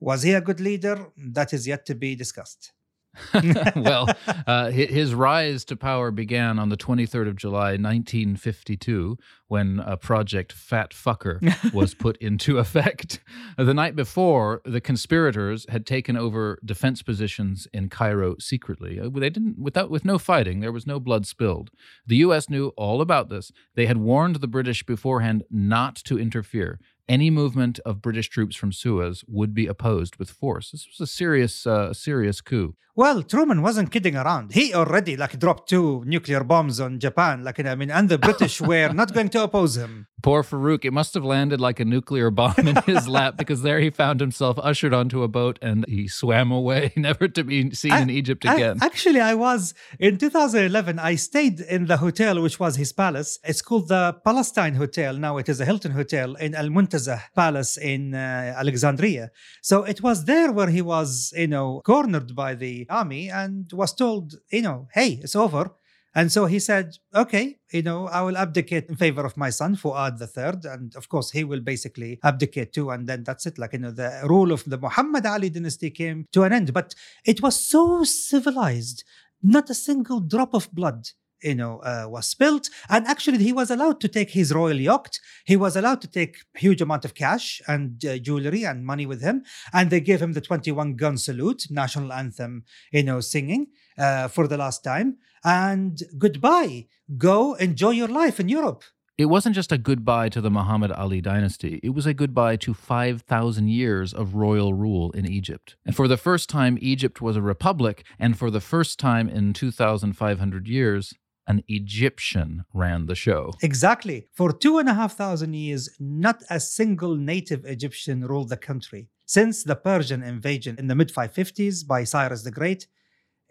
Was 0.02 0.24
he 0.24 0.34
a 0.34 0.42
good 0.42 0.60
leader? 0.60 1.08
That 1.16 1.54
is 1.54 1.66
yet 1.66 1.86
to 1.86 1.96
be 1.96 2.16
discussed. 2.16 2.74
well, 3.76 4.08
uh, 4.48 4.70
his 4.72 5.14
rise 5.14 5.66
to 5.66 5.76
power 5.76 6.12
began 6.12 6.60
on 6.60 6.70
the 6.70 6.78
23rd 6.78 7.28
of 7.28 7.36
July, 7.36 7.72
1952, 7.78 9.18
when 9.48 9.80
a 9.86 9.98
Project 9.98 10.52
Fat 10.52 10.92
Fucker 10.92 11.40
was 11.74 11.94
put 11.94 12.18
into 12.18 12.58
effect. 12.58 13.20
The 13.58 13.74
night 13.74 13.96
before, 13.96 14.62
the 14.66 14.82
conspirators 14.82 15.66
had 15.70 15.86
taken 15.86 16.18
over 16.18 16.60
defense 16.66 17.02
positions 17.02 17.68
in 17.74 17.90
Cairo 17.90 18.36
secretly. 18.40 19.00
Uh, 19.00 19.10
They 19.10 19.30
didn't, 19.30 19.60
without, 19.60 19.90
with 19.90 20.06
no 20.06 20.18
fighting, 20.18 20.60
there 20.60 20.72
was 20.72 20.88
no 20.88 21.00
blood 21.00 21.28
spilled. 21.28 21.70
The 22.08 22.18
U.S. 22.18 22.50
knew 22.50 22.70
all 22.78 23.02
about 23.02 23.30
this. 23.30 23.52
They 23.76 23.86
had 23.86 23.98
warned 23.98 24.38
the 24.38 24.48
British 24.48 24.84
beforehand 24.84 25.44
not 25.52 25.96
to 25.98 26.18
interfere. 26.18 26.80
Any 27.10 27.30
movement 27.30 27.80
of 27.86 28.02
British 28.02 28.30
troops 28.30 28.56
from 28.56 28.72
Suez 28.72 29.24
would 29.28 29.54
be 29.54 29.68
opposed 29.68 30.16
with 30.16 30.30
force. 30.30 30.72
This 30.72 30.88
was 30.88 31.00
a 31.10 31.12
serious, 31.12 31.68
uh, 31.68 31.94
serious 31.94 32.40
coup. 32.40 32.76
Well, 32.96 33.24
Truman 33.24 33.64
wasn't 33.64 33.90
kidding 33.92 34.16
around. 34.16 34.54
He 34.54 34.72
already 34.72 35.18
like 35.18 35.40
dropped 35.40 35.68
two 35.68 36.04
nuclear 36.06 36.44
bombs 36.44 36.80
on 36.80 37.00
Japan. 37.00 37.44
Like 37.44 37.60
I 37.66 37.74
mean, 37.74 37.90
and 37.90 38.08
the 38.08 38.20
British 38.20 38.62
were 38.70 38.90
not 38.94 39.14
going 39.16 39.30
to 39.30 39.42
oppose 39.44 39.76
him. 39.76 40.06
Poor 40.22 40.44
Farouk. 40.44 40.86
It 40.86 40.92
must 40.94 41.16
have 41.16 41.26
landed 41.26 41.60
like 41.60 41.80
a 41.80 41.86
nuclear 41.86 42.30
bomb 42.30 42.54
in 42.68 42.76
his 42.86 43.08
lap 43.08 43.36
because 43.42 43.64
there 43.64 43.80
he 43.80 43.90
found 43.90 44.20
himself 44.20 44.60
ushered 44.62 44.94
onto 44.94 45.24
a 45.24 45.28
boat 45.28 45.58
and 45.60 45.86
he 45.88 46.08
swam 46.08 46.52
away, 46.52 46.94
never 46.96 47.28
to 47.30 47.44
be 47.44 47.74
seen 47.74 47.94
in 47.94 48.10
Egypt 48.12 48.46
I- 48.46 48.54
again. 48.56 48.78
actually, 48.84 49.20
I 49.20 49.34
was 49.34 49.74
in 50.00 50.20
2011. 50.20 51.00
I 51.00 51.16
stayed 51.16 51.62
in 51.62 51.88
the 51.88 51.98
hotel, 51.98 52.40
which 52.44 52.60
was 52.60 52.76
his 52.76 52.94
palace. 52.94 53.40
It's 53.44 53.64
called 53.64 53.88
the 53.88 54.16
Palestine 54.24 54.76
Hotel. 54.76 55.18
Now 55.18 55.38
it 55.40 55.50
is 55.50 55.60
a 55.60 55.66
Hilton 55.66 55.94
Hotel 55.94 56.36
in 56.36 56.54
Al 56.54 56.70
Muntazah 56.94 57.22
Palace 57.36 57.78
in 57.78 58.14
uh, 58.14 58.54
Alexandria. 58.58 59.32
So 59.62 59.84
it 59.84 60.02
was 60.02 60.26
there 60.26 60.52
where 60.52 60.70
he 60.70 60.82
was, 60.82 61.34
you 61.36 61.48
know, 61.48 61.82
cornered 61.84 62.36
by 62.36 62.56
the 62.56 62.86
army 62.90 63.30
and 63.30 63.72
was 63.74 63.94
told, 63.94 64.36
you 64.52 64.62
know, 64.62 64.88
hey, 64.94 65.20
it's 65.22 65.36
over. 65.36 65.72
And 66.16 66.32
so 66.32 66.46
he 66.46 66.60
said, 66.60 66.96
okay, 67.16 67.58
you 67.72 67.82
know, 67.82 68.08
I 68.08 68.22
will 68.22 68.38
abdicate 68.38 68.88
in 68.88 68.96
favor 68.96 69.26
of 69.26 69.36
my 69.36 69.50
son, 69.50 69.76
Fuad 69.76 70.20
the 70.20 70.28
third. 70.28 70.64
And 70.64 70.96
of 70.96 71.10
course, 71.10 71.32
he 71.32 71.44
will 71.44 71.62
basically 71.62 72.20
abdicate 72.24 72.72
too. 72.72 72.92
And 72.92 73.08
then 73.08 73.24
that's 73.24 73.48
it. 73.48 73.58
Like, 73.58 73.74
you 73.74 73.80
know, 73.80 73.92
the 73.92 74.22
rule 74.26 74.52
of 74.52 74.64
the 74.66 74.78
Muhammad 74.78 75.26
Ali 75.26 75.50
dynasty 75.50 75.90
came 75.90 76.28
to 76.32 76.44
an 76.44 76.54
end. 76.54 76.72
But 76.72 76.94
it 77.26 77.42
was 77.42 77.60
so 77.60 78.04
civilized. 78.04 79.04
Not 79.42 79.72
a 79.72 79.74
single 79.74 80.20
drop 80.20 80.54
of 80.54 80.72
blood, 80.72 81.10
you 81.44 81.56
know, 81.56 81.80
uh, 81.80 82.06
was 82.08 82.34
built 82.34 82.70
And 82.90 83.06
actually, 83.08 83.44
he 83.44 83.54
was 83.54 83.70
allowed 83.70 84.00
to 84.02 84.08
take 84.08 84.32
his 84.32 84.54
royal 84.54 84.80
yacht. 84.80 85.20
He 85.46 85.56
was 85.56 85.76
allowed 85.76 86.02
to 86.02 86.08
take 86.08 86.38
huge 86.56 86.82
amount 86.82 87.06
of 87.06 87.14
cash 87.14 87.62
and 87.68 88.04
uh, 88.06 88.18
jewelry 88.18 88.64
and 88.64 88.86
money 88.86 89.06
with 89.06 89.22
him. 89.22 89.44
And 89.72 89.90
they 89.90 90.00
gave 90.00 90.22
him 90.22 90.34
the 90.34 90.42
21 90.42 90.96
gun 90.96 91.18
salute, 91.18 91.68
national 91.70 92.12
anthem, 92.12 92.64
you 92.92 93.04
know, 93.04 93.20
singing 93.20 93.68
uh, 93.98 94.28
for 94.28 94.48
the 94.48 94.58
last 94.58 94.84
time. 94.84 95.18
And 95.44 96.02
goodbye. 96.18 96.88
Go 97.18 97.54
enjoy 97.56 97.92
your 97.92 98.08
life 98.08 98.40
in 98.40 98.50
Europe. 98.50 98.84
It 99.16 99.26
wasn't 99.26 99.54
just 99.54 99.72
a 99.72 99.78
goodbye 99.78 100.30
to 100.30 100.42
the 100.42 100.50
Muhammad 100.50 100.92
Ali 100.92 101.22
dynasty, 101.22 101.80
it 101.84 101.92
was 101.92 102.08
a 102.08 102.16
goodbye 102.16 102.56
to 102.58 102.74
5,000 102.74 103.68
years 103.68 104.12
of 104.12 104.34
royal 104.34 104.74
rule 104.74 105.12
in 105.12 105.30
Egypt. 105.30 105.76
And 105.86 105.96
for 105.96 106.08
the 106.08 106.18
first 106.18 106.50
time, 106.50 106.80
Egypt 106.82 107.22
was 107.22 107.38
a 107.38 107.42
republic, 107.42 108.04
and 108.18 108.36
for 108.36 108.50
the 108.50 108.60
first 108.60 108.98
time 108.98 109.30
in 109.30 109.54
2,500 109.54 110.68
years, 110.68 111.14
an 111.48 111.64
Egyptian 111.68 112.66
ran 112.74 113.06
the 113.06 113.16
show. 113.16 113.54
Exactly. 113.62 114.28
For 114.34 114.52
two 114.52 114.78
and 114.78 114.90
a 114.90 114.94
half 114.94 115.16
thousand 115.16 115.54
years, 115.54 115.90
not 116.00 116.42
a 116.50 116.60
single 116.60 117.16
native 117.16 117.66
Egyptian 117.66 118.26
ruled 118.26 118.50
the 118.50 118.58
country. 118.58 119.10
Since 119.26 119.64
the 119.64 119.76
Persian 119.76 120.24
invasion 120.24 120.76
in 120.78 120.88
the 120.88 120.96
mid 120.96 121.10
550s 121.10 121.88
by 121.88 122.04
Cyrus 122.04 122.44
the 122.44 122.52
Great, 122.52 122.88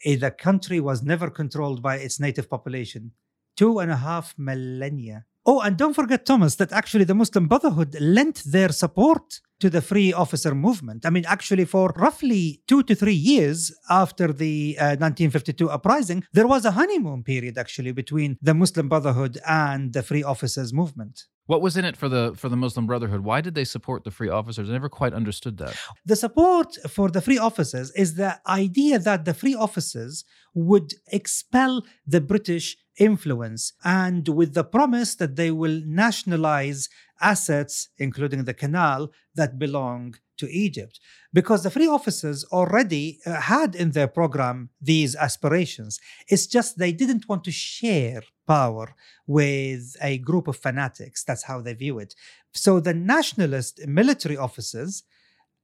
eh, 0.04 0.16
the 0.16 0.30
country 0.30 0.80
was 0.80 1.02
never 1.02 1.30
controlled 1.30 1.82
by 1.82 1.96
its 1.96 2.20
native 2.20 2.48
population. 2.48 3.12
Two 3.56 3.78
and 3.78 3.90
a 3.90 3.96
half 3.96 4.34
millennia. 4.38 5.24
Oh, 5.44 5.60
and 5.60 5.76
don't 5.76 5.94
forget, 5.94 6.24
Thomas, 6.24 6.54
that 6.56 6.72
actually 6.72 7.04
the 7.04 7.14
Muslim 7.14 7.48
Brotherhood 7.48 7.96
lent 8.00 8.44
their 8.44 8.70
support 8.70 9.40
to 9.62 9.70
the 9.70 9.80
free 9.80 10.12
officer 10.12 10.54
movement. 10.54 11.06
I 11.06 11.10
mean, 11.10 11.24
actually, 11.26 11.64
for 11.64 11.94
roughly 11.96 12.62
two 12.66 12.82
to 12.82 12.94
three 12.96 13.20
years 13.32 13.58
after 13.88 14.26
the 14.32 14.76
uh, 14.78 14.98
1952 14.98 15.70
uprising, 15.70 16.24
there 16.32 16.48
was 16.48 16.64
a 16.64 16.72
honeymoon 16.72 17.22
period 17.22 17.56
actually 17.56 17.92
between 17.92 18.30
the 18.42 18.54
Muslim 18.54 18.88
Brotherhood 18.88 19.38
and 19.48 19.92
the 19.92 20.02
free 20.02 20.24
officers 20.24 20.72
movement. 20.72 21.14
What 21.46 21.62
was 21.62 21.76
in 21.76 21.84
it 21.84 21.96
for 21.96 22.08
the 22.08 22.34
for 22.36 22.48
the 22.48 22.56
Muslim 22.56 22.86
Brotherhood? 22.86 23.22
Why 23.30 23.40
did 23.40 23.54
they 23.54 23.64
support 23.64 24.02
the 24.02 24.10
free 24.18 24.28
officers? 24.28 24.68
I 24.68 24.72
never 24.72 24.88
quite 24.88 25.14
understood 25.20 25.58
that. 25.58 25.74
The 26.04 26.16
support 26.16 26.68
for 26.96 27.08
the 27.08 27.20
free 27.20 27.38
officers 27.38 27.92
is 28.04 28.14
the 28.14 28.40
idea 28.46 28.98
that 28.98 29.24
the 29.24 29.34
free 29.34 29.56
officers 29.66 30.24
would 30.54 30.94
expel 31.18 31.72
the 32.06 32.20
British 32.20 32.76
influence 32.98 33.72
and 33.84 34.28
with 34.28 34.54
the 34.54 34.64
promise 34.64 35.14
that 35.16 35.36
they 35.36 35.50
will 35.50 35.80
nationalize 35.86 36.88
assets, 37.22 37.88
including 37.98 38.44
the 38.44 38.54
canal, 38.54 39.10
that 39.34 39.58
belong 39.58 40.14
to 40.38 40.50
Egypt. 40.50 41.00
Because 41.32 41.62
the 41.62 41.70
free 41.70 41.86
officers 41.86 42.44
already 42.52 43.20
uh, 43.24 43.40
had 43.40 43.74
in 43.74 43.92
their 43.92 44.08
program 44.08 44.70
these 44.80 45.14
aspirations. 45.16 46.00
It's 46.28 46.46
just 46.46 46.78
they 46.78 46.92
didn't 46.92 47.28
want 47.28 47.44
to 47.44 47.52
share 47.52 48.22
power 48.46 48.94
with 49.26 49.96
a 50.02 50.18
group 50.18 50.48
of 50.48 50.56
fanatics. 50.56 51.24
That's 51.24 51.44
how 51.44 51.60
they 51.60 51.74
view 51.74 51.98
it. 51.98 52.14
So 52.52 52.80
the 52.80 52.94
nationalist 52.94 53.86
military 53.86 54.36
officers 54.36 55.04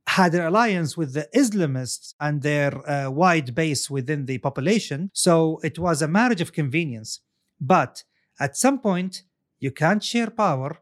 had 0.08 0.34
an 0.34 0.46
alliance 0.46 0.96
with 0.96 1.12
the 1.12 1.28
Islamists 1.34 2.14
and 2.18 2.40
their 2.40 2.72
uh, 2.88 3.10
wide 3.10 3.54
base 3.54 3.90
within 3.90 4.24
the 4.24 4.38
population. 4.38 5.10
So 5.12 5.60
it 5.62 5.78
was 5.78 6.00
a 6.00 6.08
marriage 6.08 6.40
of 6.40 6.52
convenience. 6.52 7.20
But 7.60 8.04
at 8.40 8.56
some 8.56 8.78
point, 8.78 9.24
you 9.58 9.70
can't 9.70 10.02
share 10.02 10.30
power 10.30 10.78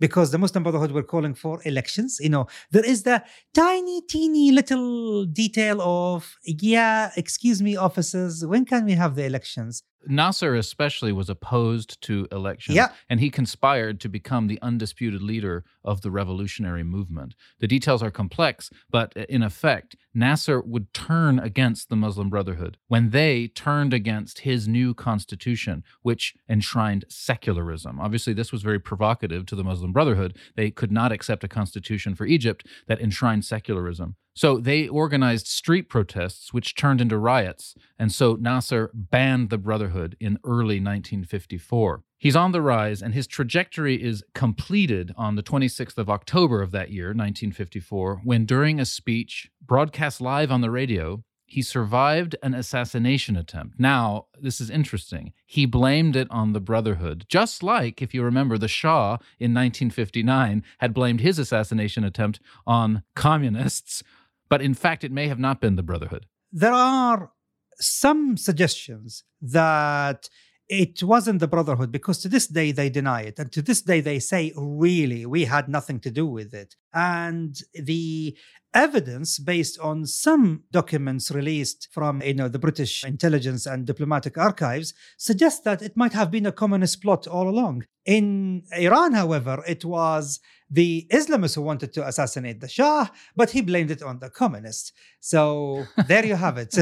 because 0.00 0.30
the 0.30 0.38
Muslim 0.38 0.62
Brotherhood 0.62 0.92
were 0.92 1.02
calling 1.02 1.34
for 1.34 1.60
elections. 1.64 2.18
You 2.20 2.30
know, 2.30 2.46
there 2.70 2.84
is 2.84 3.02
the 3.02 3.22
tiny, 3.54 4.02
teeny 4.02 4.50
little 4.50 5.24
detail 5.24 5.80
of, 5.80 6.36
yeah, 6.44 7.10
excuse 7.16 7.62
me, 7.62 7.76
officers, 7.76 8.44
when 8.44 8.64
can 8.64 8.84
we 8.84 8.92
have 8.92 9.14
the 9.14 9.24
elections? 9.24 9.82
Nasser 10.08 10.54
especially 10.54 11.12
was 11.12 11.28
opposed 11.28 12.00
to 12.02 12.26
elections, 12.32 12.76
Yeah. 12.76 12.88
and 13.08 13.20
he 13.20 13.30
conspired 13.30 14.00
to 14.00 14.08
become 14.08 14.46
the 14.46 14.58
undisputed 14.62 15.22
leader 15.22 15.64
of 15.84 16.00
the 16.02 16.10
revolutionary 16.10 16.82
movement. 16.82 17.34
The 17.60 17.66
details 17.68 18.02
are 18.02 18.10
complex, 18.10 18.70
but 18.90 19.16
uh, 19.16 19.24
in 19.28 19.42
effect, 19.42 19.96
Nasser 20.14 20.60
would 20.60 20.92
turn 20.94 21.38
against 21.38 21.88
the 21.88 21.96
Muslim 21.96 22.30
Brotherhood 22.30 22.78
when 22.88 23.10
they 23.10 23.48
turned 23.48 23.92
against 23.92 24.40
his 24.40 24.66
new 24.66 24.94
constitution, 24.94 25.84
which 26.02 26.34
enshrined 26.48 27.04
secularism. 27.08 28.00
Obviously, 28.00 28.32
this 28.32 28.52
was 28.52 28.62
very 28.62 28.78
provocative 28.80 29.46
to 29.46 29.56
the 29.56 29.64
Muslim 29.64 29.92
Brotherhood. 29.92 30.36
They 30.56 30.70
could 30.70 30.92
not 30.92 31.12
accept 31.12 31.44
a 31.44 31.48
constitution 31.48 32.14
for 32.14 32.26
Egypt 32.26 32.66
that 32.86 33.00
enshrined 33.00 33.44
secularism. 33.44 34.16
So 34.36 34.58
they 34.58 34.86
organized 34.86 35.46
street 35.46 35.88
protests, 35.88 36.52
which 36.52 36.74
turned 36.74 37.00
into 37.00 37.16
riots. 37.16 37.74
And 37.98 38.12
so 38.12 38.34
Nasser 38.34 38.90
banned 38.92 39.48
the 39.48 39.56
Brotherhood 39.56 40.14
in 40.20 40.38
early 40.44 40.78
1954. 40.78 42.02
He's 42.18 42.36
on 42.36 42.52
the 42.52 42.60
rise, 42.60 43.00
and 43.00 43.14
his 43.14 43.26
trajectory 43.26 44.02
is 44.02 44.22
completed 44.34 45.12
on 45.16 45.36
the 45.36 45.42
26th 45.42 45.96
of 45.96 46.10
October 46.10 46.60
of 46.60 46.70
that 46.72 46.90
year, 46.90 47.06
1954, 47.06 48.20
when 48.24 48.44
during 48.44 48.78
a 48.78 48.84
speech 48.84 49.50
broadcast 49.64 50.20
live 50.20 50.52
on 50.52 50.60
the 50.60 50.70
radio, 50.70 51.22
he 51.46 51.62
survived 51.62 52.34
an 52.42 52.54
assassination 52.54 53.36
attempt. 53.36 53.78
Now, 53.78 54.26
this 54.38 54.60
is 54.60 54.68
interesting. 54.68 55.32
He 55.46 55.64
blamed 55.64 56.16
it 56.16 56.26
on 56.30 56.52
the 56.52 56.60
Brotherhood, 56.60 57.24
just 57.28 57.62
like, 57.62 58.02
if 58.02 58.12
you 58.12 58.22
remember, 58.22 58.58
the 58.58 58.68
Shah 58.68 59.18
in 59.38 59.54
1959 59.54 60.64
had 60.78 60.92
blamed 60.92 61.20
his 61.20 61.38
assassination 61.38 62.02
attempt 62.02 62.40
on 62.66 63.04
communists. 63.14 64.02
But 64.48 64.62
in 64.62 64.74
fact, 64.74 65.04
it 65.04 65.12
may 65.12 65.28
have 65.28 65.38
not 65.38 65.60
been 65.60 65.76
the 65.76 65.82
Brotherhood. 65.82 66.26
there 66.52 66.72
are 66.72 67.32
some 67.78 68.36
suggestions 68.36 69.24
that 69.42 70.28
it 70.68 71.02
wasn't 71.02 71.38
the 71.38 71.48
Brotherhood 71.48 71.92
because 71.92 72.18
to 72.18 72.28
this 72.28 72.46
day 72.46 72.72
they 72.72 72.88
deny 72.88 73.22
it. 73.22 73.38
And 73.38 73.52
to 73.52 73.62
this 73.62 73.82
day 73.82 74.00
they 74.00 74.18
say, 74.18 74.52
really, 74.56 75.24
we 75.26 75.44
had 75.44 75.68
nothing 75.68 76.00
to 76.00 76.10
do 76.10 76.26
with 76.26 76.54
it. 76.54 76.74
And 76.92 77.56
the 77.74 78.36
evidence 78.74 79.38
based 79.38 79.78
on 79.80 80.04
some 80.04 80.64
documents 80.70 81.30
released 81.30 81.88
from 81.92 82.20
you 82.20 82.34
know 82.34 82.48
the 82.48 82.58
British 82.58 83.04
intelligence 83.04 83.64
and 83.64 83.86
diplomatic 83.86 84.36
archives 84.36 84.92
suggests 85.16 85.60
that 85.60 85.80
it 85.80 85.96
might 85.96 86.12
have 86.12 86.30
been 86.30 86.44
a 86.44 86.52
communist 86.52 87.00
plot 87.00 87.26
all 87.26 87.48
along. 87.48 87.84
In 88.04 88.64
Iran, 88.72 89.14
however, 89.14 89.64
it 89.66 89.84
was 89.84 90.40
the 90.70 91.06
Islamists 91.12 91.54
who 91.54 91.62
wanted 91.62 91.92
to 91.94 92.06
assassinate 92.06 92.60
the 92.60 92.68
Shah, 92.68 93.08
but 93.36 93.50
he 93.50 93.60
blamed 93.60 93.90
it 93.90 94.02
on 94.02 94.18
the 94.18 94.30
communists. 94.30 94.92
So 95.20 95.84
there 96.08 96.24
you 96.26 96.34
have 96.34 96.58
it. 96.58 96.76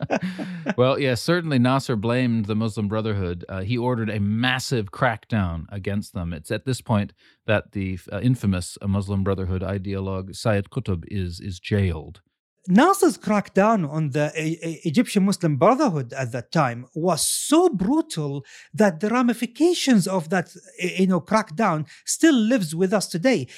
well, 0.76 0.98
yes, 0.98 1.08
yeah, 1.08 1.14
certainly 1.14 1.58
Nasser 1.58 1.96
blamed 1.96 2.46
the 2.46 2.56
Muslim 2.56 2.88
Brotherhood. 2.88 3.44
Uh, 3.48 3.60
he 3.60 3.76
ordered 3.76 4.08
a 4.08 4.20
massive 4.20 4.90
crackdown 4.90 5.66
against 5.70 6.14
them. 6.14 6.32
It's 6.32 6.50
at 6.50 6.64
this 6.64 6.80
point 6.80 7.12
that 7.46 7.72
the 7.72 7.98
uh, 8.10 8.20
infamous 8.20 8.78
Muslim 8.86 9.24
Brotherhood 9.24 9.62
ideologue 9.62 10.34
Sayyid 10.34 10.70
Qutb 10.70 11.04
is 11.08 11.40
is 11.40 11.60
jailed. 11.60 12.20
Nasser's 12.68 13.18
crackdown 13.18 13.90
on 13.90 14.10
the 14.10 14.30
Egyptian 14.86 15.24
Muslim 15.24 15.56
Brotherhood 15.56 16.12
at 16.12 16.30
that 16.30 16.52
time 16.52 16.86
was 16.94 17.26
so 17.26 17.68
brutal 17.68 18.44
that 18.72 19.00
the 19.00 19.08
ramifications 19.08 20.06
of 20.06 20.30
that 20.30 20.54
you 20.78 21.08
know 21.08 21.20
crackdown 21.20 21.88
still 22.04 22.34
lives 22.34 22.72
with 22.74 22.92
us 22.92 23.08
today 23.08 23.48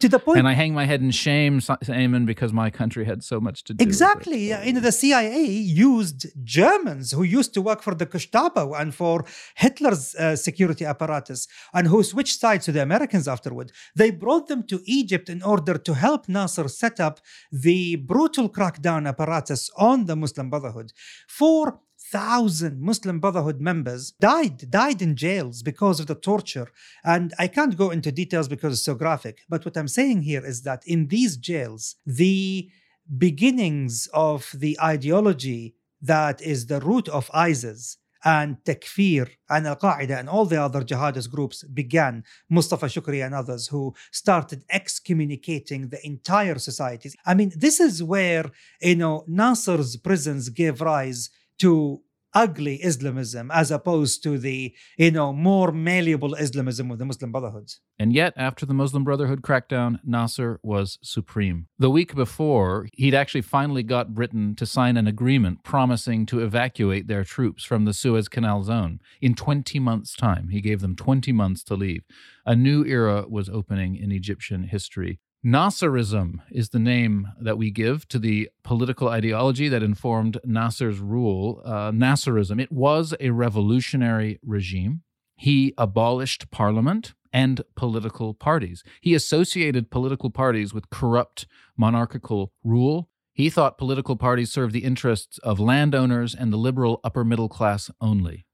to 0.00 0.08
the 0.08 0.18
point 0.18 0.38
and 0.38 0.48
i 0.48 0.52
hang 0.52 0.72
my 0.74 0.84
head 0.84 1.00
in 1.00 1.10
shame 1.10 1.60
Ayman, 1.60 2.26
because 2.26 2.52
my 2.52 2.70
country 2.70 3.04
had 3.04 3.22
so 3.22 3.40
much 3.40 3.64
to 3.64 3.74
do 3.74 3.82
exactly. 3.82 4.52
You 4.66 4.72
know 4.72 4.80
the 4.80 4.92
cia 4.92 5.44
used 5.44 6.26
germans 6.44 7.12
who 7.12 7.22
used 7.22 7.52
to 7.54 7.62
work 7.62 7.82
for 7.82 7.94
the 7.94 8.06
gestapo 8.06 8.74
and 8.74 8.94
for 8.94 9.24
hitler's 9.56 10.14
uh, 10.14 10.36
security 10.36 10.84
apparatus 10.84 11.46
and 11.72 11.88
who 11.88 12.02
switched 12.02 12.38
sides 12.40 12.64
to 12.66 12.72
the 12.72 12.82
americans 12.82 13.26
afterward. 13.28 13.72
They 13.94 14.10
brought 14.10 14.48
them 14.48 14.62
to 14.64 14.80
egypt 14.84 15.28
in 15.28 15.42
order 15.42 15.76
to 15.78 15.94
help 15.94 16.28
nasser 16.28 16.68
set 16.68 17.00
up 17.00 17.20
the 17.50 17.96
brutal 17.96 18.48
crackdown 18.48 19.08
apparatus 19.08 19.70
on 19.76 20.06
the 20.06 20.16
muslim 20.16 20.50
brotherhood. 20.50 20.92
For 21.28 21.80
thousand 22.12 22.80
Muslim 22.80 23.20
Brotherhood 23.20 23.60
members 23.60 24.12
died, 24.20 24.70
died 24.70 25.02
in 25.02 25.16
jails 25.16 25.62
because 25.62 26.00
of 26.00 26.06
the 26.06 26.14
torture. 26.14 26.68
And 27.04 27.34
I 27.38 27.48
can't 27.48 27.76
go 27.76 27.90
into 27.90 28.12
details 28.12 28.48
because 28.48 28.72
it's 28.74 28.84
so 28.84 28.94
graphic. 28.94 29.40
But 29.48 29.64
what 29.64 29.76
I'm 29.76 29.88
saying 29.88 30.22
here 30.22 30.44
is 30.44 30.62
that 30.62 30.82
in 30.86 31.08
these 31.08 31.36
jails, 31.36 31.96
the 32.06 32.70
beginnings 33.16 34.08
of 34.12 34.50
the 34.54 34.78
ideology 34.80 35.74
that 36.00 36.40
is 36.42 36.66
the 36.66 36.80
root 36.80 37.08
of 37.08 37.30
ISIS 37.32 37.98
and 38.24 38.56
Takfir 38.64 39.28
and 39.48 39.66
Al 39.66 39.76
Qaeda 39.76 40.18
and 40.18 40.28
all 40.28 40.44
the 40.44 40.60
other 40.60 40.82
jihadist 40.82 41.30
groups 41.30 41.62
began. 41.62 42.24
Mustafa 42.48 42.86
Shukri 42.86 43.24
and 43.24 43.34
others 43.34 43.68
who 43.68 43.94
started 44.10 44.64
excommunicating 44.70 45.88
the 45.88 46.04
entire 46.04 46.58
societies. 46.58 47.16
I 47.24 47.34
mean, 47.34 47.52
this 47.56 47.80
is 47.80 48.02
where, 48.02 48.46
you 48.80 48.96
know, 48.96 49.24
Nasser's 49.28 49.96
prisons 49.96 50.48
gave 50.48 50.80
rise 50.80 51.30
to 51.58 52.02
ugly 52.34 52.76
Islamism 52.84 53.50
as 53.50 53.70
opposed 53.70 54.22
to 54.22 54.38
the, 54.38 54.74
you 54.96 55.10
know, 55.10 55.32
more 55.32 55.72
malleable 55.72 56.34
Islamism 56.34 56.90
of 56.90 56.98
the 56.98 57.04
Muslim 57.04 57.32
Brotherhood. 57.32 57.72
And 57.98 58.12
yet, 58.12 58.32
after 58.36 58.66
the 58.66 58.74
Muslim 58.74 59.04
Brotherhood 59.04 59.42
crackdown, 59.42 59.98
Nasser 60.04 60.60
was 60.62 60.98
supreme. 61.02 61.66
The 61.78 61.90
week 61.90 62.14
before, 62.14 62.86
he'd 62.92 63.14
actually 63.14 63.42
finally 63.42 63.82
got 63.82 64.14
Britain 64.14 64.54
to 64.56 64.66
sign 64.66 64.96
an 64.96 65.06
agreement 65.06 65.64
promising 65.64 66.26
to 66.26 66.40
evacuate 66.40 67.08
their 67.08 67.24
troops 67.24 67.64
from 67.64 67.84
the 67.84 67.94
Suez 67.94 68.28
Canal 68.28 68.62
zone 68.62 69.00
in 69.20 69.34
20 69.34 69.78
months' 69.78 70.14
time. 70.14 70.48
He 70.50 70.60
gave 70.60 70.80
them 70.80 70.96
20 70.96 71.32
months 71.32 71.62
to 71.64 71.74
leave. 71.74 72.04
A 72.46 72.54
new 72.54 72.84
era 72.84 73.24
was 73.28 73.48
opening 73.48 73.96
in 73.96 74.12
Egyptian 74.12 74.64
history. 74.64 75.18
Nasserism 75.44 76.40
is 76.50 76.70
the 76.70 76.80
name 76.80 77.28
that 77.40 77.56
we 77.56 77.70
give 77.70 78.08
to 78.08 78.18
the 78.18 78.50
political 78.64 79.08
ideology 79.08 79.68
that 79.68 79.84
informed 79.84 80.38
Nasser's 80.44 80.98
rule. 80.98 81.62
Uh, 81.64 81.92
Nasserism, 81.92 82.60
it 82.60 82.72
was 82.72 83.14
a 83.20 83.30
revolutionary 83.30 84.40
regime. 84.44 85.02
He 85.36 85.74
abolished 85.78 86.50
parliament 86.50 87.14
and 87.32 87.62
political 87.76 88.34
parties. 88.34 88.82
He 89.00 89.14
associated 89.14 89.92
political 89.92 90.30
parties 90.30 90.74
with 90.74 90.90
corrupt 90.90 91.46
monarchical 91.76 92.52
rule. 92.64 93.08
He 93.32 93.48
thought 93.48 93.78
political 93.78 94.16
parties 94.16 94.50
served 94.50 94.72
the 94.72 94.84
interests 94.84 95.38
of 95.38 95.60
landowners 95.60 96.34
and 96.34 96.52
the 96.52 96.56
liberal 96.56 97.00
upper 97.04 97.24
middle 97.24 97.48
class 97.48 97.92
only. 98.00 98.44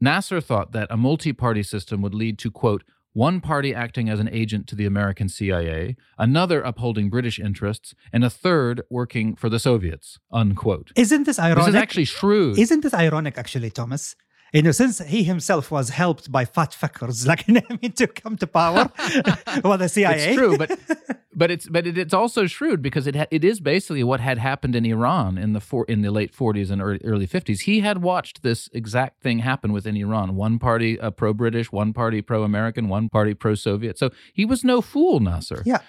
Nasser 0.00 0.40
thought 0.40 0.70
that 0.70 0.86
a 0.90 0.96
multi 0.96 1.32
party 1.32 1.64
system 1.64 2.00
would 2.02 2.14
lead 2.14 2.38
to, 2.38 2.52
quote, 2.52 2.84
one 3.18 3.40
party 3.40 3.74
acting 3.74 4.08
as 4.08 4.20
an 4.20 4.28
agent 4.30 4.68
to 4.68 4.76
the 4.76 4.86
American 4.86 5.28
CIA, 5.28 5.96
another 6.16 6.62
upholding 6.62 7.10
British 7.10 7.40
interests, 7.40 7.92
and 8.12 8.22
a 8.22 8.30
third 8.30 8.80
working 8.88 9.34
for 9.34 9.48
the 9.48 9.58
Soviets. 9.58 10.20
Unquote. 10.30 10.92
Isn't 10.94 11.24
this 11.24 11.40
ironic? 11.40 11.64
This 11.64 11.74
is 11.74 11.74
actually 11.74 12.04
shrewd. 12.04 12.56
Isn't 12.56 12.82
this 12.84 12.94
ironic, 12.94 13.36
actually, 13.36 13.70
Thomas? 13.70 14.14
You 14.52 14.62
know, 14.62 14.70
since 14.70 14.98
he 14.98 15.24
himself 15.24 15.70
was 15.70 15.90
helped 15.90 16.32
by 16.32 16.44
fat 16.44 16.70
fuckers 16.70 17.26
like 17.30 17.42
him 17.42 17.78
to 17.92 18.06
come 18.06 18.36
to 18.38 18.46
power, 18.46 18.90
well, 19.64 19.78
the 19.78 19.88
CIA. 19.88 20.28
It's 20.30 20.36
true, 20.36 20.56
but 20.56 20.78
but 21.34 21.50
it's 21.50 21.68
but 21.68 21.86
it, 21.86 21.98
it's 21.98 22.14
also 22.14 22.46
shrewd 22.46 22.80
because 22.80 23.06
it 23.06 23.14
ha- 23.14 23.26
it 23.30 23.44
is 23.44 23.60
basically 23.60 24.02
what 24.02 24.20
had 24.20 24.38
happened 24.38 24.74
in 24.74 24.86
Iran 24.86 25.36
in 25.36 25.52
the 25.52 25.60
for, 25.60 25.84
in 25.86 26.02
the 26.02 26.10
late 26.10 26.34
40s 26.34 26.70
and 26.70 26.80
early, 26.80 27.00
early 27.04 27.26
50s. 27.26 27.60
He 27.60 27.80
had 27.80 28.02
watched 28.02 28.42
this 28.42 28.68
exact 28.72 29.22
thing 29.22 29.40
happen 29.40 29.72
within 29.72 29.96
Iran. 29.96 30.34
One 30.34 30.58
party 30.58 30.98
uh, 30.98 31.10
pro-British, 31.10 31.70
one 31.70 31.92
party 31.92 32.22
pro-American, 32.22 32.88
one 32.88 33.08
party 33.08 33.34
pro-Soviet. 33.34 33.98
So 33.98 34.10
he 34.32 34.44
was 34.44 34.64
no 34.64 34.80
fool, 34.80 35.20
Nasser. 35.20 35.62
Yeah. 35.66 35.80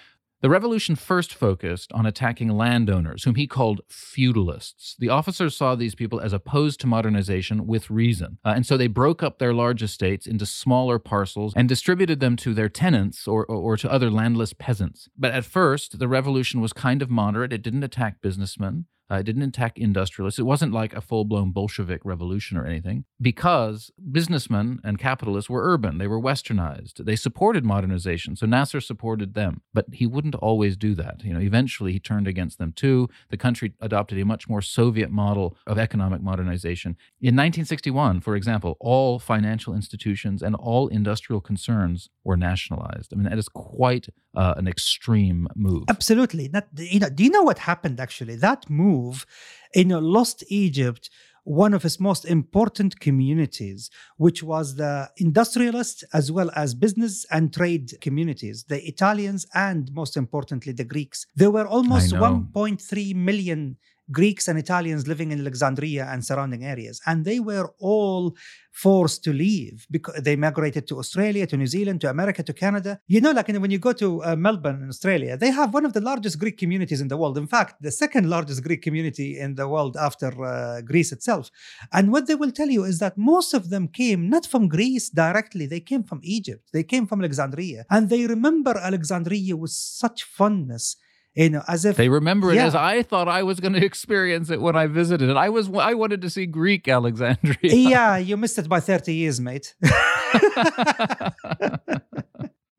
The 0.42 0.48
revolution 0.48 0.96
first 0.96 1.34
focused 1.34 1.92
on 1.92 2.06
attacking 2.06 2.48
landowners, 2.48 3.24
whom 3.24 3.34
he 3.34 3.46
called 3.46 3.82
feudalists. 3.90 4.96
The 4.98 5.10
officers 5.10 5.54
saw 5.54 5.74
these 5.74 5.94
people 5.94 6.18
as 6.18 6.32
opposed 6.32 6.80
to 6.80 6.86
modernization 6.86 7.66
with 7.66 7.90
reason, 7.90 8.38
uh, 8.42 8.54
and 8.56 8.64
so 8.64 8.78
they 8.78 8.86
broke 8.86 9.22
up 9.22 9.38
their 9.38 9.52
large 9.52 9.82
estates 9.82 10.26
into 10.26 10.46
smaller 10.46 10.98
parcels 10.98 11.52
and 11.54 11.68
distributed 11.68 12.20
them 12.20 12.36
to 12.36 12.54
their 12.54 12.70
tenants 12.70 13.28
or, 13.28 13.44
or, 13.44 13.56
or 13.56 13.76
to 13.76 13.92
other 13.92 14.10
landless 14.10 14.54
peasants. 14.54 15.10
But 15.14 15.32
at 15.32 15.44
first, 15.44 15.98
the 15.98 16.08
revolution 16.08 16.62
was 16.62 16.72
kind 16.72 17.02
of 17.02 17.10
moderate. 17.10 17.52
It 17.52 17.62
didn't 17.62 17.84
attack 17.84 18.22
businessmen. 18.22 18.86
Uh, 19.10 19.16
it 19.16 19.24
didn't 19.24 19.42
attack 19.42 19.76
industrialists. 19.76 20.38
It 20.38 20.44
wasn't 20.44 20.72
like 20.72 20.94
a 20.94 21.00
full 21.00 21.24
blown 21.24 21.50
Bolshevik 21.50 22.02
revolution 22.04 22.56
or 22.56 22.64
anything 22.64 23.04
because 23.20 23.90
businessmen 24.12 24.78
and 24.84 24.98
capitalists 24.98 25.50
were 25.50 25.62
urban. 25.64 25.98
They 25.98 26.06
were 26.06 26.20
westernized. 26.20 27.04
They 27.04 27.16
supported 27.16 27.64
modernization. 27.64 28.36
So 28.36 28.46
Nasser 28.46 28.80
supported 28.80 29.34
them. 29.34 29.62
But 29.74 29.86
he 29.92 30.06
wouldn't 30.06 30.36
always 30.36 30.76
do 30.76 30.94
that. 30.94 31.24
You 31.24 31.34
know, 31.34 31.40
eventually 31.40 31.92
he 31.92 31.98
turned 31.98 32.28
against 32.28 32.58
them 32.58 32.72
too. 32.72 33.08
The 33.30 33.36
country 33.36 33.72
adopted 33.80 34.18
a 34.18 34.24
much 34.24 34.48
more 34.48 34.62
Soviet 34.62 35.10
model 35.10 35.56
of 35.66 35.78
economic 35.78 36.22
modernization. 36.22 36.96
In 37.20 37.34
1961, 37.34 38.20
for 38.20 38.36
example, 38.36 38.76
all 38.80 39.18
financial 39.18 39.74
institutions 39.74 40.42
and 40.42 40.54
all 40.54 40.86
industrial 40.88 41.40
concerns 41.40 42.10
were 42.22 42.36
nationalized. 42.36 43.12
I 43.12 43.16
mean, 43.16 43.28
that 43.28 43.38
is 43.38 43.48
quite 43.48 44.08
uh, 44.34 44.54
an 44.56 44.68
extreme 44.68 45.48
move. 45.56 45.84
Absolutely. 45.88 46.50
You 46.76 47.00
know, 47.00 47.08
do 47.08 47.24
you 47.24 47.30
know 47.30 47.42
what 47.42 47.58
happened 47.58 47.98
actually? 47.98 48.36
That 48.36 48.68
move 48.70 48.99
move, 49.00 49.26
know, 49.84 49.98
lost 49.98 50.44
Egypt 50.48 51.10
one 51.44 51.74
of 51.74 51.84
its 51.84 51.98
most 51.98 52.24
important 52.24 53.00
communities, 53.00 53.90
which 54.16 54.42
was 54.42 54.76
the 54.76 55.08
industrialist 55.16 56.04
as 56.12 56.30
well 56.30 56.50
as 56.54 56.74
business 56.74 57.26
and 57.30 57.52
trade 57.52 57.86
communities, 58.00 58.64
the 58.68 58.86
Italians 58.86 59.46
and 59.54 59.92
most 59.92 60.16
importantly 60.16 60.72
the 60.72 60.84
Greeks. 60.84 61.26
There 61.34 61.50
were 61.50 61.66
almost 61.66 62.12
1.3 62.12 63.14
million 63.14 63.76
Greeks 64.10 64.48
and 64.48 64.58
Italians 64.58 65.06
living 65.06 65.30
in 65.32 65.40
Alexandria 65.40 66.06
and 66.10 66.24
surrounding 66.24 66.64
areas. 66.64 67.00
And 67.06 67.24
they 67.24 67.40
were 67.40 67.72
all 67.78 68.36
forced 68.72 69.24
to 69.24 69.32
leave 69.32 69.86
because 69.90 70.22
they 70.22 70.36
migrated 70.36 70.86
to 70.88 70.98
Australia, 70.98 71.46
to 71.46 71.56
New 71.56 71.66
Zealand, 71.66 72.00
to 72.00 72.10
America, 72.10 72.42
to 72.42 72.52
Canada. 72.52 73.00
You 73.08 73.20
know, 73.20 73.32
like 73.32 73.48
when 73.48 73.70
you 73.70 73.78
go 73.78 73.92
to 73.92 74.22
uh, 74.22 74.36
Melbourne 74.36 74.82
in 74.82 74.88
Australia, 74.88 75.36
they 75.36 75.50
have 75.50 75.74
one 75.74 75.84
of 75.84 75.92
the 75.92 76.00
largest 76.00 76.38
Greek 76.38 76.56
communities 76.56 77.00
in 77.00 77.08
the 77.08 77.16
world. 77.16 77.36
In 77.36 77.46
fact, 77.46 77.82
the 77.82 77.90
second 77.90 78.30
largest 78.30 78.62
Greek 78.62 78.82
community 78.82 79.38
in 79.38 79.56
the 79.56 79.68
world 79.68 79.96
after 79.96 80.28
uh, 80.44 80.80
Greece 80.82 81.12
itself. 81.12 81.50
And 81.92 82.12
what 82.12 82.26
they 82.26 82.34
will 82.34 82.52
tell 82.52 82.68
you 82.68 82.84
is 82.84 82.98
that 83.00 83.18
most 83.18 83.54
of 83.54 83.70
them 83.70 83.88
came 83.88 84.30
not 84.30 84.46
from 84.46 84.68
Greece 84.68 85.10
directly, 85.10 85.66
they 85.66 85.80
came 85.80 86.04
from 86.04 86.20
Egypt, 86.22 86.70
they 86.72 86.84
came 86.84 87.06
from 87.06 87.20
Alexandria. 87.20 87.84
And 87.90 88.08
they 88.08 88.26
remember 88.26 88.76
Alexandria 88.78 89.56
with 89.56 89.72
such 89.72 90.24
fondness 90.24 90.96
you 91.34 91.50
know, 91.50 91.62
as 91.68 91.84
if 91.84 91.96
they 91.96 92.08
remember 92.08 92.50
it 92.50 92.56
yeah. 92.56 92.66
as 92.66 92.74
I 92.74 93.02
thought 93.02 93.28
I 93.28 93.42
was 93.42 93.60
going 93.60 93.72
to 93.80 93.84
experience 93.84 94.50
it 94.50 94.60
when 94.60 94.76
I 94.76 94.86
visited 94.86 95.28
it. 95.28 95.36
I 95.36 95.48
was 95.48 95.70
I 95.72 95.94
wanted 95.94 96.22
to 96.22 96.30
see 96.30 96.46
Greek 96.46 96.88
Alexandria. 96.88 97.56
Yeah, 97.62 98.16
you 98.28 98.36
missed 98.36 98.58
it 98.58 98.68
by 98.68 98.80
thirty 98.80 99.14
years, 99.14 99.40
mate. 99.40 99.74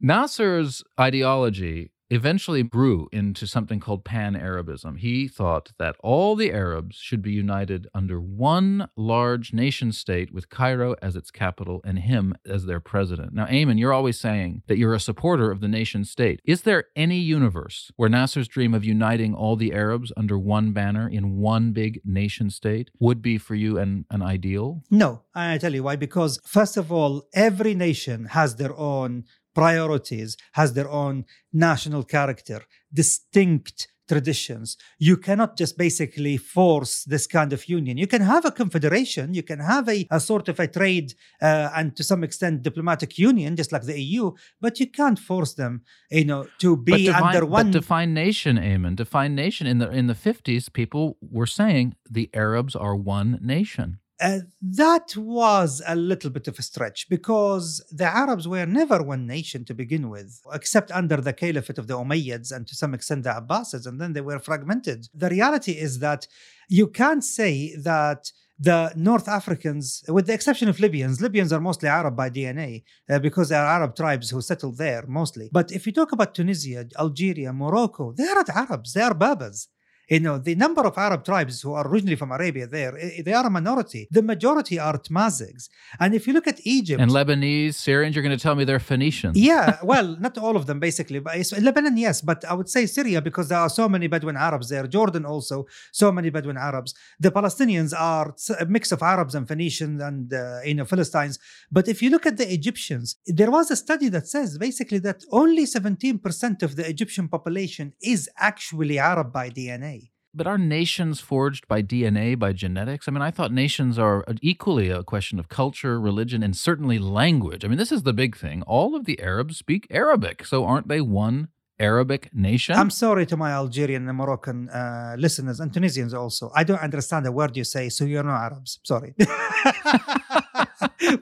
Nasser's 0.04 0.84
ideology 1.00 1.92
eventually 2.12 2.62
grew 2.62 3.08
into 3.12 3.48
something 3.48 3.80
called 3.80 4.04
Pan 4.04 4.36
Arabism. 4.36 4.98
He 4.98 5.28
thought 5.30 5.72
that 5.80 5.96
all 6.00 6.36
the 6.36 6.52
Arabs 6.52 6.98
should 6.98 7.22
be 7.22 7.32
united 7.32 7.88
under 7.96 8.20
one 8.20 8.90
large 8.98 9.54
nation 9.54 9.94
state 9.94 10.34
with 10.34 10.50
Cairo 10.50 10.94
as 11.02 11.16
its 11.16 11.32
capital 11.32 11.82
and 11.86 12.00
him 12.00 12.36
as 12.46 12.66
their 12.66 12.82
president. 12.82 13.34
Now, 13.34 13.46
Ayman, 13.46 13.80
you're 13.80 13.94
always 13.94 14.20
saying 14.20 14.64
that 14.68 14.78
you're 14.78 14.94
a 14.94 15.00
supporter 15.00 15.50
of 15.52 15.62
the 15.62 15.70
nation 15.70 16.04
state. 16.04 16.42
Is 16.44 16.64
there 16.64 16.86
any 16.96 17.18
universe 17.18 17.92
where 17.96 18.10
Nasser's 18.10 18.50
dream 18.50 18.74
of 18.74 18.84
uniting 18.84 19.34
all 19.34 19.56
the 19.56 19.74
Arabs 19.74 20.12
under 20.18 20.38
one 20.38 20.74
banner 20.74 21.08
in 21.08 21.38
one 21.38 21.72
big 21.72 22.02
nation 22.04 22.50
state 22.50 22.92
would 23.00 23.22
be 23.22 23.38
for 23.38 23.56
you 23.56 23.78
an, 23.78 24.06
an 24.12 24.22
ideal? 24.22 24.84
No, 24.92 25.22
I 25.34 25.58
tell 25.58 25.74
you 25.74 25.84
why. 25.84 25.96
Because, 25.96 26.40
first 26.46 26.76
of 26.76 26.92
all, 26.92 27.24
every 27.34 27.74
nation 27.74 28.26
has 28.26 28.58
their 28.58 28.76
own 28.76 29.24
priorities, 29.54 30.38
has 30.54 30.74
their 30.74 30.90
own 30.90 31.26
national 31.52 32.04
character, 32.04 32.62
distinct 32.94 33.88
traditions. 34.12 34.78
You 35.00 35.16
cannot 35.16 35.58
just 35.58 35.78
basically 35.78 36.36
force 36.36 36.94
this 37.06 37.26
kind 37.38 37.54
of 37.54 37.62
union. 37.70 37.98
You 37.98 38.08
can 38.08 38.24
have 38.34 38.44
a 38.44 38.52
confederation, 38.52 39.34
you 39.34 39.44
can 39.52 39.60
have 39.60 39.88
a, 39.88 40.06
a 40.12 40.20
sort 40.20 40.50
of 40.50 40.60
a 40.60 40.68
trade 40.68 41.14
uh, 41.42 41.70
and 41.78 41.96
to 41.96 42.04
some 42.04 42.22
extent 42.28 42.62
diplomatic 42.62 43.18
union, 43.18 43.56
just 43.56 43.72
like 43.72 43.84
the 43.84 44.00
EU, 44.02 44.32
but 44.60 44.80
you 44.82 44.88
can't 45.00 45.18
force 45.18 45.54
them, 45.54 45.84
you 46.10 46.26
know, 46.26 46.42
to 46.60 46.76
be 46.76 47.06
define, 47.06 47.24
under 47.24 47.46
one. 47.46 47.72
But 47.72 47.80
define 47.80 48.14
nation, 48.14 48.58
Ayman. 48.58 48.96
Define 48.98 49.34
nation. 49.34 49.66
In 49.66 49.78
the 49.78 49.90
in 49.90 50.08
the 50.08 50.20
fifties, 50.28 50.68
people 50.68 51.18
were 51.22 51.52
saying 51.60 51.96
the 52.18 52.30
Arabs 52.34 52.76
are 52.76 52.96
one 52.96 53.40
nation. 53.42 54.01
Uh, 54.22 54.42
that 54.62 55.18
was 55.18 55.82
a 55.88 55.96
little 55.96 56.30
bit 56.30 56.48
of 56.48 56.60
a 56.60 56.62
stretch 56.62 57.10
because 57.10 57.84
the 57.92 58.06
Arabs 58.06 58.48
were 58.48 58.68
never 58.68 59.02
one 59.02 59.26
nation 59.26 59.66
to 59.66 59.74
begin 59.74 60.12
with, 60.12 60.40
except 60.54 60.92
under 60.92 61.18
the 61.18 61.34
caliphate 61.34 61.80
of 61.80 61.88
the 61.88 61.98
Umayyads 61.98 62.52
and 62.52 62.68
to 62.68 62.76
some 62.76 62.94
extent 62.94 63.24
the 63.24 63.32
Abbasids, 63.32 63.88
and 63.88 64.00
then 64.00 64.14
they 64.14 64.22
were 64.22 64.38
fragmented. 64.38 65.08
The 65.16 65.30
reality 65.30 65.72
is 65.72 66.00
that 66.00 66.28
you 66.70 66.86
can't 66.88 67.24
say 67.24 67.76
that 67.78 68.32
the 68.60 68.94
North 68.96 69.28
Africans, 69.28 70.04
with 70.08 70.28
the 70.28 70.34
exception 70.34 70.70
of 70.70 70.80
Libyans, 70.80 71.20
Libyans 71.20 71.52
are 71.52 71.60
mostly 71.60 71.90
Arab 71.90 72.16
by 72.16 72.30
DNA 72.30 72.84
uh, 73.10 73.18
because 73.18 73.50
they 73.50 73.56
are 73.56 73.66
Arab 73.66 73.96
tribes 73.96 74.30
who 74.30 74.40
settled 74.40 74.78
there 74.78 75.04
mostly. 75.08 75.50
But 75.52 75.72
if 75.72 75.88
you 75.88 75.92
talk 75.92 76.12
about 76.12 76.36
Tunisia, 76.36 76.86
Algeria, 77.00 77.52
Morocco, 77.54 78.12
they 78.12 78.28
are 78.28 78.36
not 78.36 78.50
Arabs, 78.50 78.94
they 78.94 79.02
are 79.02 79.16
Berbers 79.16 79.68
you 80.12 80.20
know, 80.20 80.38
the 80.38 80.56
number 80.56 80.82
of 80.82 80.98
Arab 80.98 81.24
tribes 81.24 81.62
who 81.62 81.72
are 81.74 81.88
originally 81.88 82.18
from 82.18 82.34
Arabia 82.34 82.68
there, 82.68 82.94
they 83.24 83.32
are 83.32 83.46
a 83.46 83.50
minority. 83.50 84.10
The 84.12 84.22
majority 84.22 84.78
are 84.78 84.98
Tamazighs. 84.98 85.70
And 86.02 86.14
if 86.14 86.28
you 86.28 86.34
look 86.34 86.48
at 86.48 86.60
Egypt. 86.66 87.00
And 87.02 87.10
Lebanese, 87.10 87.76
Syrians, 87.76 88.14
you're 88.14 88.24
going 88.24 88.38
to 88.38 88.44
tell 88.44 88.56
me 88.56 88.66
they're 88.66 88.80
Phoenicians. 88.80 89.38
Yeah, 89.38 89.78
well, 89.84 90.18
not 90.20 90.38
all 90.38 90.58
of 90.58 90.66
them 90.66 90.82
basically. 90.82 91.20
But 91.20 91.38
Lebanon, 91.62 91.96
yes, 91.96 92.20
but 92.20 92.44
I 92.44 92.54
would 92.54 92.68
say 92.68 92.86
Syria 92.88 93.22
because 93.22 93.48
there 93.48 93.60
are 93.60 93.70
so 93.70 93.88
many 93.88 94.08
Bedouin 94.08 94.36
Arabs 94.36 94.68
there. 94.68 94.86
Jordan 94.86 95.26
also, 95.26 95.66
so 95.94 96.12
many 96.12 96.30
Bedouin 96.30 96.58
Arabs. 96.58 96.94
The 97.18 97.32
Palestinians 97.32 97.94
are 97.98 98.36
a 98.60 98.66
mix 98.66 98.92
of 98.92 99.02
Arabs 99.02 99.34
and 99.34 99.48
Phoenicians 99.48 100.02
and, 100.02 100.34
uh, 100.34 100.60
you 100.66 100.74
know, 100.74 100.84
Philistines. 100.84 101.40
But 101.72 101.88
if 101.88 102.02
you 102.02 102.10
look 102.10 102.26
at 102.26 102.36
the 102.36 102.52
Egyptians, 102.52 103.16
there 103.26 103.50
was 103.50 103.72
a 103.72 103.78
study 103.78 104.10
that 104.10 104.28
says 104.28 104.58
basically 104.58 105.00
that 105.00 105.24
only 105.32 105.64
17% 105.64 106.64
of 106.64 106.76
the 106.76 106.86
Egyptian 106.86 107.30
population 107.30 107.94
is 108.02 108.30
actually 108.38 109.00
Arab 109.00 109.32
by 109.32 109.50
DNA. 109.50 110.01
But 110.34 110.48
are 110.48 110.58
nations 110.58 111.20
forged 111.20 111.68
by 111.68 111.82
DNA, 111.82 112.40
by 112.40 112.54
genetics? 112.54 113.08
I 113.08 113.12
mean, 113.12 113.22
I 113.22 113.32
thought 113.32 113.52
nations 113.52 114.00
are 114.00 114.24
equally 114.42 114.90
a 114.90 115.04
question 115.04 115.40
of 115.40 115.50
culture, 115.50 116.00
religion, 116.00 116.42
and 116.42 116.56
certainly 116.56 117.00
language. 117.00 117.66
I 117.66 117.68
mean, 117.68 117.78
this 117.78 117.92
is 117.92 118.04
the 118.04 118.14
big 118.14 118.38
thing. 118.38 118.62
All 118.64 118.96
of 118.96 119.06
the 119.06 119.20
Arabs 119.20 119.58
speak 119.58 119.88
Arabic. 119.90 120.46
So 120.46 120.64
aren't 120.64 120.88
they 120.88 121.02
one 121.02 121.50
Arabic 121.80 122.34
nation? 122.34 122.76
I'm 122.76 122.92
sorry 122.92 123.26
to 123.26 123.36
my 123.36 123.52
Algerian 123.52 124.08
and 124.08 124.18
Moroccan 124.18 124.70
uh, 124.70 125.16
listeners 125.18 125.60
and 125.60 125.74
Tunisians 125.74 126.14
also. 126.14 126.50
I 126.56 126.64
don't 126.64 126.80
understand 126.80 127.26
a 127.26 127.32
word 127.32 127.58
you 127.58 127.66
say, 127.66 127.90
so 127.90 128.06
you're 128.06 128.24
not 128.24 128.42
Arabs. 128.42 128.80
Sorry. 128.84 129.14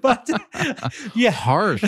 but 0.02 0.30
yeah. 1.16 1.32
Harsh. 1.32 1.84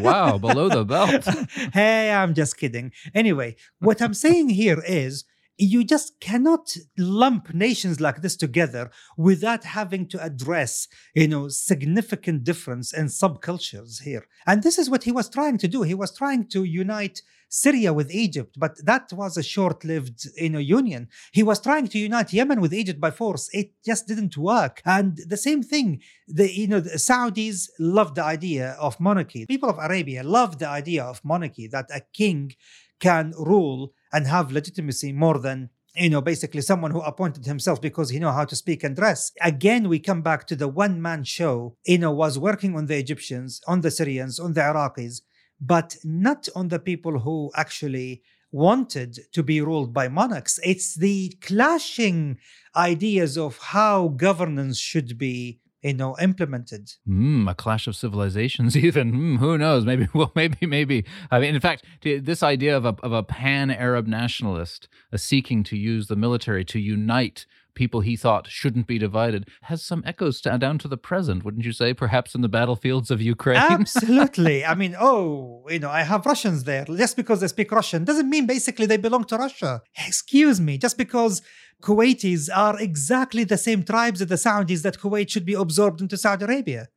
wow, 0.00 0.38
below 0.38 0.68
the 0.68 0.84
belt. 0.84 1.24
hey, 1.72 2.12
I'm 2.12 2.34
just 2.34 2.58
kidding. 2.58 2.92
Anyway, 3.14 3.56
what 3.80 4.00
I'm 4.00 4.14
saying 4.14 4.50
here 4.50 4.82
is 4.86 5.24
you 5.60 5.84
just 5.84 6.18
cannot 6.20 6.74
lump 6.98 7.52
nations 7.52 8.00
like 8.00 8.22
this 8.22 8.36
together 8.36 8.90
without 9.16 9.64
having 9.64 10.06
to 10.08 10.22
address 10.22 10.88
you 11.14 11.28
know 11.28 11.48
significant 11.48 12.44
difference 12.44 12.92
in 12.92 13.06
subcultures 13.06 14.02
here 14.02 14.26
and 14.46 14.62
this 14.62 14.78
is 14.78 14.88
what 14.88 15.04
he 15.04 15.12
was 15.12 15.28
trying 15.28 15.58
to 15.58 15.68
do 15.68 15.82
he 15.82 15.94
was 15.94 16.16
trying 16.16 16.46
to 16.46 16.64
unite 16.64 17.22
Syria 17.52 17.92
with 17.92 18.12
Egypt, 18.12 18.54
but 18.56 18.76
that 18.86 19.12
was 19.12 19.36
a 19.36 19.42
short-lived 19.42 20.28
you 20.36 20.50
know 20.50 20.60
union. 20.60 21.08
He 21.32 21.42
was 21.42 21.60
trying 21.60 21.88
to 21.88 21.98
unite 21.98 22.32
Yemen 22.32 22.60
with 22.60 22.72
Egypt 22.72 23.00
by 23.00 23.10
force. 23.10 23.50
It 23.52 23.72
just 23.84 24.06
didn't 24.06 24.36
work. 24.36 24.80
And 24.86 25.18
the 25.26 25.36
same 25.36 25.64
thing, 25.64 26.00
the 26.28 26.48
you 26.48 26.68
know 26.68 26.78
the 26.78 26.90
Saudis 26.90 27.68
loved 27.80 28.14
the 28.14 28.24
idea 28.24 28.76
of 28.78 29.00
monarchy. 29.00 29.46
People 29.46 29.68
of 29.68 29.78
Arabia 29.78 30.22
loved 30.22 30.60
the 30.60 30.68
idea 30.68 31.02
of 31.02 31.24
monarchy 31.24 31.66
that 31.66 31.90
a 31.92 32.02
king 32.12 32.52
can 33.00 33.32
rule 33.36 33.92
and 34.12 34.26
have 34.26 34.52
legitimacy 34.52 35.12
more 35.12 35.38
than 35.38 35.70
you 35.96 36.10
know 36.10 36.20
basically 36.20 36.60
someone 36.60 36.92
who 36.92 37.00
appointed 37.00 37.44
himself 37.46 37.80
because 37.80 38.10
he 38.10 38.18
know 38.18 38.32
how 38.32 38.44
to 38.44 38.56
speak 38.56 38.84
and 38.84 38.96
dress. 38.96 39.32
Again 39.40 39.88
we 39.88 39.98
come 39.98 40.22
back 40.22 40.46
to 40.46 40.56
the 40.56 40.68
one 40.68 41.00
man 41.02 41.24
show 41.24 41.76
you 41.84 41.98
know 41.98 42.12
was 42.12 42.38
working 42.38 42.76
on 42.76 42.86
the 42.86 42.96
egyptians 42.96 43.60
on 43.66 43.80
the 43.80 43.90
syrians 43.90 44.38
on 44.38 44.52
the 44.52 44.60
iraqis 44.60 45.22
but 45.60 45.96
not 46.04 46.48
on 46.56 46.68
the 46.68 46.78
people 46.78 47.18
who 47.18 47.50
actually 47.54 48.22
wanted 48.52 49.18
to 49.32 49.42
be 49.42 49.60
ruled 49.60 49.92
by 49.92 50.08
monarchs. 50.08 50.58
It's 50.64 50.94
the 50.94 51.36
clashing 51.40 52.38
ideas 52.74 53.38
of 53.38 53.58
how 53.58 54.08
governance 54.08 54.78
should 54.78 55.18
be 55.18 55.60
you 55.82 55.94
know 55.94 56.16
implemented. 56.20 56.92
Mm, 57.08 57.50
a 57.50 57.54
clash 57.54 57.86
of 57.86 57.96
civilizations 57.96 58.76
even. 58.86 59.12
Mm, 59.12 59.38
who 59.38 59.58
knows? 59.58 59.84
Maybe 59.84 60.08
well 60.14 60.32
maybe 60.34 60.66
maybe. 60.66 61.04
I 61.30 61.40
mean 61.40 61.54
in 61.54 61.60
fact 61.60 61.84
this 62.02 62.42
idea 62.42 62.76
of 62.76 62.84
a, 62.84 62.96
of 63.02 63.12
a 63.12 63.22
pan-arab 63.22 64.06
nationalist 64.06 64.88
uh, 65.12 65.16
seeking 65.16 65.62
to 65.64 65.76
use 65.76 66.08
the 66.08 66.16
military 66.16 66.64
to 66.66 66.78
unite 66.78 67.46
people 67.80 68.02
he 68.02 68.14
thought 68.14 68.46
shouldn't 68.46 68.86
be 68.86 68.98
divided 68.98 69.48
has 69.62 69.80
some 69.82 70.02
echoes 70.04 70.38
down 70.42 70.76
to 70.76 70.86
the 70.86 70.98
present 71.10 71.42
wouldn't 71.44 71.64
you 71.64 71.72
say 71.72 71.94
perhaps 71.94 72.34
in 72.34 72.42
the 72.42 72.54
battlefields 72.58 73.10
of 73.10 73.22
ukraine 73.22 73.56
absolutely 73.56 74.56
i 74.72 74.74
mean 74.74 74.94
oh 75.00 75.64
you 75.70 75.78
know 75.78 75.88
i 75.88 76.02
have 76.02 76.26
russians 76.26 76.64
there 76.64 76.84
just 77.04 77.16
because 77.16 77.40
they 77.40 77.48
speak 77.48 77.72
russian 77.72 78.04
doesn't 78.04 78.28
mean 78.28 78.44
basically 78.46 78.84
they 78.84 78.98
belong 78.98 79.24
to 79.24 79.34
russia 79.46 79.80
excuse 80.06 80.60
me 80.60 80.76
just 80.76 80.98
because 80.98 81.40
Kuwaitis 81.80 82.50
are 82.54 82.78
exactly 82.78 83.44
the 83.44 83.56
same 83.56 83.82
tribes 83.82 84.20
as 84.20 84.28
the 84.28 84.34
Saudis 84.34 84.82
that 84.82 84.98
Kuwait 84.98 85.30
should 85.30 85.46
be 85.46 85.54
absorbed 85.54 86.02
into 86.02 86.18
Saudi 86.18 86.44
Arabia. 86.44 86.88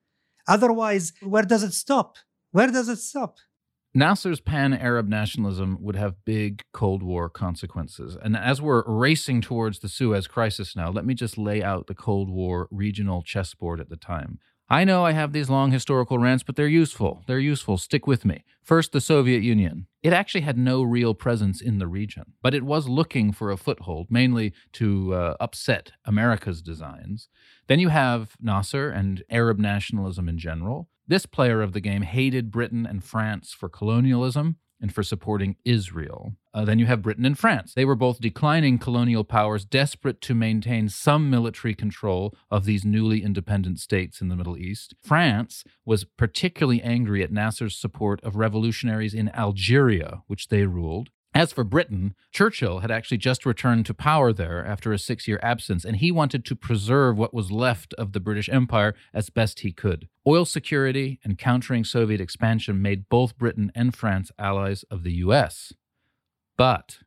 Otherwise, 0.45 1.13
where 1.21 1.43
does 1.43 1.63
it 1.63 1.73
stop? 1.73 2.17
Where 2.51 2.67
does 2.67 2.89
it 2.89 2.99
stop? 2.99 3.37
Nasser's 3.95 4.41
pan 4.41 4.73
Arab 4.73 5.07
nationalism 5.07 5.77
would 5.79 5.95
have 5.95 6.25
big 6.25 6.63
Cold 6.73 7.03
War 7.03 7.29
consequences. 7.29 8.17
And 8.21 8.35
as 8.35 8.59
we're 8.59 8.83
racing 8.87 9.41
towards 9.41 9.79
the 9.79 9.89
Suez 9.89 10.25
Crisis 10.25 10.75
now, 10.75 10.89
let 10.89 11.05
me 11.05 11.13
just 11.13 11.37
lay 11.37 11.61
out 11.61 11.85
the 11.85 11.93
Cold 11.93 12.29
War 12.29 12.67
regional 12.71 13.21
chessboard 13.21 13.79
at 13.79 13.89
the 13.89 13.95
time. 13.95 14.39
I 14.67 14.83
know 14.83 15.05
I 15.05 15.11
have 15.11 15.33
these 15.33 15.49
long 15.49 15.71
historical 15.71 16.17
rants, 16.17 16.41
but 16.41 16.55
they're 16.55 16.67
useful. 16.67 17.21
They're 17.27 17.37
useful. 17.37 17.77
Stick 17.77 18.07
with 18.07 18.25
me. 18.25 18.43
First, 18.63 18.93
the 18.93 19.01
Soviet 19.01 19.43
Union. 19.43 19.85
It 20.01 20.13
actually 20.13 20.41
had 20.41 20.57
no 20.57 20.81
real 20.81 21.13
presence 21.13 21.61
in 21.61 21.77
the 21.77 21.87
region, 21.87 22.33
but 22.41 22.55
it 22.55 22.63
was 22.63 22.87
looking 22.87 23.31
for 23.31 23.51
a 23.51 23.57
foothold, 23.57 24.07
mainly 24.09 24.53
to 24.73 25.13
uh, 25.13 25.35
upset 25.39 25.91
America's 26.05 26.63
designs. 26.63 27.29
Then 27.67 27.79
you 27.79 27.89
have 27.89 28.35
Nasser 28.41 28.89
and 28.89 29.23
Arab 29.29 29.59
nationalism 29.59 30.27
in 30.27 30.39
general. 30.39 30.89
This 31.07 31.25
player 31.25 31.61
of 31.61 31.73
the 31.73 31.81
game 31.81 32.03
hated 32.03 32.51
Britain 32.51 32.85
and 32.85 33.03
France 33.03 33.51
for 33.51 33.67
colonialism 33.67 34.57
and 34.83 34.93
for 34.93 35.03
supporting 35.03 35.55
Israel. 35.63 36.35
Uh, 36.53 36.65
then 36.65 36.77
you 36.77 36.85
have 36.85 37.01
Britain 37.01 37.25
and 37.25 37.39
France. 37.39 37.73
They 37.73 37.85
were 37.85 37.95
both 37.95 38.19
declining 38.19 38.77
colonial 38.77 39.23
powers, 39.23 39.65
desperate 39.65 40.21
to 40.21 40.35
maintain 40.35 40.89
some 40.89 41.29
military 41.29 41.73
control 41.73 42.35
of 42.51 42.65
these 42.65 42.83
newly 42.83 43.23
independent 43.23 43.79
states 43.79 44.21
in 44.21 44.27
the 44.27 44.35
Middle 44.35 44.57
East. 44.57 44.93
France 45.01 45.63
was 45.85 46.03
particularly 46.03 46.81
angry 46.81 47.23
at 47.23 47.31
Nasser's 47.31 47.77
support 47.77 48.21
of 48.23 48.35
revolutionaries 48.35 49.13
in 49.13 49.29
Algeria, 49.29 50.21
which 50.27 50.49
they 50.49 50.65
ruled. 50.65 51.09
As 51.35 51.51
for 51.51 51.63
Britain, 51.63 52.13
Churchill 52.31 52.79
had 52.79 52.91
actually 52.91 53.17
just 53.17 53.43
returned 53.43 53.87
to 53.87 53.93
power 53.95 54.31
there 54.31 54.63
after 54.63 54.93
a 54.93 54.99
six 54.99 55.27
year 55.27 55.39
absence, 55.41 55.83
and 55.83 55.97
he 55.97 56.11
wanted 56.11 56.45
to 56.45 56.55
preserve 56.55 57.17
what 57.17 57.33
was 57.33 57.51
left 57.51 57.95
of 57.95 58.11
the 58.13 58.19
British 58.19 58.49
Empire 58.49 58.93
as 59.13 59.31
best 59.31 59.61
he 59.61 59.71
could. 59.71 60.07
Oil 60.27 60.45
security 60.45 61.19
and 61.23 61.39
countering 61.39 61.83
Soviet 61.83 62.21
expansion 62.21 62.81
made 62.81 63.09
both 63.09 63.37
Britain 63.37 63.71
and 63.73 63.95
France 63.95 64.31
allies 64.37 64.83
of 64.91 65.03
the 65.03 65.13
US. 65.13 65.73
But 66.55 66.99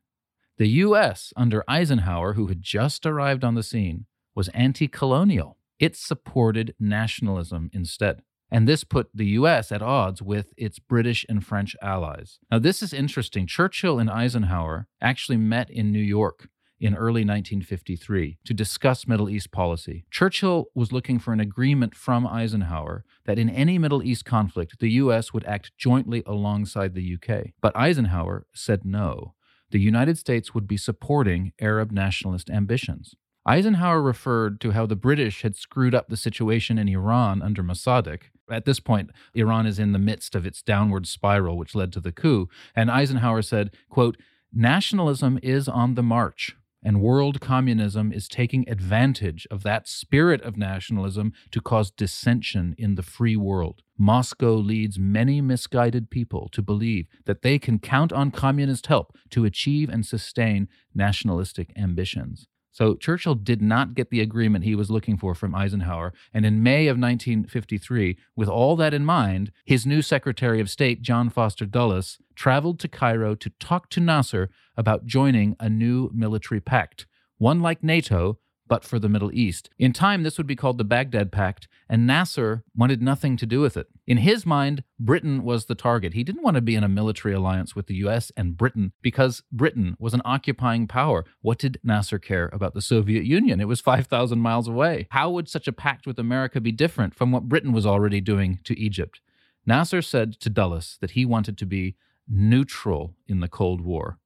the 0.58 0.68
US, 0.68 1.32
under 1.36 1.62
Eisenhower, 1.68 2.32
who 2.32 2.48
had 2.48 2.62
just 2.62 3.06
arrived 3.06 3.44
on 3.44 3.54
the 3.54 3.62
scene, 3.62 4.06
was 4.34 4.48
anti 4.48 4.88
colonial. 4.88 5.56
It 5.78 5.94
supported 5.94 6.74
nationalism 6.80 7.70
instead. 7.72 8.22
And 8.50 8.68
this 8.68 8.84
put 8.84 9.08
the 9.12 9.26
US 9.26 9.72
at 9.72 9.82
odds 9.82 10.22
with 10.22 10.52
its 10.56 10.78
British 10.78 11.26
and 11.28 11.44
French 11.44 11.74
allies. 11.82 12.38
Now, 12.50 12.58
this 12.58 12.82
is 12.82 12.92
interesting. 12.92 13.46
Churchill 13.46 13.98
and 13.98 14.10
Eisenhower 14.10 14.88
actually 15.00 15.38
met 15.38 15.70
in 15.70 15.90
New 15.92 15.98
York 15.98 16.48
in 16.78 16.94
early 16.94 17.22
1953 17.22 18.38
to 18.44 18.54
discuss 18.54 19.06
Middle 19.06 19.30
East 19.30 19.50
policy. 19.50 20.04
Churchill 20.10 20.66
was 20.74 20.92
looking 20.92 21.18
for 21.18 21.32
an 21.32 21.40
agreement 21.40 21.94
from 21.94 22.26
Eisenhower 22.26 23.04
that 23.24 23.38
in 23.38 23.48
any 23.48 23.78
Middle 23.78 24.02
East 24.02 24.24
conflict, 24.24 24.78
the 24.78 24.90
U.S. 24.92 25.32
would 25.32 25.44
act 25.44 25.72
jointly 25.78 26.22
alongside 26.26 26.94
the 26.94 27.16
UK. 27.16 27.52
But 27.60 27.76
Eisenhower 27.76 28.46
said 28.54 28.84
no. 28.84 29.34
The 29.70 29.80
United 29.80 30.18
States 30.18 30.54
would 30.54 30.68
be 30.68 30.76
supporting 30.76 31.52
Arab 31.60 31.90
nationalist 31.90 32.50
ambitions. 32.50 33.14
Eisenhower 33.46 34.02
referred 34.02 34.60
to 34.60 34.72
how 34.72 34.86
the 34.86 34.96
British 34.96 35.42
had 35.42 35.56
screwed 35.56 35.94
up 35.94 36.08
the 36.08 36.16
situation 36.16 36.78
in 36.78 36.88
Iran 36.88 37.42
under 37.42 37.62
Mossadegh. 37.62 38.22
At 38.50 38.64
this 38.64 38.80
point, 38.80 39.10
Iran 39.34 39.66
is 39.66 39.78
in 39.78 39.92
the 39.92 39.98
midst 39.98 40.34
of 40.34 40.46
its 40.46 40.62
downward 40.62 41.06
spiral, 41.06 41.58
which 41.58 41.74
led 41.74 41.92
to 41.94 42.00
the 42.00 42.12
coup. 42.12 42.48
And 42.74 42.90
Eisenhower 42.90 43.42
said, 43.42 43.74
quote, 43.88 44.16
Nationalism 44.52 45.38
is 45.42 45.68
on 45.68 45.94
the 45.94 46.02
march 46.02 46.56
and 46.86 47.02
world 47.02 47.40
communism 47.40 48.12
is 48.12 48.28
taking 48.28 48.68
advantage 48.68 49.44
of 49.50 49.64
that 49.64 49.88
spirit 49.88 50.40
of 50.42 50.56
nationalism 50.56 51.32
to 51.50 51.60
cause 51.60 51.90
dissension 51.90 52.76
in 52.78 52.94
the 52.94 53.02
free 53.02 53.34
world. 53.34 53.82
Moscow 53.98 54.54
leads 54.54 54.96
many 54.96 55.40
misguided 55.40 56.10
people 56.10 56.48
to 56.52 56.62
believe 56.62 57.08
that 57.24 57.42
they 57.42 57.58
can 57.58 57.80
count 57.80 58.12
on 58.12 58.30
communist 58.30 58.86
help 58.86 59.16
to 59.30 59.44
achieve 59.44 59.88
and 59.88 60.06
sustain 60.06 60.68
nationalistic 60.94 61.72
ambitions. 61.76 62.46
So 62.76 62.94
Churchill 62.94 63.36
did 63.36 63.62
not 63.62 63.94
get 63.94 64.10
the 64.10 64.20
agreement 64.20 64.66
he 64.66 64.74
was 64.74 64.90
looking 64.90 65.16
for 65.16 65.34
from 65.34 65.54
Eisenhower. 65.54 66.12
And 66.34 66.44
in 66.44 66.62
May 66.62 66.88
of 66.88 66.98
1953, 66.98 68.18
with 68.36 68.50
all 68.50 68.76
that 68.76 68.92
in 68.92 69.02
mind, 69.02 69.50
his 69.64 69.86
new 69.86 70.02
Secretary 70.02 70.60
of 70.60 70.68
State, 70.68 71.00
John 71.00 71.30
Foster 71.30 71.64
Dulles, 71.64 72.18
traveled 72.34 72.78
to 72.80 72.88
Cairo 72.88 73.34
to 73.34 73.48
talk 73.58 73.88
to 73.88 74.00
Nasser 74.00 74.50
about 74.76 75.06
joining 75.06 75.56
a 75.58 75.70
new 75.70 76.10
military 76.12 76.60
pact, 76.60 77.06
one 77.38 77.62
like 77.62 77.82
NATO, 77.82 78.40
but 78.68 78.84
for 78.84 78.98
the 78.98 79.08
Middle 79.08 79.32
East. 79.32 79.70
In 79.78 79.94
time, 79.94 80.22
this 80.22 80.36
would 80.36 80.46
be 80.46 80.54
called 80.54 80.76
the 80.76 80.84
Baghdad 80.84 81.32
Pact, 81.32 81.68
and 81.88 82.06
Nasser 82.06 82.64
wanted 82.74 83.00
nothing 83.00 83.36
to 83.36 83.46
do 83.46 83.60
with 83.60 83.76
it. 83.76 83.88
In 84.06 84.18
his 84.18 84.44
mind, 84.44 84.82
Britain 84.98 85.42
was 85.44 85.66
the 85.66 85.74
target. 85.74 86.14
He 86.14 86.24
didn't 86.24 86.42
want 86.42 86.56
to 86.56 86.60
be 86.60 86.74
in 86.74 86.84
a 86.84 86.88
military 86.88 87.34
alliance 87.34 87.74
with 87.74 87.86
the 87.86 87.94
US 87.96 88.32
and 88.36 88.56
Britain 88.56 88.92
because 89.02 89.42
Britain 89.52 89.96
was 89.98 90.14
an 90.14 90.22
occupying 90.24 90.86
power. 90.86 91.24
What 91.42 91.58
did 91.58 91.80
Nasser 91.84 92.18
care 92.18 92.50
about 92.52 92.74
the 92.74 92.82
Soviet 92.82 93.24
Union? 93.24 93.60
It 93.60 93.68
was 93.68 93.80
5,000 93.80 94.38
miles 94.38 94.68
away. 94.68 95.06
How 95.10 95.30
would 95.30 95.48
such 95.48 95.68
a 95.68 95.72
pact 95.72 96.06
with 96.06 96.18
America 96.18 96.60
be 96.60 96.72
different 96.72 97.14
from 97.14 97.32
what 97.32 97.48
Britain 97.48 97.72
was 97.72 97.86
already 97.86 98.20
doing 98.20 98.60
to 98.64 98.78
Egypt? 98.78 99.20
Nasser 99.64 100.02
said 100.02 100.38
to 100.40 100.50
Dulles 100.50 100.98
that 101.00 101.12
he 101.12 101.24
wanted 101.24 101.58
to 101.58 101.66
be 101.66 101.96
neutral 102.28 103.14
in 103.26 103.40
the 103.40 103.48
Cold 103.48 103.80
War. 103.80 104.18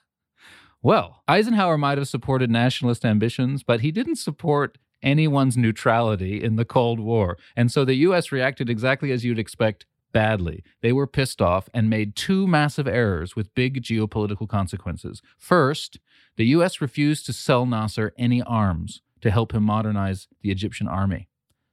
Well, 0.83 1.21
Eisenhower 1.27 1.77
might 1.77 1.99
have 1.99 2.07
supported 2.07 2.49
nationalist 2.49 3.05
ambitions, 3.05 3.61
but 3.61 3.81
he 3.81 3.91
didn't 3.91 4.15
support 4.15 4.79
anyone's 5.03 5.57
neutrality 5.57 6.43
in 6.43 6.55
the 6.55 6.65
Cold 6.65 6.99
War. 6.99 7.37
And 7.55 7.71
so 7.71 7.85
the 7.85 7.95
U.S. 7.95 8.31
reacted 8.31 8.69
exactly 8.69 9.11
as 9.11 9.23
you'd 9.25 9.39
expect 9.39 9.85
badly. 10.11 10.63
They 10.81 10.93
were 10.93 11.07
pissed 11.07 11.41
off 11.41 11.69
and 11.73 11.89
made 11.89 12.15
two 12.15 12.47
massive 12.47 12.87
errors 12.87 13.35
with 13.35 13.55
big 13.55 13.81
geopolitical 13.81 14.47
consequences. 14.47 15.21
First, 15.37 15.99
the 16.37 16.45
U.S. 16.47 16.81
refused 16.81 17.25
to 17.25 17.33
sell 17.33 17.65
Nasser 17.65 18.13
any 18.17 18.41
arms 18.41 19.01
to 19.21 19.31
help 19.31 19.53
him 19.53 19.63
modernize 19.63 20.27
the 20.41 20.51
Egyptian 20.51 20.87
army. 20.87 21.27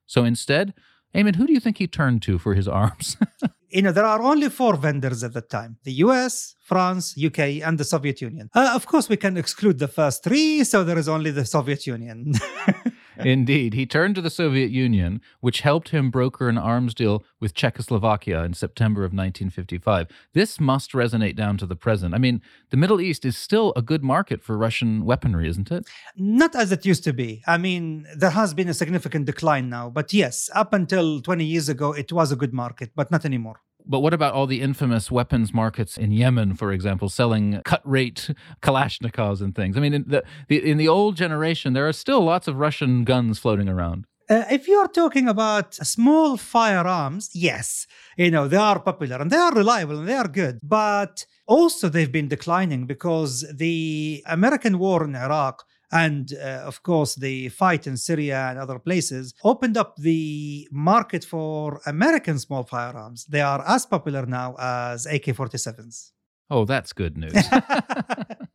So 0.06 0.24
instead, 0.24 0.74
Ayman, 1.14 1.36
who 1.36 1.46
do 1.46 1.52
you 1.52 1.60
think 1.60 1.78
he 1.78 1.86
turned 1.86 2.22
to 2.22 2.38
for 2.38 2.54
his 2.54 2.68
arms? 2.68 3.16
you 3.70 3.82
know, 3.82 3.92
there 3.92 4.04
are 4.04 4.22
only 4.22 4.48
four 4.48 4.76
vendors 4.76 5.24
at 5.24 5.32
the 5.32 5.40
time 5.40 5.78
the 5.84 5.92
US, 6.04 6.54
France, 6.62 7.14
UK, 7.22 7.38
and 7.66 7.78
the 7.78 7.84
Soviet 7.84 8.20
Union. 8.20 8.50
Uh, 8.54 8.72
of 8.74 8.86
course, 8.86 9.08
we 9.08 9.16
can 9.16 9.36
exclude 9.36 9.78
the 9.78 9.88
first 9.88 10.22
three, 10.22 10.64
so 10.64 10.84
there 10.84 10.98
is 10.98 11.08
only 11.08 11.30
the 11.30 11.44
Soviet 11.44 11.86
Union. 11.86 12.34
Indeed. 13.24 13.74
He 13.74 13.86
turned 13.86 14.14
to 14.14 14.20
the 14.20 14.30
Soviet 14.30 14.70
Union, 14.70 15.20
which 15.40 15.60
helped 15.60 15.90
him 15.90 16.10
broker 16.10 16.48
an 16.48 16.58
arms 16.58 16.94
deal 16.94 17.24
with 17.40 17.54
Czechoslovakia 17.54 18.44
in 18.44 18.54
September 18.54 19.02
of 19.02 19.12
1955. 19.12 20.08
This 20.34 20.60
must 20.60 20.92
resonate 20.92 21.36
down 21.36 21.56
to 21.58 21.66
the 21.66 21.76
present. 21.76 22.14
I 22.14 22.18
mean, 22.18 22.42
the 22.70 22.76
Middle 22.76 23.00
East 23.00 23.24
is 23.24 23.36
still 23.36 23.72
a 23.76 23.82
good 23.82 24.04
market 24.04 24.42
for 24.42 24.56
Russian 24.56 25.04
weaponry, 25.04 25.48
isn't 25.48 25.70
it? 25.70 25.86
Not 26.16 26.54
as 26.54 26.72
it 26.72 26.86
used 26.86 27.04
to 27.04 27.12
be. 27.12 27.42
I 27.46 27.58
mean, 27.58 28.06
there 28.16 28.30
has 28.30 28.54
been 28.54 28.68
a 28.68 28.74
significant 28.74 29.26
decline 29.26 29.68
now. 29.68 29.90
But 29.90 30.12
yes, 30.12 30.50
up 30.54 30.72
until 30.72 31.20
20 31.20 31.44
years 31.44 31.68
ago, 31.68 31.92
it 31.92 32.12
was 32.12 32.32
a 32.32 32.36
good 32.36 32.54
market, 32.54 32.92
but 32.94 33.10
not 33.10 33.24
anymore. 33.24 33.60
But 33.88 34.00
what 34.00 34.12
about 34.12 34.34
all 34.34 34.46
the 34.46 34.60
infamous 34.60 35.10
weapons 35.10 35.54
markets 35.54 35.96
in 35.96 36.12
Yemen, 36.12 36.54
for 36.54 36.72
example, 36.72 37.08
selling 37.08 37.62
cut 37.64 37.80
rate 37.84 38.30
Kalashnikovs 38.62 39.40
and 39.40 39.54
things? 39.54 39.76
I 39.76 39.80
mean, 39.80 39.94
in 39.94 40.04
the, 40.06 40.22
in 40.50 40.76
the 40.76 40.88
old 40.88 41.16
generation, 41.16 41.72
there 41.72 41.88
are 41.88 41.92
still 41.94 42.20
lots 42.20 42.46
of 42.46 42.56
Russian 42.56 43.04
guns 43.04 43.38
floating 43.38 43.68
around. 43.68 44.06
Uh, 44.30 44.44
if 44.50 44.68
you're 44.68 44.88
talking 44.88 45.26
about 45.26 45.74
small 45.74 46.36
firearms, 46.36 47.30
yes, 47.32 47.86
you 48.18 48.30
know, 48.30 48.46
they 48.46 48.58
are 48.58 48.78
popular 48.78 49.16
and 49.16 49.30
they 49.30 49.38
are 49.38 49.54
reliable 49.54 49.98
and 49.98 50.06
they 50.06 50.14
are 50.14 50.28
good. 50.28 50.58
But 50.62 51.24
also, 51.46 51.88
they've 51.88 52.12
been 52.12 52.28
declining 52.28 52.84
because 52.84 53.46
the 53.54 54.22
American 54.26 54.78
war 54.78 55.02
in 55.04 55.16
Iraq 55.16 55.64
and 55.92 56.34
uh, 56.34 56.62
of 56.64 56.82
course 56.82 57.14
the 57.14 57.48
fight 57.50 57.86
in 57.86 57.96
Syria 57.96 58.48
and 58.50 58.58
other 58.58 58.78
places 58.78 59.34
opened 59.44 59.76
up 59.76 59.96
the 59.96 60.68
market 60.70 61.24
for 61.24 61.80
American 61.86 62.38
small 62.38 62.64
firearms. 62.64 63.24
They 63.26 63.40
are 63.40 63.64
as 63.66 63.86
popular 63.86 64.26
now 64.26 64.54
as 64.58 65.06
AK 65.06 65.26
47s. 65.26 66.10
Oh, 66.50 66.64
that's 66.64 66.92
good 66.92 67.18
news. 67.18 67.34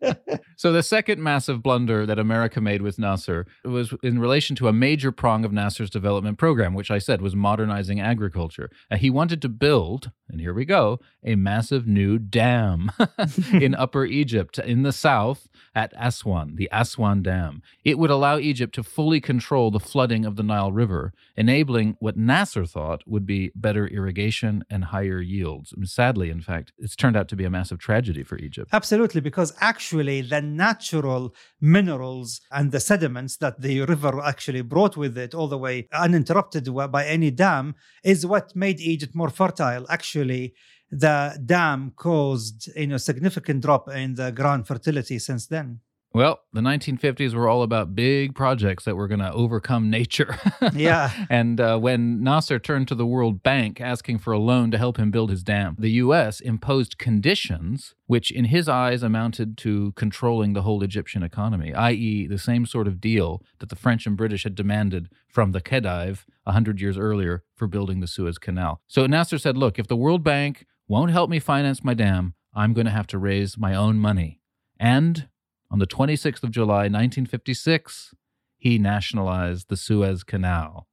so, 0.56 0.72
the 0.72 0.84
second 0.84 1.22
massive 1.22 1.62
blunder 1.64 2.06
that 2.06 2.20
America 2.20 2.62
made 2.62 2.82
with 2.82 3.00
Nasser 3.00 3.46
was 3.64 3.94
in 4.04 4.20
relation 4.20 4.56
to 4.58 4.68
a 4.68 4.74
major 4.74 5.12
prong 5.12 5.46
of 5.46 5.52
Nasser's 5.52 5.90
development 5.90 6.38
program, 6.38 6.74
which 6.74 6.92
I 6.92 7.00
said 7.00 7.22
was 7.22 7.36
modernizing 7.36 8.00
agriculture. 8.00 8.70
Uh, 8.90 8.98
he 8.98 9.10
wanted 9.10 9.42
to 9.42 9.50
build, 9.50 10.12
and 10.30 10.40
here 10.40 10.54
we 10.54 10.66
go, 10.66 11.00
a 11.24 11.36
massive 11.36 11.88
new 11.88 12.20
dam 12.20 12.92
in 13.54 13.76
Upper 13.84 14.06
Egypt 14.06 14.60
in 14.60 14.84
the 14.84 14.92
south 14.92 15.48
at 15.76 15.94
Aswan, 15.98 16.56
the 16.56 16.70
Aswan 16.72 17.24
Dam. 17.24 17.62
It 17.84 17.98
would 17.98 18.10
allow 18.10 18.38
Egypt 18.38 18.76
to 18.76 18.84
fully 18.84 19.20
control 19.20 19.72
the 19.72 19.80
flooding 19.80 20.26
of 20.26 20.36
the 20.36 20.44
Nile 20.44 20.72
River, 20.72 21.14
enabling 21.36 21.98
what 22.00 22.18
Nasser 22.18 22.66
thought 22.66 23.04
would 23.08 23.26
be 23.26 23.52
better 23.56 23.88
irrigation 23.88 24.64
and 24.70 24.86
higher 24.86 25.22
yields. 25.22 25.74
And 25.74 25.88
sadly, 25.90 26.30
in 26.30 26.42
fact, 26.42 26.74
it's 26.78 26.96
turned 26.96 27.18
out 27.18 27.28
to 27.30 27.36
be 27.36 27.46
a 27.46 27.50
massive 27.50 27.80
tragedy 27.80 28.24
for 28.24 28.38
Egypt. 28.38 28.70
Absolutely, 28.72 29.22
because 29.22 29.54
actually 29.60 30.22
the 30.22 30.42
natural 30.44 31.34
minerals 31.60 32.42
and 32.52 32.72
the 32.72 32.80
sediments 32.80 33.38
that 33.38 33.62
the 33.62 33.82
river 33.82 34.22
actually 34.22 34.62
brought 34.62 34.96
with 34.98 35.18
it 35.18 35.34
all 35.34 35.48
the 35.48 35.58
way 35.58 35.88
uninterrupted 35.94 36.74
by 36.92 37.06
any 37.06 37.32
dam 37.32 37.76
is 38.04 38.26
what 38.26 38.56
made 38.56 38.80
Egypt 38.80 39.16
more 39.16 39.30
fertile. 39.30 39.86
Actually, 39.90 40.54
the 40.92 41.40
dam 41.46 41.92
caused 41.96 42.70
you 42.76 42.88
know 42.88 42.98
significant 42.98 43.62
drop 43.62 43.90
in 43.90 44.16
the 44.16 44.32
ground 44.32 44.68
fertility 44.68 45.18
since 45.18 45.48
then. 45.48 45.80
Well, 46.16 46.42
the 46.54 46.62
1950s 46.62 47.34
were 47.34 47.50
all 47.50 47.64
about 47.64 47.96
big 47.96 48.36
projects 48.36 48.86
that 48.86 48.96
were 48.96 49.08
going 49.08 49.20
to 49.20 49.34
overcome 49.34 49.90
nature. 49.90 50.38
yeah. 50.74 51.12
And 51.28 51.60
uh, 51.60 51.80
when 51.80 52.22
Nasser 52.22 52.60
turned 52.60 52.88
to 52.90 52.96
the 52.96 53.06
World 53.06 53.42
Bank 53.42 53.82
asking 53.82 54.20
for 54.20 54.32
a 54.32 54.38
loan 54.38 54.70
to 54.70 54.78
help 54.78 54.98
him 54.98 55.10
build 55.10 55.32
his 55.32 55.42
dam, 55.42 55.76
the 55.80 55.90
U.S. 55.92 56.40
imposed 56.40 57.00
conditions 57.00 57.96
which, 58.06 58.30
in 58.30 58.46
his 58.46 58.70
eyes, 58.70 59.02
amounted 59.02 59.58
to 59.60 59.92
controlling 59.94 60.54
the 60.54 60.62
whole 60.62 60.84
Egyptian 60.84 61.24
economy, 61.24 61.74
i.e., 61.74 62.28
the 62.28 62.38
same 62.38 62.68
sort 62.68 62.88
of 62.88 63.02
deal 63.02 63.42
that 63.58 63.70
the 63.70 63.76
French 63.76 64.06
and 64.06 64.16
British 64.16 64.44
had 64.44 64.54
demanded 64.54 65.10
from 65.28 65.52
the 65.52 65.62
Khedive 65.62 66.26
100 66.44 66.80
years 66.80 66.96
earlier 66.96 67.44
for 67.56 67.66
building 67.66 68.02
the 68.02 68.08
Suez 68.08 68.38
Canal. 68.38 68.82
So 68.88 69.08
Nasser 69.08 69.40
said, 69.40 69.58
Look, 69.58 69.80
if 69.80 69.88
the 69.88 69.96
World 69.96 70.24
Bank 70.24 70.68
won't 70.88 71.10
help 71.10 71.32
me 71.32 71.40
finance 71.40 71.84
my 71.84 71.96
dam, 71.96 72.36
I'm 72.54 72.74
going 72.74 72.86
to 72.86 72.92
have 72.92 73.08
to 73.08 73.18
raise 73.18 73.58
my 73.58 73.74
own 73.74 73.98
money. 73.98 74.42
And 74.80 75.28
on 75.74 75.80
the 75.80 75.88
26th 75.88 76.44
of 76.44 76.52
July, 76.52 76.84
1956, 76.84 78.14
he 78.58 78.78
nationalized 78.78 79.70
the 79.70 79.76
Suez 79.76 80.24
Canal. 80.24 80.88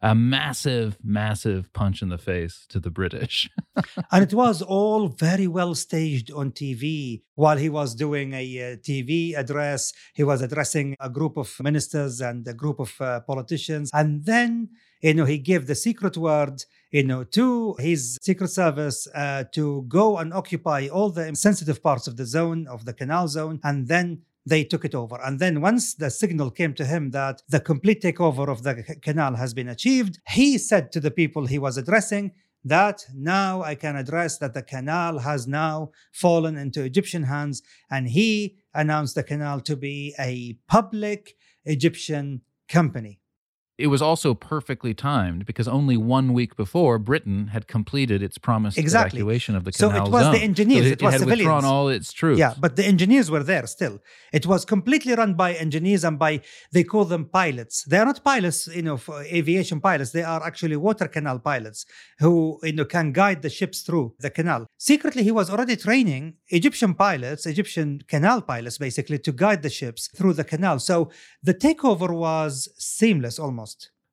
A 0.00 0.12
massive, 0.12 0.98
massive 1.02 1.72
punch 1.72 2.02
in 2.02 2.08
the 2.08 2.18
face 2.18 2.66
to 2.70 2.80
the 2.80 2.90
British. 2.90 3.48
and 4.10 4.24
it 4.24 4.34
was 4.34 4.60
all 4.60 5.06
very 5.06 5.46
well 5.46 5.76
staged 5.76 6.32
on 6.32 6.50
TV 6.50 7.22
while 7.36 7.58
he 7.58 7.68
was 7.68 7.94
doing 7.94 8.32
a 8.32 8.42
uh, 8.42 8.76
TV 8.76 9.36
address. 9.36 9.92
He 10.14 10.24
was 10.24 10.42
addressing 10.42 10.96
a 10.98 11.08
group 11.08 11.36
of 11.36 11.54
ministers 11.60 12.20
and 12.20 12.46
a 12.48 12.54
group 12.54 12.80
of 12.80 13.00
uh, 13.00 13.20
politicians. 13.20 13.88
And 13.94 14.24
then, 14.24 14.70
you 15.00 15.14
know, 15.14 15.24
he 15.24 15.38
gave 15.38 15.66
the 15.66 15.74
secret 15.74 16.16
word 16.16 16.64
you 16.90 17.04
know, 17.04 17.22
to 17.22 17.74
his 17.78 18.18
secret 18.22 18.48
service 18.48 19.06
uh, 19.14 19.44
to 19.52 19.84
go 19.88 20.18
and 20.18 20.32
occupy 20.32 20.88
all 20.88 21.10
the 21.10 21.34
sensitive 21.34 21.82
parts 21.82 22.06
of 22.06 22.16
the 22.16 22.24
zone, 22.24 22.66
of 22.66 22.84
the 22.84 22.94
canal 22.94 23.28
zone, 23.28 23.60
and 23.62 23.88
then 23.88 24.22
they 24.46 24.64
took 24.64 24.84
it 24.84 24.94
over. 24.94 25.18
And 25.22 25.38
then 25.38 25.60
once 25.60 25.94
the 25.94 26.10
signal 26.10 26.50
came 26.50 26.72
to 26.74 26.86
him 26.86 27.10
that 27.10 27.42
the 27.48 27.60
complete 27.60 28.02
takeover 28.02 28.48
of 28.48 28.62
the 28.62 28.96
canal 29.02 29.36
has 29.36 29.52
been 29.52 29.68
achieved, 29.68 30.18
he 30.28 30.56
said 30.56 30.90
to 30.92 31.00
the 31.00 31.10
people 31.10 31.46
he 31.46 31.58
was 31.58 31.76
addressing, 31.76 32.32
that 32.64 33.04
now 33.14 33.62
I 33.62 33.76
can 33.76 33.94
address 33.96 34.38
that 34.38 34.52
the 34.52 34.62
canal 34.62 35.20
has 35.20 35.46
now 35.46 35.92
fallen 36.12 36.56
into 36.56 36.82
Egyptian 36.82 37.24
hands, 37.24 37.62
and 37.90 38.08
he 38.08 38.56
announced 38.74 39.14
the 39.14 39.22
canal 39.22 39.60
to 39.60 39.76
be 39.76 40.14
a 40.18 40.58
public 40.66 41.36
Egyptian 41.64 42.40
company. 42.68 43.17
It 43.78 43.86
was 43.86 44.02
also 44.02 44.34
perfectly 44.34 44.92
timed 44.92 45.46
because 45.46 45.68
only 45.68 45.96
one 45.96 46.32
week 46.32 46.56
before 46.56 46.98
Britain 46.98 47.48
had 47.54 47.68
completed 47.68 48.24
its 48.24 48.36
promised 48.36 48.76
Exactly. 48.76 49.20
evacuation 49.20 49.54
of 49.54 49.62
the 49.64 49.70
canal. 49.70 49.90
zone. 49.90 49.98
So 50.00 50.06
it 50.06 50.10
was 50.10 50.22
zone. 50.24 50.32
the 50.34 50.42
engineers, 50.50 50.86
So 50.86 50.92
it 50.96 51.02
was 51.02 51.14
it 51.14 51.18
had 51.20 51.26
withdrawn 51.28 51.60
civilians. 51.62 51.64
all 51.64 51.88
its 51.88 52.12
troops. 52.12 52.40
Yeah, 52.40 52.54
but 52.58 52.74
the 52.74 52.84
engineers 52.84 53.30
were 53.30 53.44
there 53.44 53.66
still. 53.68 54.00
It 54.32 54.44
was 54.46 54.64
completely 54.64 55.14
run 55.14 55.34
by 55.34 55.54
engineers 55.54 56.02
and 56.02 56.18
by 56.18 56.40
they 56.72 56.82
call 56.92 57.04
them 57.04 57.26
pilots. 57.26 57.84
They 57.84 57.98
are 57.98 58.04
not 58.04 58.24
pilots, 58.24 58.66
you 58.78 58.82
know, 58.82 58.96
for 58.96 59.22
aviation 59.22 59.80
pilots. 59.80 60.10
They 60.10 60.24
are 60.24 60.42
actually 60.44 60.74
water 60.88 61.06
canal 61.06 61.38
pilots 61.38 61.86
who 62.18 62.58
you 62.64 62.72
know 62.72 62.84
can 62.84 63.12
guide 63.12 63.42
the 63.42 63.50
ships 63.58 63.82
through 63.82 64.06
the 64.18 64.30
canal. 64.38 64.66
Secretly, 64.76 65.22
he 65.22 65.30
was 65.30 65.48
already 65.50 65.76
training 65.76 66.34
Egyptian 66.48 66.94
pilots, 66.94 67.46
Egyptian 67.46 68.00
canal 68.08 68.40
pilots, 68.42 68.76
basically 68.76 69.20
to 69.20 69.30
guide 69.44 69.62
the 69.62 69.70
ships 69.70 70.08
through 70.16 70.32
the 70.40 70.42
canal. 70.52 70.80
So 70.80 70.96
the 71.44 71.54
takeover 71.54 72.10
was 72.26 72.68
seamless 72.76 73.38
almost. 73.38 73.67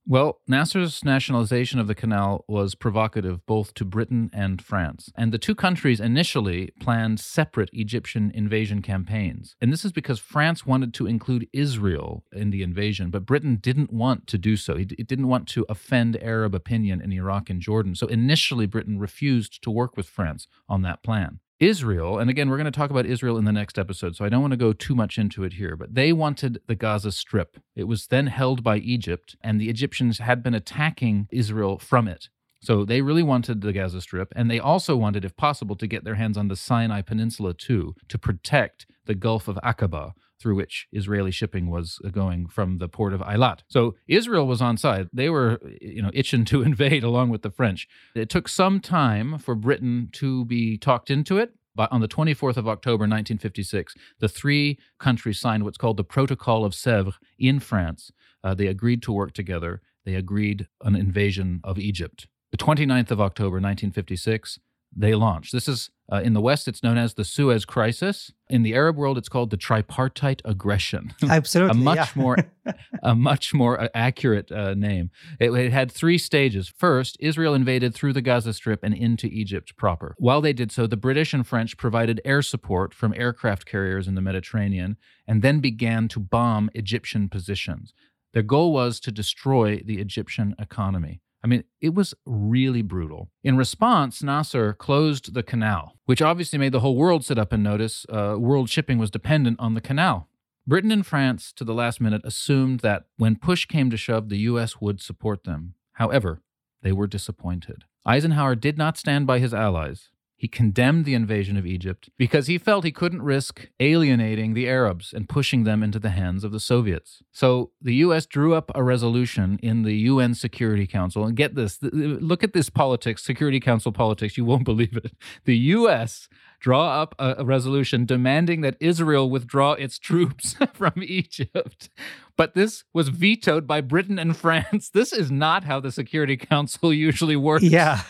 Well, 0.07 0.39
Nasser's 0.47 1.03
nationalization 1.03 1.79
of 1.79 1.87
the 1.87 1.95
canal 1.95 2.45
was 2.47 2.75
provocative 2.75 3.43
both 3.47 3.73
to 3.73 3.83
Britain 3.83 4.29
and 4.31 4.61
France. 4.61 5.11
And 5.15 5.31
the 5.31 5.39
two 5.39 5.55
countries 5.55 5.99
initially 5.99 6.69
planned 6.79 7.19
separate 7.19 7.71
Egyptian 7.73 8.29
invasion 8.29 8.83
campaigns. 8.83 9.55
And 9.59 9.73
this 9.73 9.83
is 9.83 9.91
because 9.91 10.19
France 10.19 10.63
wanted 10.63 10.93
to 10.93 11.07
include 11.07 11.47
Israel 11.53 12.23
in 12.31 12.51
the 12.51 12.61
invasion, 12.61 13.09
but 13.09 13.25
Britain 13.25 13.57
didn't 13.59 13.91
want 13.91 14.27
to 14.27 14.37
do 14.37 14.55
so. 14.57 14.75
It 14.75 15.07
didn't 15.07 15.27
want 15.27 15.47
to 15.49 15.65
offend 15.69 16.21
Arab 16.21 16.53
opinion 16.53 17.01
in 17.01 17.11
Iraq 17.11 17.49
and 17.49 17.59
Jordan. 17.59 17.95
So 17.95 18.05
initially, 18.05 18.67
Britain 18.67 18.99
refused 18.99 19.63
to 19.63 19.71
work 19.71 19.97
with 19.97 20.07
France 20.07 20.47
on 20.69 20.83
that 20.83 21.01
plan. 21.01 21.39
Israel, 21.59 22.19
and 22.19 22.29
again, 22.29 22.49
we're 22.49 22.57
going 22.57 22.65
to 22.65 22.71
talk 22.71 22.89
about 22.89 23.05
Israel 23.05 23.37
in 23.37 23.45
the 23.45 23.51
next 23.53 23.79
episode, 23.79 24.15
so 24.15 24.25
I 24.25 24.29
don't 24.29 24.41
want 24.41 24.51
to 24.51 24.57
go 24.57 24.73
too 24.73 24.93
much 24.93 25.17
into 25.17 25.43
it 25.45 25.53
here, 25.53 25.77
but 25.77 25.95
they 25.95 26.11
wanted 26.11 26.59
the 26.67 26.75
Gaza 26.75 27.13
Strip. 27.13 27.57
It 27.75 27.85
was 27.85 28.07
then 28.07 28.27
held 28.27 28.61
by 28.61 28.77
Egypt, 28.77 29.37
and 29.41 29.59
the 29.59 29.69
Egyptians 29.69 30.19
had 30.19 30.43
been 30.43 30.53
attacking 30.53 31.27
Israel 31.31 31.79
from 31.79 32.09
it. 32.09 32.27
So 32.61 32.83
they 32.83 33.01
really 33.01 33.23
wanted 33.23 33.61
the 33.61 33.71
Gaza 33.71 34.01
Strip, 34.01 34.33
and 34.35 34.51
they 34.51 34.59
also 34.59 34.97
wanted, 34.97 35.23
if 35.23 35.37
possible, 35.37 35.77
to 35.77 35.87
get 35.87 36.03
their 36.03 36.15
hands 36.15 36.37
on 36.37 36.49
the 36.49 36.55
Sinai 36.57 37.01
Peninsula 37.01 37.53
too, 37.53 37.95
to 38.09 38.17
protect 38.17 38.85
the 39.05 39.15
Gulf 39.15 39.47
of 39.47 39.57
Aqaba, 39.63 40.11
through 40.39 40.55
which 40.55 40.87
Israeli 40.91 41.31
shipping 41.31 41.69
was 41.69 41.99
going 42.11 42.47
from 42.47 42.77
the 42.77 42.87
port 42.87 43.13
of 43.13 43.21
Eilat. 43.21 43.59
So 43.67 43.95
Israel 44.07 44.47
was 44.47 44.61
on 44.61 44.77
side. 44.77 45.07
They 45.13 45.29
were, 45.29 45.59
you 45.81 46.01
know, 46.01 46.11
itching 46.13 46.45
to 46.45 46.61
invade 46.69 47.03
along 47.03 47.29
with 47.29 47.41
the 47.41 47.51
French. 47.51 47.87
It 48.15 48.29
took 48.29 48.47
some 48.47 48.79
time 48.79 49.37
for 49.39 49.55
Britain 49.55 50.09
to 50.13 50.45
be 50.45 50.77
talked 50.77 51.09
into 51.09 51.37
it. 51.37 51.53
But 51.75 51.91
on 51.91 51.99
the 51.99 52.07
24th 52.07 52.55
of 52.55 52.69
October 52.69 53.01
1956, 53.01 53.95
the 54.19 54.29
three 54.29 54.79
countries 54.97 55.39
signed 55.39 55.63
what's 55.63 55.77
called 55.77 55.97
the 55.97 56.05
Protocol 56.05 56.63
of 56.63 56.71
Sèvres 56.71 57.15
in 57.37 57.59
France. 57.59 58.11
Uh, 58.43 58.53
they 58.53 58.67
agreed 58.67 59.01
to 59.03 59.11
work 59.11 59.33
together. 59.33 59.81
They 60.05 60.15
agreed 60.15 60.67
an 60.83 60.95
invasion 60.95 61.59
of 61.63 61.77
Egypt. 61.77 62.27
The 62.51 62.57
29th 62.57 63.11
of 63.11 63.19
October 63.19 63.55
1956, 63.55 64.59
they 64.95 65.15
launched. 65.15 65.51
This 65.51 65.67
is 65.67 65.89
uh, 66.11 66.21
in 66.23 66.33
the 66.33 66.41
West, 66.41 66.67
it's 66.67 66.83
known 66.83 66.97
as 66.99 67.15
the 67.15 67.23
Suez 67.23 67.65
Crisis. 67.65 68.31
In 68.47 68.61
the 68.61 68.75
Arab 68.75 68.95
world, 68.95 69.17
it's 69.17 69.29
called 69.29 69.49
the 69.49 69.57
tripartite 69.57 70.41
aggression. 70.45 71.13
Absolutely. 71.27 71.71
a 71.71 71.83
much 71.83 71.97
yeah. 71.97 72.21
more 72.21 72.37
a 73.03 73.15
much 73.15 73.53
more 73.53 73.81
uh, 73.81 73.87
accurate 73.95 74.51
uh, 74.51 74.75
name. 74.75 75.09
It, 75.39 75.51
it 75.51 75.71
had 75.71 75.91
three 75.91 76.19
stages. 76.19 76.71
First, 76.77 77.17
Israel 77.19 77.55
invaded 77.55 77.95
through 77.95 78.13
the 78.13 78.21
Gaza 78.21 78.53
Strip 78.53 78.83
and 78.83 78.93
into 78.93 79.25
Egypt 79.27 79.75
proper. 79.77 80.15
While 80.19 80.41
they 80.41 80.53
did 80.53 80.71
so, 80.71 80.85
the 80.85 80.95
British 80.97 81.33
and 81.33 81.45
French 81.45 81.75
provided 81.75 82.21
air 82.23 82.43
support 82.43 82.93
from 82.93 83.13
aircraft 83.15 83.65
carriers 83.65 84.07
in 84.07 84.13
the 84.13 84.21
Mediterranean 84.21 84.97
and 85.27 85.41
then 85.41 85.59
began 85.59 86.07
to 86.09 86.19
bomb 86.19 86.69
Egyptian 86.75 87.29
positions. 87.29 87.93
Their 88.33 88.43
goal 88.43 88.73
was 88.73 88.99
to 88.99 89.11
destroy 89.11 89.81
the 89.83 89.99
Egyptian 89.99 90.55
economy. 90.59 91.21
I 91.45 91.47
mean, 91.47 91.63
it 91.79 91.93
was 91.93 92.15
really 92.25 92.81
brutal. 92.81 93.29
In 93.43 93.55
response, 93.55 94.23
Nasser 94.23 94.73
closed 94.73 95.35
the 95.35 95.43
canal, 95.43 95.93
which 96.05 96.19
obviously 96.19 96.57
made 96.57 96.71
the 96.71 96.79
whole 96.79 96.95
world 96.95 97.23
sit 97.23 97.37
up 97.37 97.53
and 97.53 97.61
notice 97.61 98.03
uh, 98.09 98.35
world 98.39 98.67
shipping 98.67 98.97
was 98.97 99.11
dependent 99.11 99.59
on 99.59 99.75
the 99.75 99.79
canal. 99.79 100.27
Britain 100.65 100.89
and 100.89 101.05
France, 101.05 101.53
to 101.53 101.63
the 101.63 101.75
last 101.75 102.01
minute, 102.01 102.23
assumed 102.23 102.79
that 102.79 103.03
when 103.17 103.35
push 103.35 103.67
came 103.67 103.91
to 103.91 103.95
shove, 103.95 104.29
the 104.29 104.39
U.S. 104.39 104.81
would 104.81 104.99
support 104.99 105.43
them. 105.43 105.75
However, 105.91 106.41
they 106.81 106.91
were 106.91 107.05
disappointed. 107.05 107.83
Eisenhower 108.07 108.55
did 108.55 108.75
not 108.75 108.97
stand 108.97 109.27
by 109.27 109.37
his 109.37 109.53
allies. 109.53 110.09
He 110.37 110.49
condemned 110.49 111.05
the 111.05 111.13
invasion 111.13 111.55
of 111.55 111.65
Egypt 111.65 112.09
because 112.17 112.47
he 112.47 112.57
felt 112.57 112.83
he 112.83 112.91
couldn't 112.91 113.21
risk 113.21 113.69
alienating 113.79 114.53
the 114.53 114.67
Arabs 114.67 115.13
and 115.13 115.29
pushing 115.29 115.63
them 115.63 115.81
into 115.81 115.97
the 115.97 116.09
hands 116.09 116.43
of 116.43 116.51
the 116.51 116.59
Soviets. 116.59 117.23
So 117.31 117.71
the 117.81 117.95
U.S. 117.95 118.25
drew 118.25 118.53
up 118.53 118.69
a 118.75 118.83
resolution 118.83 119.57
in 119.63 119.83
the 119.83 119.93
UN 119.93 120.33
Security 120.33 120.87
Council. 120.87 121.25
And 121.25 121.37
get 121.37 121.55
this 121.55 121.79
look 121.81 122.43
at 122.43 122.53
this 122.53 122.69
politics, 122.69 123.23
Security 123.23 123.61
Council 123.61 123.93
politics. 123.93 124.35
You 124.37 124.43
won't 124.43 124.63
believe 124.65 124.97
it. 124.97 125.13
The 125.45 125.57
U.S. 125.57 126.27
draw 126.59 127.01
up 127.01 127.15
a, 127.17 127.45
resolution 127.45 128.05
demanding 128.05 128.59
that 128.61 128.75
Israel 128.81 129.29
withdraw 129.29 129.73
its 129.73 129.97
troops 129.97 130.55
from 130.73 130.93
Egypt. 131.01 131.89
But 132.37 132.55
this 132.55 132.83
was 132.93 133.07
vetoed 133.07 133.65
by 133.65 133.79
Britain 133.81 134.19
and 134.19 134.35
France. 134.45 134.89
This 134.89 135.13
is 135.13 135.31
not 135.31 135.63
how 135.63 135.79
the 135.79 135.91
Security 135.91 136.35
Council 136.35 136.93
usually 136.93 137.37
works. 137.37 137.63
Yeah. 137.63 138.01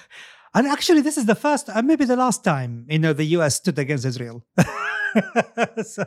And 0.55 0.67
actually, 0.67 1.01
this 1.01 1.17
is 1.17 1.25
the 1.25 1.35
first, 1.35 1.67
and 1.67 1.85
maybe 1.85 2.05
the 2.05 2.15
last 2.15 2.43
time, 2.43 2.85
you 2.89 2.97
know, 2.97 3.11
the 3.11 3.25
US 3.37 3.55
stood 3.55 3.77
against 3.77 4.05
Israel. 4.05 4.45
so, 5.83 6.05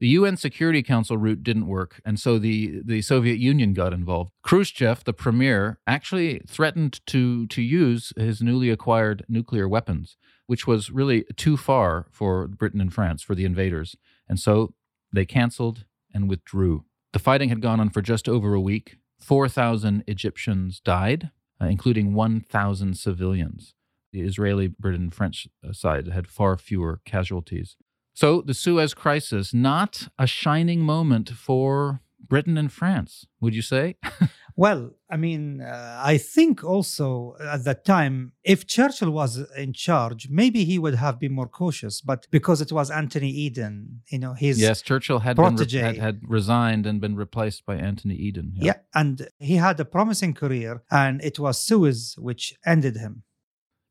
The 0.00 0.08
UN 0.08 0.36
Security 0.36 0.82
Council 0.82 1.16
route 1.16 1.44
didn't 1.44 1.68
work, 1.68 2.00
and 2.04 2.18
so 2.18 2.36
the, 2.36 2.80
the 2.84 3.02
Soviet 3.02 3.38
Union 3.38 3.72
got 3.72 3.92
involved. 3.92 4.32
Khrushchev, 4.42 5.04
the 5.04 5.12
premier, 5.12 5.78
actually 5.86 6.40
threatened 6.48 7.00
to, 7.06 7.46
to 7.46 7.62
use 7.62 8.12
his 8.16 8.42
newly 8.42 8.70
acquired 8.70 9.24
nuclear 9.28 9.68
weapons, 9.68 10.16
which 10.46 10.66
was 10.66 10.90
really 10.90 11.24
too 11.36 11.56
far 11.56 12.06
for 12.10 12.48
Britain 12.48 12.80
and 12.80 12.92
France, 12.92 13.22
for 13.22 13.36
the 13.36 13.44
invaders. 13.44 13.94
And 14.28 14.40
so 14.40 14.74
they 15.12 15.24
canceled 15.24 15.84
and 16.12 16.28
withdrew. 16.28 16.84
The 17.12 17.20
fighting 17.20 17.50
had 17.50 17.60
gone 17.60 17.78
on 17.78 17.90
for 17.90 18.02
just 18.02 18.28
over 18.28 18.54
a 18.54 18.60
week. 18.60 18.96
4,000 19.20 20.02
Egyptians 20.08 20.80
died, 20.80 21.30
uh, 21.60 21.66
including 21.66 22.12
1,000 22.12 22.96
civilians. 22.96 23.74
The 24.12 24.20
Israeli, 24.20 24.68
Britain, 24.68 25.10
French 25.10 25.48
uh, 25.66 25.72
side 25.72 26.08
had 26.08 26.26
far 26.26 26.56
fewer 26.56 27.00
casualties. 27.04 27.76
So 28.14 28.42
the 28.42 28.54
Suez 28.54 28.92
Crisis, 28.94 29.54
not 29.54 30.08
a 30.18 30.26
shining 30.26 30.80
moment 30.80 31.30
for 31.30 32.02
Britain 32.20 32.56
and 32.58 32.72
France, 32.72 33.26
would 33.40 33.54
you 33.54 33.62
say? 33.62 33.96
well, 34.56 34.90
I 35.10 35.16
mean, 35.16 35.60
uh, 35.60 36.00
I 36.02 36.18
think 36.18 36.62
also 36.64 37.36
at 37.40 37.64
that 37.64 37.84
time, 37.84 38.32
if 38.44 38.66
Churchill 38.66 39.10
was 39.10 39.38
in 39.56 39.72
charge, 39.72 40.28
maybe 40.30 40.64
he 40.64 40.78
would 40.78 40.94
have 40.94 41.18
been 41.18 41.32
more 41.32 41.48
cautious. 41.48 42.00
But 42.00 42.26
because 42.30 42.60
it 42.60 42.72
was 42.72 42.90
Anthony 42.90 43.30
Eden, 43.30 44.02
you 44.10 44.18
know, 44.18 44.34
his 44.34 44.60
yes, 44.60 44.82
Churchill 44.82 45.20
had, 45.20 45.36
been 45.36 45.56
re- 45.56 45.78
had 45.78 45.96
had 45.96 46.20
resigned 46.26 46.86
and 46.86 47.00
been 47.00 47.16
replaced 47.16 47.66
by 47.66 47.76
Anthony 47.76 48.14
Eden. 48.14 48.52
yeah, 48.56 48.78
and 48.94 49.28
he 49.38 49.56
had 49.56 49.80
a 49.80 49.84
promising 49.84 50.34
career, 50.34 50.82
and 50.90 51.22
it 51.22 51.38
was 51.38 51.58
Suez 51.58 52.14
which 52.18 52.54
ended 52.64 52.96
him. 52.96 53.24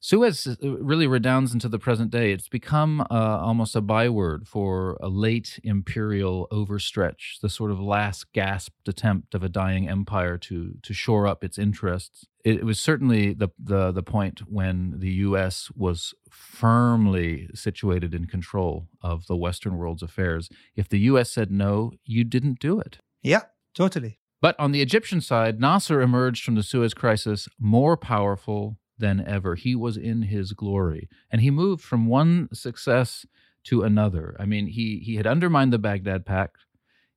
Suez 0.04 0.47
uh, 0.47 0.56
really 0.80 1.06
redounds 1.06 1.54
into 1.54 1.70
the 1.70 1.78
present 1.78 2.10
day. 2.10 2.32
It's 2.32 2.49
become 2.49 3.02
uh, 3.02 3.39
almost 3.39 3.76
a 3.76 3.82
byword 3.82 4.47
for 4.47 4.97
a 4.99 5.08
late 5.08 5.60
imperial 5.64 6.47
overstretch, 6.52 7.39
the 7.39 7.49
sort 7.49 7.70
of 7.70 7.80
last 7.80 8.34
gasped 8.34 8.88
attempt 8.88 9.36
of 9.36 9.43
a 9.43 9.49
dying 9.49 9.88
empire 9.88 10.39
to 10.39 10.74
to 10.82 10.93
shore 10.93 11.28
up 11.28 11.43
its 11.43 11.60
interests. 11.60 12.26
It, 12.43 12.56
it 12.56 12.66
was 12.66 12.80
certainly 12.80 13.34
the, 13.34 13.49
the 13.60 13.91
the 13.91 14.02
point 14.02 14.41
when 14.47 14.95
the 14.97 15.12
U.S. 15.26 15.70
was 15.76 16.16
firmly 16.32 17.47
situated 17.54 18.16
in 18.16 18.26
control 18.26 18.88
of 19.04 19.28
the 19.28 19.38
Western 19.38 19.78
world's 19.78 20.02
affairs. 20.02 20.49
If 20.76 20.89
the 20.89 20.99
U.S. 21.12 21.30
said 21.30 21.52
no, 21.52 21.91
you 22.04 22.24
didn't 22.24 22.60
do 22.60 22.80
it. 22.80 22.97
Yeah, 23.22 23.43
totally. 23.76 24.18
But 24.41 24.60
on 24.60 24.72
the 24.72 24.82
Egyptian 24.82 25.22
side, 25.22 25.60
Nasser 25.60 26.02
emerged 26.02 26.43
from 26.43 26.56
the 26.56 26.64
Suez 26.64 26.95
Crisis 26.95 27.47
more 27.60 27.95
powerful 27.95 28.80
than 29.02 29.22
ever. 29.28 29.56
He 29.56 29.76
was 29.76 29.97
in 29.97 30.22
his 30.22 30.54
glory. 30.54 31.10
And 31.30 31.41
he 31.41 31.52
moved 31.52 31.84
from 31.84 32.08
one 32.08 32.47
success 32.54 33.26
to 33.66 33.84
another. 33.84 34.36
I 34.39 34.45
mean, 34.45 34.68
he, 34.68 34.99
he 35.04 35.16
had 35.16 35.28
undermined 35.28 35.74
the 35.74 35.78
Baghdad 35.78 36.26
Pact. 36.26 36.58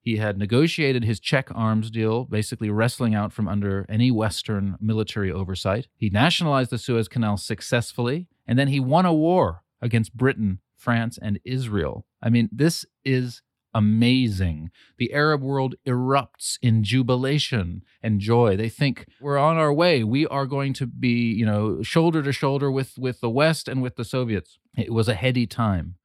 He 0.00 0.16
had 0.16 0.36
negotiated 0.36 1.04
his 1.04 1.20
Czech 1.20 1.48
arms 1.54 1.90
deal, 1.90 2.24
basically 2.24 2.68
wrestling 2.68 3.14
out 3.14 3.32
from 3.32 3.48
under 3.48 3.86
any 3.88 4.10
Western 4.10 4.76
military 4.80 5.32
oversight. 5.32 5.88
He 5.96 6.10
nationalized 6.10 6.70
the 6.70 6.76
Suez 6.76 7.08
Canal 7.08 7.38
successfully, 7.38 8.28
and 8.46 8.58
then 8.58 8.68
he 8.68 8.80
won 8.80 9.06
a 9.06 9.14
war 9.14 9.62
against 9.80 10.14
Britain, 10.14 10.58
France, 10.76 11.18
and 11.22 11.40
Israel. 11.44 12.04
I 12.22 12.28
mean, 12.28 12.50
this 12.52 12.84
is 13.04 13.40
amazing. 13.74 14.70
The 14.98 15.12
Arab 15.12 15.42
world 15.42 15.74
erupts 15.86 16.58
in 16.62 16.84
jubilation 16.84 17.82
and 18.02 18.20
joy. 18.20 18.56
They 18.56 18.68
think 18.68 19.06
we're 19.20 19.38
on 19.38 19.56
our 19.56 19.72
way. 19.72 20.04
We 20.04 20.26
are 20.26 20.46
going 20.46 20.72
to 20.74 20.86
be, 20.86 21.32
you 21.32 21.44
know, 21.44 21.82
shoulder 21.82 22.22
to 22.22 22.32
shoulder 22.32 22.70
with 22.70 22.96
with 22.98 23.20
the 23.20 23.30
West 23.30 23.68
and 23.68 23.82
with 23.82 23.96
the 23.96 24.04
Soviets. 24.04 24.58
It 24.76 24.92
was 24.92 25.08
a 25.08 25.14
heady 25.14 25.46
time. 25.46 25.96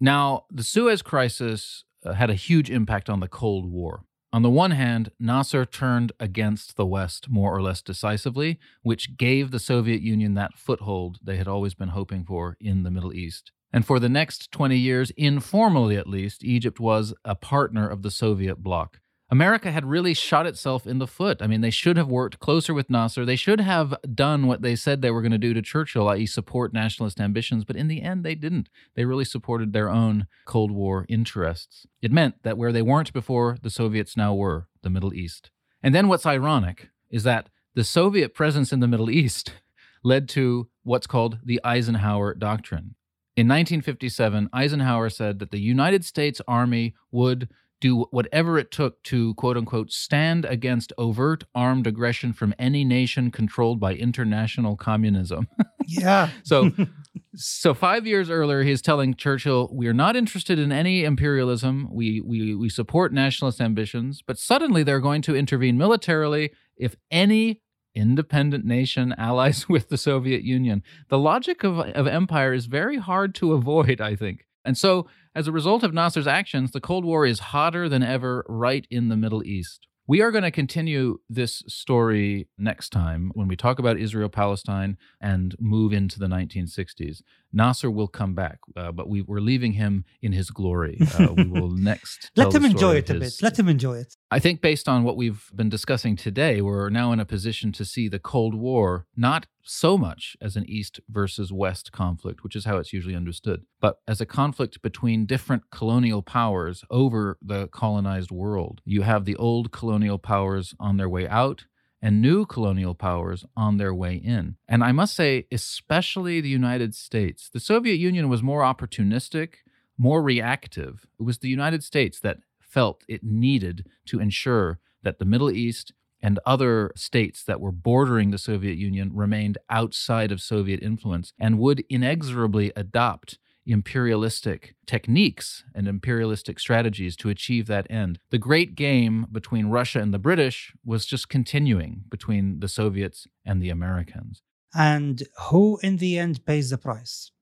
Now, 0.00 0.44
the 0.50 0.64
Suez 0.64 1.02
Crisis 1.02 1.84
uh, 2.04 2.12
had 2.12 2.30
a 2.30 2.34
huge 2.34 2.70
impact 2.70 3.08
on 3.08 3.20
the 3.20 3.28
Cold 3.28 3.70
War. 3.70 4.04
On 4.32 4.42
the 4.42 4.50
one 4.50 4.72
hand, 4.72 5.12
Nasser 5.18 5.64
turned 5.64 6.12
against 6.20 6.76
the 6.76 6.84
West 6.84 7.30
more 7.30 7.56
or 7.56 7.62
less 7.62 7.80
decisively, 7.80 8.58
which 8.82 9.16
gave 9.16 9.50
the 9.50 9.58
Soviet 9.58 10.02
Union 10.02 10.34
that 10.34 10.58
foothold 10.58 11.18
they 11.22 11.36
had 11.36 11.48
always 11.48 11.74
been 11.74 11.88
hoping 11.88 12.24
for 12.24 12.56
in 12.60 12.82
the 12.82 12.90
Middle 12.90 13.14
East. 13.14 13.52
And 13.72 13.84
for 13.84 13.98
the 13.98 14.08
next 14.08 14.50
20 14.52 14.76
years, 14.76 15.10
informally 15.16 15.96
at 15.96 16.08
least, 16.08 16.44
Egypt 16.44 16.80
was 16.80 17.14
a 17.24 17.34
partner 17.34 17.88
of 17.88 18.02
the 18.02 18.10
Soviet 18.10 18.62
bloc. 18.62 19.00
America 19.28 19.72
had 19.72 19.84
really 19.84 20.14
shot 20.14 20.46
itself 20.46 20.86
in 20.86 20.98
the 20.98 21.06
foot. 21.06 21.42
I 21.42 21.48
mean, 21.48 21.60
they 21.60 21.70
should 21.70 21.96
have 21.96 22.08
worked 22.08 22.38
closer 22.38 22.72
with 22.72 22.88
Nasser. 22.88 23.24
They 23.24 23.34
should 23.34 23.60
have 23.60 23.96
done 24.14 24.46
what 24.46 24.62
they 24.62 24.76
said 24.76 25.02
they 25.02 25.10
were 25.10 25.20
going 25.20 25.32
to 25.32 25.38
do 25.38 25.52
to 25.52 25.62
Churchill, 25.62 26.08
i.e., 26.10 26.26
support 26.26 26.72
nationalist 26.72 27.20
ambitions. 27.20 27.64
But 27.64 27.74
in 27.74 27.88
the 27.88 28.02
end, 28.02 28.24
they 28.24 28.36
didn't. 28.36 28.68
They 28.94 29.04
really 29.04 29.24
supported 29.24 29.72
their 29.72 29.90
own 29.90 30.28
Cold 30.44 30.70
War 30.70 31.06
interests. 31.08 31.86
It 32.00 32.12
meant 32.12 32.44
that 32.44 32.56
where 32.56 32.70
they 32.70 32.82
weren't 32.82 33.12
before, 33.12 33.58
the 33.60 33.70
Soviets 33.70 34.16
now 34.16 34.32
were 34.32 34.68
the 34.82 34.90
Middle 34.90 35.12
East. 35.12 35.50
And 35.82 35.92
then 35.92 36.06
what's 36.06 36.26
ironic 36.26 36.90
is 37.10 37.24
that 37.24 37.48
the 37.74 37.84
Soviet 37.84 38.32
presence 38.32 38.72
in 38.72 38.78
the 38.78 38.88
Middle 38.88 39.10
East 39.10 39.54
led 40.04 40.28
to 40.30 40.68
what's 40.84 41.08
called 41.08 41.40
the 41.44 41.60
Eisenhower 41.64 42.32
Doctrine. 42.32 42.94
In 43.36 43.48
1957, 43.48 44.48
Eisenhower 44.54 45.10
said 45.10 45.40
that 45.40 45.50
the 45.50 45.60
United 45.60 46.06
States 46.06 46.40
Army 46.48 46.94
would 47.12 47.50
do 47.82 48.06
whatever 48.10 48.58
it 48.58 48.70
took 48.70 49.02
to 49.02 49.34
quote 49.34 49.58
unquote 49.58 49.92
stand 49.92 50.46
against 50.46 50.92
overt 50.96 51.44
armed 51.54 51.86
aggression 51.86 52.32
from 52.32 52.54
any 52.58 52.82
nation 52.82 53.30
controlled 53.30 53.78
by 53.78 53.94
international 53.94 54.74
communism. 54.74 55.48
yeah. 55.86 56.30
so 56.42 56.70
so 57.34 57.74
5 57.74 58.06
years 58.06 58.30
earlier 58.30 58.62
he's 58.62 58.80
telling 58.80 59.14
Churchill 59.14 59.68
we 59.70 59.86
are 59.86 59.92
not 59.92 60.16
interested 60.16 60.58
in 60.58 60.72
any 60.72 61.04
imperialism. 61.04 61.88
We 61.90 62.22
we 62.22 62.54
we 62.54 62.70
support 62.70 63.12
nationalist 63.12 63.60
ambitions, 63.60 64.22
but 64.26 64.38
suddenly 64.38 64.82
they're 64.82 65.00
going 65.00 65.20
to 65.22 65.36
intervene 65.36 65.76
militarily 65.76 66.52
if 66.78 66.96
any 67.10 67.60
independent 67.96 68.64
nation 68.64 69.12
allies 69.18 69.68
with 69.68 69.88
the 69.88 69.98
Soviet 69.98 70.42
Union. 70.42 70.82
The 71.08 71.18
logic 71.18 71.64
of, 71.64 71.78
of 71.78 72.06
empire 72.06 72.52
is 72.52 72.66
very 72.66 72.98
hard 72.98 73.34
to 73.36 73.54
avoid, 73.54 74.00
I 74.00 74.14
think. 74.14 74.46
And 74.64 74.76
so 74.76 75.06
as 75.34 75.46
a 75.46 75.52
result 75.52 75.82
of 75.82 75.94
Nasser's 75.94 76.26
actions, 76.26 76.72
the 76.72 76.80
Cold 76.80 77.04
War 77.04 77.26
is 77.26 77.38
hotter 77.38 77.88
than 77.88 78.02
ever 78.02 78.44
right 78.48 78.86
in 78.90 79.08
the 79.08 79.16
Middle 79.16 79.44
East. 79.44 79.86
We 80.08 80.22
are 80.22 80.30
going 80.30 80.44
to 80.44 80.52
continue 80.52 81.18
this 81.28 81.64
story 81.66 82.48
next 82.56 82.90
time 82.90 83.32
when 83.34 83.48
we 83.48 83.56
talk 83.56 83.80
about 83.80 83.98
Israel 83.98 84.28
Palestine 84.28 84.96
and 85.20 85.56
move 85.58 85.92
into 85.92 86.20
the 86.20 86.28
1960s. 86.28 87.22
Nasser 87.56 87.90
will 87.90 88.06
come 88.06 88.34
back, 88.34 88.58
uh, 88.76 88.92
but 88.92 89.08
we, 89.08 89.22
are 89.22 89.40
leaving 89.40 89.72
him 89.72 90.04
in 90.20 90.32
his 90.32 90.50
glory. 90.50 90.98
Uh, 91.18 91.32
we 91.34 91.44
will 91.56 91.70
next. 91.70 92.30
Let 92.36 92.54
him 92.54 92.66
enjoy 92.66 92.96
it 92.96 93.08
a 93.08 93.14
bit. 93.14 93.32
Let 93.40 93.58
him 93.58 93.68
enjoy 93.68 93.96
it. 93.96 94.14
I 94.30 94.38
think, 94.38 94.60
based 94.60 94.88
on 94.88 95.04
what 95.04 95.16
we've 95.16 95.50
been 95.54 95.70
discussing 95.70 96.16
today, 96.16 96.60
we're 96.60 96.90
now 96.90 97.12
in 97.12 97.20
a 97.20 97.24
position 97.24 97.72
to 97.72 97.84
see 97.86 98.08
the 98.08 98.18
Cold 98.18 98.54
War 98.54 99.06
not 99.16 99.46
so 99.62 99.96
much 99.96 100.36
as 100.40 100.56
an 100.56 100.68
East 100.68 101.00
versus 101.08 101.50
West 101.50 101.92
conflict, 101.92 102.44
which 102.44 102.54
is 102.54 102.66
how 102.66 102.76
it's 102.76 102.92
usually 102.92 103.16
understood, 103.16 103.62
but 103.80 104.00
as 104.06 104.20
a 104.20 104.26
conflict 104.26 104.82
between 104.82 105.24
different 105.24 105.70
colonial 105.70 106.22
powers 106.22 106.84
over 106.90 107.38
the 107.40 107.68
colonized 107.68 108.30
world. 108.30 108.82
You 108.84 109.02
have 109.02 109.24
the 109.24 109.36
old 109.36 109.72
colonial 109.72 110.18
powers 110.18 110.74
on 110.78 110.98
their 110.98 111.08
way 111.08 111.26
out 111.26 111.64
and 112.02 112.20
new 112.20 112.46
colonial 112.46 112.94
powers 112.94 113.44
on 113.56 113.76
their 113.76 113.94
way 113.94 114.14
in. 114.14 114.56
And 114.68 114.84
I 114.84 114.92
must 114.92 115.14
say, 115.14 115.46
especially 115.50 116.40
the 116.40 116.48
United 116.48 116.94
States, 116.94 117.48
the 117.48 117.60
Soviet 117.60 117.96
Union 117.96 118.28
was 118.28 118.42
more 118.42 118.62
opportunistic, 118.62 119.54
more 119.98 120.22
reactive. 120.22 121.06
It 121.18 121.22
was 121.22 121.38
the 121.38 121.48
United 121.48 121.82
States 121.82 122.20
that 122.20 122.38
felt 122.60 123.04
it 123.08 123.24
needed 123.24 123.86
to 124.06 124.20
ensure 124.20 124.78
that 125.02 125.18
the 125.18 125.24
Middle 125.24 125.50
East 125.50 125.92
and 126.22 126.38
other 126.44 126.92
states 126.96 127.44
that 127.44 127.60
were 127.60 127.72
bordering 127.72 128.30
the 128.30 128.38
Soviet 128.38 128.76
Union 128.76 129.10
remained 129.14 129.58
outside 129.70 130.32
of 130.32 130.40
Soviet 130.40 130.82
influence 130.82 131.32
and 131.38 131.58
would 131.58 131.84
inexorably 131.88 132.72
adopt 132.74 133.38
imperialistic 133.66 134.76
techniques 134.86 135.64
and 135.74 135.88
imperialistic 135.88 136.58
strategies 136.60 137.16
to 137.16 137.28
achieve 137.28 137.66
that 137.66 137.86
end. 137.90 138.18
The 138.30 138.38
great 138.38 138.74
game 138.74 139.26
between 139.30 139.66
Russia 139.66 140.00
and 140.00 140.14
the 140.14 140.18
British 140.18 140.72
was 140.84 141.04
just 141.04 141.28
continuing 141.28 142.04
between 142.08 142.60
the 142.60 142.68
Soviets 142.68 143.26
and 143.44 143.60
the 143.60 143.70
Americans. 143.70 144.42
And 144.74 145.22
who 145.50 145.78
in 145.82 145.96
the 145.96 146.18
end 146.18 146.44
pays 146.46 146.70
the 146.70 146.78
price? 146.78 147.32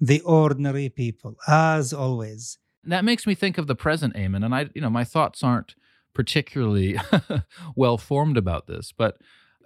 The 0.00 0.20
ordinary 0.20 0.88
people, 0.88 1.36
as 1.46 1.92
always. 1.92 2.58
That 2.84 3.04
makes 3.04 3.26
me 3.26 3.34
think 3.34 3.58
of 3.58 3.66
the 3.66 3.74
present, 3.74 4.14
Ayman. 4.14 4.44
And 4.44 4.54
I, 4.54 4.70
you 4.74 4.80
know, 4.80 4.90
my 4.90 5.04
thoughts 5.04 5.42
aren't 5.42 5.74
particularly 6.14 6.98
well 7.76 7.98
formed 7.98 8.36
about 8.36 8.66
this, 8.66 8.92
but 8.96 9.18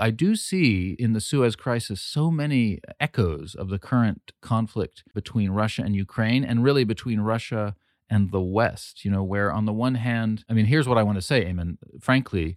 I 0.03 0.11
do 0.11 0.34
see 0.34 0.96
in 0.98 1.12
the 1.12 1.20
Suez 1.20 1.55
Crisis 1.55 2.00
so 2.00 2.28
many 2.28 2.80
echoes 2.98 3.55
of 3.55 3.68
the 3.68 3.78
current 3.78 4.32
conflict 4.40 5.05
between 5.14 5.50
Russia 5.50 5.82
and 5.82 5.94
Ukraine, 5.94 6.44
and 6.44 6.64
really 6.64 6.82
between 6.82 7.20
Russia 7.20 7.76
and 8.11 8.32
the 8.32 8.40
West. 8.40 9.05
You 9.05 9.12
know, 9.12 9.22
where 9.22 9.53
on 9.53 9.64
the 9.64 9.72
one 9.72 9.94
hand, 9.94 10.44
I 10.50 10.55
mean, 10.55 10.66
here's 10.66 10.88
what 10.88 10.98
I 10.98 11.05
want 11.05 11.18
to 11.18 11.22
say, 11.22 11.44
Ayman. 11.44 11.76
Frankly, 12.00 12.57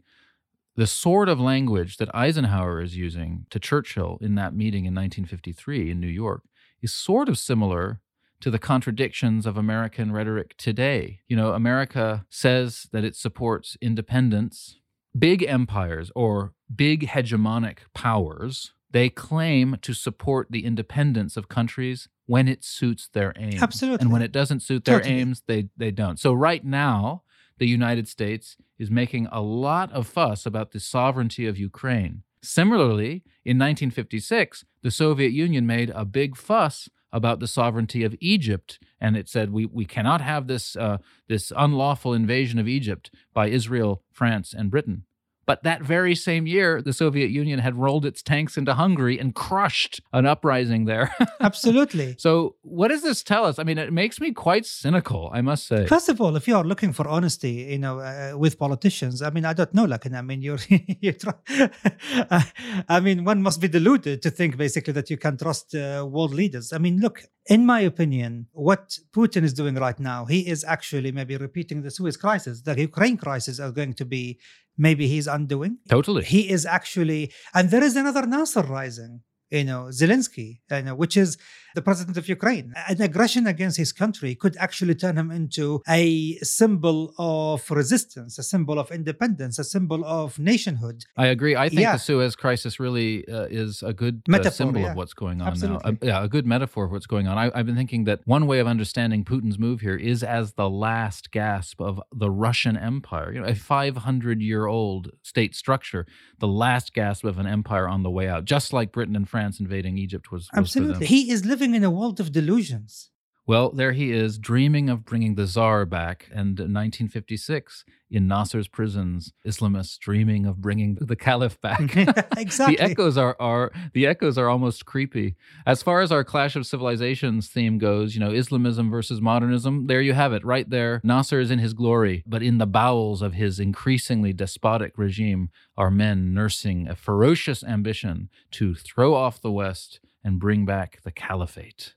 the 0.76 0.88
sort 0.88 1.30
of 1.30 1.40
language 1.40 1.98
that 1.98 2.10
Eisenhower 2.16 2.82
is 2.82 2.98
using 2.98 3.46
to 3.52 3.60
Churchill 3.60 4.18
in 4.22 4.34
that 4.34 4.56
meeting 4.56 4.86
in 4.86 4.96
1953 4.96 5.92
in 5.92 6.00
New 6.00 6.08
York 6.08 6.42
is 6.82 6.92
sort 6.92 7.30
of 7.30 7.38
similar 7.38 8.02
to 8.40 8.50
the 8.50 8.58
contradictions 8.58 9.46
of 9.46 9.56
American 9.56 10.12
rhetoric 10.12 10.58
today. 10.58 11.20
You 11.28 11.36
know, 11.36 11.54
America 11.54 12.26
says 12.28 12.88
that 12.92 13.04
it 13.04 13.16
supports 13.16 13.78
independence 13.82 14.80
big 15.18 15.44
empires 15.44 16.12
or 16.16 16.55
big 16.74 17.08
hegemonic 17.08 17.80
powers, 17.94 18.74
they 18.92 19.10
claim 19.10 19.78
to 19.82 19.94
support 19.94 20.48
the 20.50 20.66
independence 20.66 21.36
of 21.36 21.50
countries 21.50 22.08
when 22.28 22.48
it 22.48 22.64
suits 22.64 23.10
their 23.14 23.34
aims. 23.38 23.62
Absolutely. 23.62 24.04
And 24.04 24.12
when 24.12 24.22
it 24.22 24.32
doesn't 24.32 24.62
suit 24.62 24.86
their 24.86 25.00
Totally. 25.00 25.20
aims, 25.20 25.44
they, 25.48 25.70
they 25.78 25.92
don't. 25.92 26.20
So 26.20 26.34
right 26.34 26.64
now, 26.64 27.24
the 27.58 27.68
United 27.68 28.08
States 28.08 28.58
is 28.78 28.92
making 28.92 29.28
a 29.32 29.42
lot 29.42 29.92
of 29.92 30.08
fuss 30.08 30.46
about 30.46 30.72
the 30.72 30.80
sovereignty 30.80 31.46
of 31.46 31.58
Ukraine. 31.58 32.24
Similarly, 32.42 33.24
in 33.44 33.58
1956, 33.58 34.66
the 34.82 34.92
Soviet 34.92 35.32
Union 35.32 35.66
made 35.66 35.92
a 35.96 36.06
big 36.06 36.36
fuss 36.36 36.90
about 37.12 37.40
the 37.40 37.48
sovereignty 37.48 38.04
of 38.04 38.16
Egypt, 38.20 38.78
and 39.00 39.16
it 39.16 39.30
said 39.30 39.52
we, 39.52 39.66
we 39.66 39.86
cannot 39.86 40.22
have 40.22 40.48
this 40.48 40.76
uh, 40.76 40.98
this 41.28 41.52
unlawful 41.56 42.14
invasion 42.14 42.60
of 42.60 42.68
Egypt 42.68 43.10
by 43.34 43.48
Israel, 43.48 44.04
France, 44.12 44.54
and 44.54 44.70
Britain. 44.70 45.06
But 45.46 45.64
that 45.64 45.82
very 45.82 46.16
same 46.16 46.48
year, 46.48 46.82
the 46.82 46.94
Soviet 46.94 47.30
Union 47.30 47.60
had 47.60 47.76
rolled 47.76 48.06
its 48.06 48.22
tanks 48.22 48.58
into 48.58 48.74
Hungary 48.74 49.20
and 49.20 49.36
crushed 49.36 50.02
an 50.12 50.26
uprising 50.26 50.86
there. 50.86 51.14
Absolutely. 51.40 52.16
so, 52.18 52.56
what 52.62 52.88
does 52.88 53.04
this 53.04 53.24
tell 53.24 53.46
us? 53.46 53.60
I 53.60 53.64
mean, 53.64 53.78
it 53.78 53.94
makes 53.94 54.20
me 54.20 54.32
quite 54.32 54.66
cynical, 54.66 55.30
I 55.34 55.42
must 55.42 55.68
say. 55.68 55.86
First 55.86 56.10
of 56.10 56.20
all, 56.20 56.36
if 56.36 56.48
you 56.48 56.56
are 56.56 56.64
looking 56.64 56.94
for 56.94 57.08
honesty, 57.08 57.68
you 57.70 57.78
know, 57.78 58.00
uh, 58.00 58.34
with 58.38 58.58
politicians, 58.58 59.22
I 59.22 59.30
mean, 59.30 59.46
I 59.46 59.54
don't 59.54 59.74
know, 59.74 59.86
like, 59.86 60.12
I 60.12 60.22
mean, 60.22 60.42
you're, 60.42 60.60
you 60.70 61.14
try, 61.14 61.34
I 62.90 63.00
mean, 63.00 63.24
one 63.24 63.42
must 63.42 63.62
be 63.62 63.68
deluded 63.68 64.22
to 64.24 64.30
think 64.32 64.58
basically 64.58 64.94
that 64.94 65.10
you 65.10 65.18
can 65.18 65.38
trust 65.38 65.76
uh, 65.76 66.06
world 66.10 66.34
leaders. 66.34 66.74
I 66.74 66.80
mean, 66.80 67.00
look, 67.00 67.24
in 67.48 67.66
my 67.66 67.82
opinion, 67.82 68.48
what 68.54 68.98
Putin 69.14 69.44
is 69.44 69.54
doing 69.54 69.76
right 69.76 70.00
now, 70.00 70.26
he 70.26 70.48
is 70.48 70.64
actually 70.64 71.12
maybe 71.12 71.38
repeating 71.38 71.84
the 71.84 71.92
Suez 71.92 72.18
crisis. 72.18 72.62
The 72.62 72.80
Ukraine 72.80 73.18
crisis 73.18 73.60
are 73.60 73.72
going 73.72 73.94
to 73.94 74.06
be 74.06 74.40
maybe 74.78 75.08
he's 75.08 75.28
undoing. 75.28 75.78
Totally. 75.90 76.24
He 76.24 76.50
is 76.50 76.66
actually, 76.66 77.32
and 77.54 77.70
there 77.70 77.84
is 77.84 77.96
another 77.96 78.26
Nasser 78.26 78.62
rising 78.62 79.22
you 79.50 79.64
know, 79.64 79.86
Zelensky, 79.90 80.60
you 80.72 80.82
know, 80.82 80.96
which 80.96 81.16
is 81.16 81.38
the 81.76 81.82
president 81.82 82.18
of 82.18 82.28
Ukraine. 82.28 82.74
An 82.88 83.02
aggression 83.02 83.46
against 83.48 83.78
his 83.78 83.92
country 83.92 84.32
could 84.36 84.56
actually 84.58 84.96
turn 84.96 85.16
him 85.18 85.30
into 85.32 85.82
a 85.88 86.36
symbol 86.60 87.14
of 87.18 87.70
resistance, 87.70 88.38
a 88.40 88.44
symbol 88.44 88.80
of 88.80 88.92
independence, 88.92 89.60
a 89.60 89.64
symbol 89.64 90.04
of 90.06 90.40
nationhood. 90.40 91.04
I 91.18 91.28
agree. 91.28 91.56
I 91.56 91.70
think 91.70 91.82
Yeah. 91.82 91.94
the 91.94 92.00
Suez 92.00 92.36
crisis 92.36 92.80
really 92.80 93.28
uh, 93.28 93.48
is 93.64 93.84
a 93.84 93.94
good 93.94 94.16
uh, 94.28 94.32
Metaphor, 94.32 94.52
symbol 94.52 94.82
yeah. 94.82 94.92
of 94.92 94.96
what's 94.98 95.14
going 95.14 95.42
on 95.42 95.48
Absolutely. 95.50 95.92
now. 95.92 95.98
Uh, 96.02 96.06
yeah, 96.10 96.24
a 96.24 96.28
good 96.36 96.46
metaphor 96.46 96.86
of 96.86 96.92
what's 96.92 97.08
going 97.08 97.28
on. 97.28 97.38
I, 97.38 97.52
I've 97.54 97.66
been 97.66 97.76
thinking 97.76 98.06
that 98.06 98.20
one 98.26 98.48
way 98.48 98.60
of 98.60 98.68
understanding 98.68 99.24
Putin's 99.26 99.60
move 99.60 99.82
here 99.82 99.96
is 99.96 100.24
as 100.24 100.54
the 100.54 100.70
last 100.70 101.32
gasp 101.32 101.82
of 101.82 102.02
the 102.12 102.30
Russian 102.32 102.78
Empire. 102.78 103.32
You 103.34 103.42
know, 103.42 103.48
a 103.48 103.56
500 103.56 104.42
year 104.42 104.66
old 104.66 105.12
state 105.22 105.54
structure, 105.56 106.06
the 106.40 106.48
last 106.48 106.94
gasp 106.94 107.24
of 107.26 107.38
an 107.38 107.48
empire 107.48 107.88
on 107.88 108.04
the 108.04 108.10
way 108.12 108.28
out, 108.28 108.46
just 108.46 108.72
like 108.74 108.92
Britain 108.92 109.16
and 109.16 109.28
France 109.28 109.60
invading 109.60 109.98
Egypt 109.98 110.32
was. 110.32 110.50
was. 110.54 110.60
Absolutely. 110.60 111.06
He 111.08 111.32
is 111.32 111.46
living 111.46 111.65
in 111.74 111.84
a 111.84 111.90
world 111.90 112.20
of 112.20 112.32
delusions. 112.32 113.10
Well, 113.48 113.70
there 113.72 113.92
he 113.92 114.12
is, 114.12 114.40
dreaming 114.40 114.90
of 114.90 115.06
bringing 115.06 115.36
the 115.36 115.46
Tsar 115.46 115.86
back. 115.86 116.28
And 116.32 116.60
in 116.60 116.74
1956, 116.74 117.86
in 118.10 118.28
Nasser's 118.28 118.68
prisons, 118.68 119.34
Islamists 119.46 120.00
dreaming 120.00 120.48
of 120.48 120.62
bringing 120.62 120.98
the 121.00 121.16
Caliph 121.28 121.62
back. 121.62 121.96
exactly. 122.38 122.76
the 122.76 122.82
echoes 122.82 123.20
are, 123.20 123.36
are 123.40 123.72
the 123.94 124.08
echoes 124.08 124.40
are 124.40 124.50
almost 124.50 124.88
creepy. 124.88 125.36
As 125.68 125.84
far 125.84 126.02
as 126.02 126.12
our 126.12 126.24
Clash 126.24 126.56
of 126.56 126.66
Civilizations 126.66 127.48
theme 127.48 127.78
goes, 127.78 128.16
you 128.16 128.20
know, 128.20 128.34
Islamism 128.34 128.90
versus 128.90 129.22
modernism. 129.22 129.86
There 129.86 130.02
you 130.02 130.14
have 130.14 130.34
it, 130.34 130.44
right 130.44 130.68
there. 130.68 131.00
Nasser 131.04 131.40
is 131.40 131.52
in 131.52 131.60
his 131.60 131.76
glory, 131.76 132.24
but 132.26 132.42
in 132.42 132.58
the 132.58 132.66
bowels 132.66 133.22
of 133.22 133.34
his 133.34 133.60
increasingly 133.60 134.34
despotic 134.34 134.94
regime 134.98 135.50
are 135.78 135.92
men 135.92 136.34
nursing 136.34 136.88
a 136.88 136.96
ferocious 136.96 137.64
ambition 137.64 138.30
to 138.52 138.74
throw 138.74 139.14
off 139.14 139.40
the 139.40 139.52
West 139.52 140.00
and 140.26 140.40
bring 140.40 140.66
back 140.66 141.00
the 141.04 141.12
caliphate. 141.12 141.94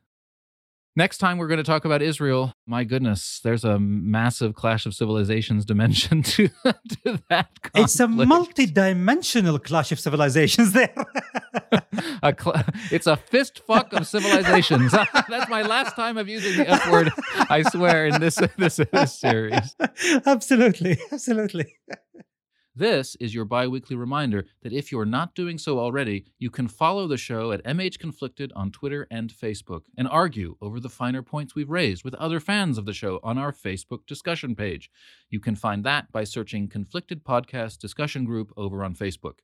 Next 0.94 1.18
time, 1.18 1.38
we're 1.38 1.46
going 1.46 1.58
to 1.58 1.64
talk 1.64 1.84
about 1.84 2.02
Israel. 2.02 2.52
My 2.66 2.82
goodness, 2.82 3.40
there's 3.44 3.64
a 3.64 3.78
massive 3.78 4.54
clash 4.54 4.84
of 4.84 4.94
civilizations 4.94 5.64
dimension 5.64 6.22
to, 6.34 6.48
to 6.48 7.20
that. 7.30 7.48
Conflict. 7.62 7.76
It's 7.76 8.00
a 8.00 8.08
multi-dimensional 8.08 9.60
clash 9.60 9.92
of 9.92 10.00
civilizations 10.00 10.72
there. 10.72 10.92
a 12.22 12.34
cl- 12.38 12.64
it's 12.90 13.06
a 13.06 13.16
fist 13.16 13.62
fuck 13.66 13.92
of 13.92 14.06
civilizations. 14.06 14.92
That's 15.28 15.48
my 15.48 15.62
last 15.62 15.94
time 15.94 16.18
of 16.18 16.28
using 16.28 16.56
the 16.58 16.68
F 16.68 16.90
word, 16.90 17.12
I 17.48 17.62
swear, 17.62 18.08
in 18.08 18.20
this, 18.20 18.38
this, 18.56 18.80
this 18.92 19.18
series. 19.18 19.76
absolutely. 20.26 20.98
Absolutely. 21.12 21.76
This 22.78 23.16
is 23.18 23.34
your 23.34 23.44
bi 23.44 23.66
weekly 23.66 23.96
reminder 23.96 24.46
that 24.62 24.72
if 24.72 24.92
you're 24.92 25.04
not 25.04 25.34
doing 25.34 25.58
so 25.58 25.80
already, 25.80 26.26
you 26.38 26.48
can 26.48 26.68
follow 26.68 27.08
the 27.08 27.16
show 27.16 27.50
at 27.50 27.64
MH 27.64 27.98
Conflicted 27.98 28.52
on 28.54 28.70
Twitter 28.70 29.08
and 29.10 29.32
Facebook 29.32 29.80
and 29.96 30.06
argue 30.06 30.54
over 30.60 30.78
the 30.78 30.88
finer 30.88 31.20
points 31.20 31.56
we've 31.56 31.70
raised 31.70 32.04
with 32.04 32.14
other 32.14 32.38
fans 32.38 32.78
of 32.78 32.86
the 32.86 32.92
show 32.92 33.18
on 33.24 33.36
our 33.36 33.50
Facebook 33.50 34.06
discussion 34.06 34.54
page. 34.54 34.92
You 35.28 35.40
can 35.40 35.56
find 35.56 35.82
that 35.82 36.12
by 36.12 36.22
searching 36.22 36.68
Conflicted 36.68 37.24
Podcast 37.24 37.78
Discussion 37.78 38.24
Group 38.24 38.52
over 38.56 38.84
on 38.84 38.94
Facebook. 38.94 39.40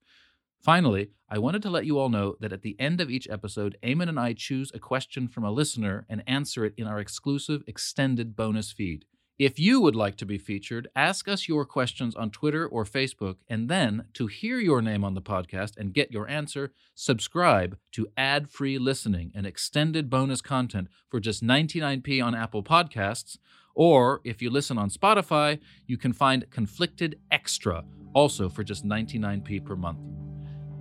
Finally, 0.63 1.11
I 1.29 1.39
wanted 1.39 1.63
to 1.63 1.71
let 1.71 1.87
you 1.87 1.99
all 1.99 2.11
know 2.11 2.37
that 2.39 2.53
at 2.53 2.63
the 2.63 2.77
end 2.79 3.01
of 3.01 3.11
each 3.11 3.29
episode, 3.29 3.77
Ayman 3.83 4.09
and 4.09 4.21
I 4.21 4.35
choose 4.35 4.71
a 4.73 4.79
question 4.79 5.27
from 5.27 5.43
a 5.43 5.51
listener 5.51 6.07
and 6.09 6.23
answer 6.29 6.65
it 6.65 6.75
in 6.77 6.87
our 6.87 7.01
exclusive 7.01 7.65
extended 7.67 8.37
bonus 8.37 8.71
feed. 8.71 9.07
If 9.39 9.59
you 9.59 9.81
would 9.81 9.97
like 9.97 10.17
to 10.19 10.27
be 10.27 10.39
featured, 10.39 10.87
ask 10.95 11.27
us 11.27 11.49
your 11.49 11.65
questions 11.65 12.15
on 12.15 12.31
Twitter 12.31 12.69
or 12.69 12.85
Facebook, 12.85 13.39
and 13.49 13.69
then 13.69 14.05
to 14.13 14.29
hear 14.29 14.61
your 14.61 14.81
name 14.81 15.03
on 15.03 15.15
the 15.15 15.21
podcast 15.21 15.77
and 15.77 15.93
get 15.93 16.13
your 16.13 16.29
answer, 16.29 16.73
subscribe 16.95 17.77
to 17.93 18.07
ad 18.17 18.49
free 18.49 18.79
listening 18.79 19.33
and 19.35 19.45
extended 19.45 20.09
bonus 20.09 20.41
content 20.41 20.87
for 21.09 21.19
just 21.19 21.43
99p 21.43 22.25
on 22.25 22.37
Apple 22.37 22.63
Podcasts. 22.63 23.39
Or 23.75 24.21
if 24.23 24.41
you 24.41 24.51
listen 24.51 24.79
on 24.79 24.89
Spotify, 24.89 25.59
you 25.89 25.99
can 25.99 26.13
find 26.13 26.49
Conflicted 26.51 27.19
Extra, 27.33 27.85
also 28.13 28.49
for 28.49 28.63
just 28.63 28.87
99p 28.87 29.65
per 29.65 29.75
month. 29.75 29.99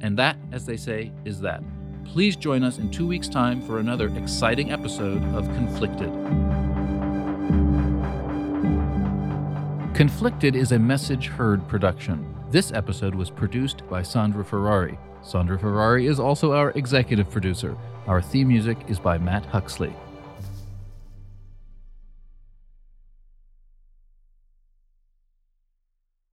And 0.02 0.16
that, 0.20 0.38
as 0.52 0.68
they 0.68 0.78
say, 0.78 1.12
is 1.26 1.42
that. 1.42 1.64
Please 2.06 2.36
join 2.36 2.64
us 2.64 2.78
in 2.78 2.92
two 2.92 3.08
weeks' 3.08 3.30
time 3.30 3.64
for 3.64 3.80
another 3.80 4.16
exciting 4.16 4.72
episode 4.72 5.24
of 5.34 5.46
Conflicted. 5.56 6.12
Conflicted 9.94 10.56
is 10.56 10.72
a 10.72 10.80
Message 10.80 11.28
Heard 11.28 11.68
production. 11.68 12.26
This 12.50 12.72
episode 12.72 13.14
was 13.14 13.30
produced 13.30 13.88
by 13.92 14.02
Sandra 14.02 14.44
Ferrari. 14.44 14.98
Sandra 15.22 15.60
Ferrari 15.60 16.08
is 16.08 16.20
also 16.20 16.52
our 16.52 16.72
executive 16.72 17.30
producer. 17.30 17.78
Our 18.08 18.20
theme 18.20 18.48
music 18.48 18.80
is 18.88 18.98
by 18.98 19.20
Matt 19.20 19.46
Huxley. 19.46 19.94